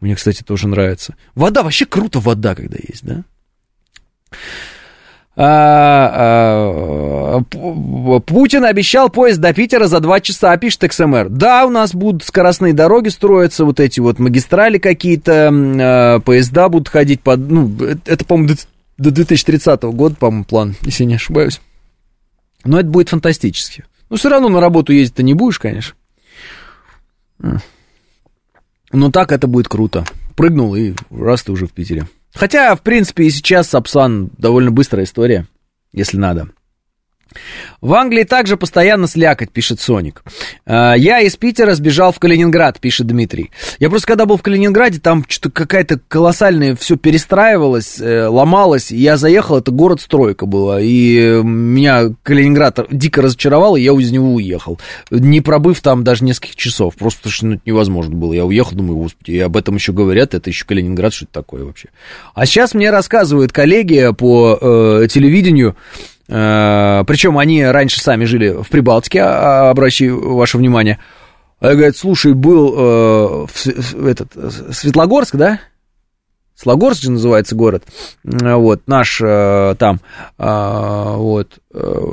[0.00, 1.16] Мне, кстати, тоже нравится.
[1.34, 3.24] Вода, вообще круто вода, когда есть, да?
[5.38, 11.28] А, а, Путин обещал поезд до Питера за два часа, пишет XMR.
[11.28, 16.88] Да, у нас будут скоростные дороги строиться, вот эти вот магистрали какие-то, а, поезда будут
[16.88, 17.50] ходить под...
[17.50, 17.76] Ну,
[18.06, 18.54] это, по-моему,
[18.96, 21.60] до 2030 года, по-моему, план, если не ошибаюсь.
[22.64, 23.84] Но это будет фантастически.
[24.08, 25.94] Но все равно на работу ездить-то не будешь, конечно.
[28.92, 30.06] Но так это будет круто.
[30.34, 32.06] Прыгнул и раз ты уже в Питере.
[32.36, 35.46] Хотя, в принципе, и сейчас Сапсан довольно быстрая история,
[35.92, 36.48] если надо.
[37.80, 40.22] В Англии также постоянно слякоть, пишет Соник.
[40.64, 43.50] «А, я из Питера сбежал в Калининград, пишет Дмитрий.
[43.78, 48.90] Я просто когда был в Калининграде, там что-то какая-то колоссальная, все перестраивалось, э, ломалось.
[48.90, 50.80] Я заехал, это город-стройка была.
[50.80, 54.78] И меня Калининград дико разочаровал, и я из него уехал.
[55.10, 58.32] Не пробыв там даже нескольких часов, просто потому что ну, это невозможно было.
[58.32, 61.64] Я уехал, думаю, господи, и об этом еще говорят, это еще Калининград, что это такое
[61.64, 61.88] вообще.
[62.34, 65.76] А сейчас мне рассказывают коллеги по э, телевидению,
[66.26, 70.98] Причем они раньше сами жили в Прибалтике, а, обращаю ваше внимание.
[71.60, 73.46] А говорят, слушай, был э,
[74.08, 74.32] этот,
[74.74, 75.60] Светлогорск, да?
[76.56, 77.84] Слогорск же называется город,
[78.24, 80.00] вот, наш э, там,
[80.38, 82.10] э, вот, э,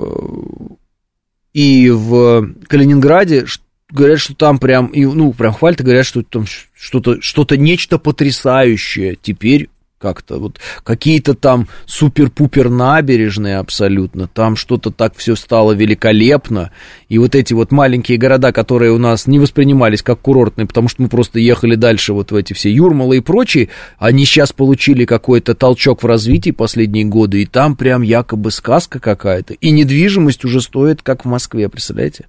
[1.53, 3.45] и в Калининграде
[3.89, 6.45] говорят, что там прям, и, ну, прям хвалят говорят, что там
[6.75, 9.69] что-то, что-то, нечто потрясающее теперь
[10.03, 16.71] как-то вот какие-то там супер-пупер набережные абсолютно, там что-то так все стало великолепно,
[17.07, 21.03] и вот эти вот маленькие города, которые у нас не воспринимались как курортные, потому что
[21.03, 25.55] мы просто ехали дальше вот в эти все Юрмалы и прочие, они сейчас получили какой-то
[25.55, 31.01] толчок в развитии последние годы, и там прям якобы сказка какая-то, и недвижимость уже стоит
[31.01, 32.25] как в Москве, представляете?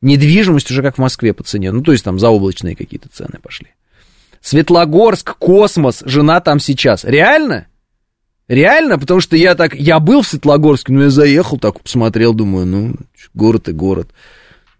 [0.00, 3.68] Недвижимость уже как в Москве по цене, ну то есть там заоблачные какие-то цены пошли.
[4.46, 7.02] Светлогорск, космос, жена там сейчас.
[7.02, 7.66] Реально?
[8.46, 8.96] Реально?
[8.96, 12.94] Потому что я так, я был в Светлогорске, но я заехал, так посмотрел, думаю, ну,
[13.34, 14.10] город и город.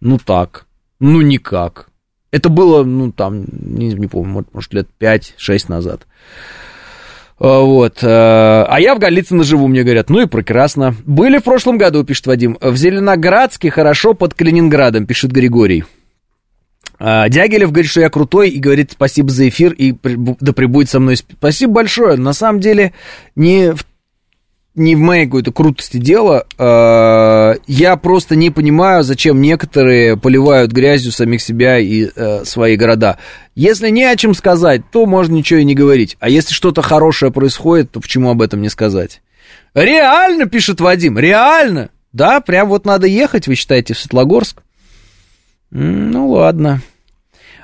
[0.01, 0.67] Ну так,
[1.01, 1.89] ну никак.
[2.31, 6.07] Это было, ну там, не, не помню, может, лет 5-6 назад.
[7.41, 7.99] А, вот.
[8.05, 10.11] А, а я в Голицыно живу, мне говорят.
[10.11, 10.95] Ну и прекрасно.
[11.05, 12.57] Были в прошлом году, пишет Вадим.
[12.61, 15.83] В Зеленоградске хорошо под Калининградом, пишет Григорий.
[16.99, 21.01] А, Дягилев говорит, что я крутой, и говорит спасибо за эфир, и да прибудет со
[21.01, 21.17] мной.
[21.17, 22.17] Спасибо большое.
[22.17, 22.93] На самом деле,
[23.35, 23.85] не в,
[24.75, 26.47] не в моей какой-то крутости дело.
[26.59, 33.19] А, я просто не понимаю, зачем некоторые поливают грязью самих себя и а, свои города.
[33.55, 36.17] Если не о чем сказать, то можно ничего и не говорить.
[36.21, 39.23] А если что-то хорошее происходит, то почему об этом не сказать?
[39.75, 41.91] Реально, пишет Вадим, реально.
[42.13, 44.63] Да, прям вот надо ехать, вы считаете, в Светлогорск?
[45.71, 46.81] Ну ладно.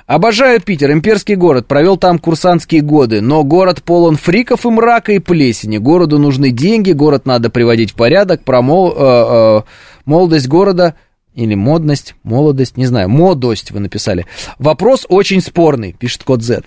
[0.05, 5.19] Обожаю Питер, имперский город, провел там курсантские годы, но город полон фриков и мрака и
[5.19, 5.77] плесени.
[5.77, 9.61] Городу нужны деньги, город надо приводить в порядок, про мол, э, э,
[10.03, 10.95] молодость города
[11.35, 14.25] или модность, молодость, не знаю, модость вы написали.
[14.59, 16.63] Вопрос очень спорный, пишет код Z.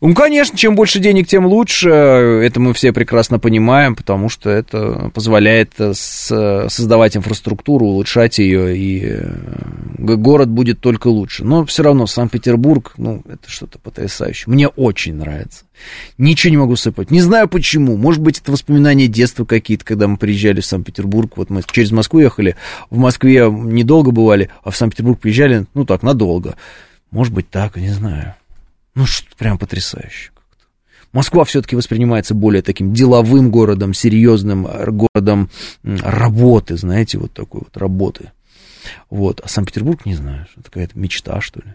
[0.00, 1.88] Ну, конечно, чем больше денег, тем лучше.
[1.90, 9.32] Это мы все прекрасно понимаем, потому что это позволяет создавать инфраструктуру, улучшать ее, и э,
[9.98, 11.44] город будет только лучше.
[11.44, 14.52] Но все равно Санкт-Петербург, ну, это что-то потрясающее.
[14.52, 15.64] Мне очень нравится.
[16.18, 17.10] Ничего не могу сыпать.
[17.10, 17.96] Не знаю почему.
[17.96, 21.36] Может быть, это воспоминания детства какие-то, когда мы приезжали в Санкт-Петербург.
[21.36, 22.56] Вот мы через Москву ехали.
[22.90, 26.56] В Москве недолго бывали, а в Санкт-Петербург приезжали, ну так, надолго.
[27.10, 28.34] Может быть, так, не знаю.
[28.94, 30.30] Ну, что прям потрясающе.
[31.12, 35.50] Москва все-таки воспринимается более таким деловым городом, серьезным городом
[35.82, 38.32] работы, знаете, вот такой вот работы.
[39.08, 39.40] Вот.
[39.40, 41.74] А Санкт-Петербург, не знаю, это какая-то мечта, что ли.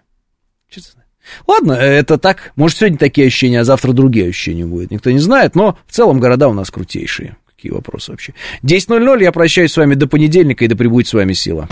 [0.70, 1.05] Честно.
[1.48, 2.52] Ладно, это так.
[2.56, 4.92] Может, сегодня такие ощущения, а завтра другие ощущения будут.
[4.92, 7.38] Никто не знает, но в целом города у нас крутейшие.
[7.56, 8.34] Какие вопросы вообще?
[8.64, 11.68] 10.00, я прощаюсь с вами до понедельника, и да пребудет с вами сила.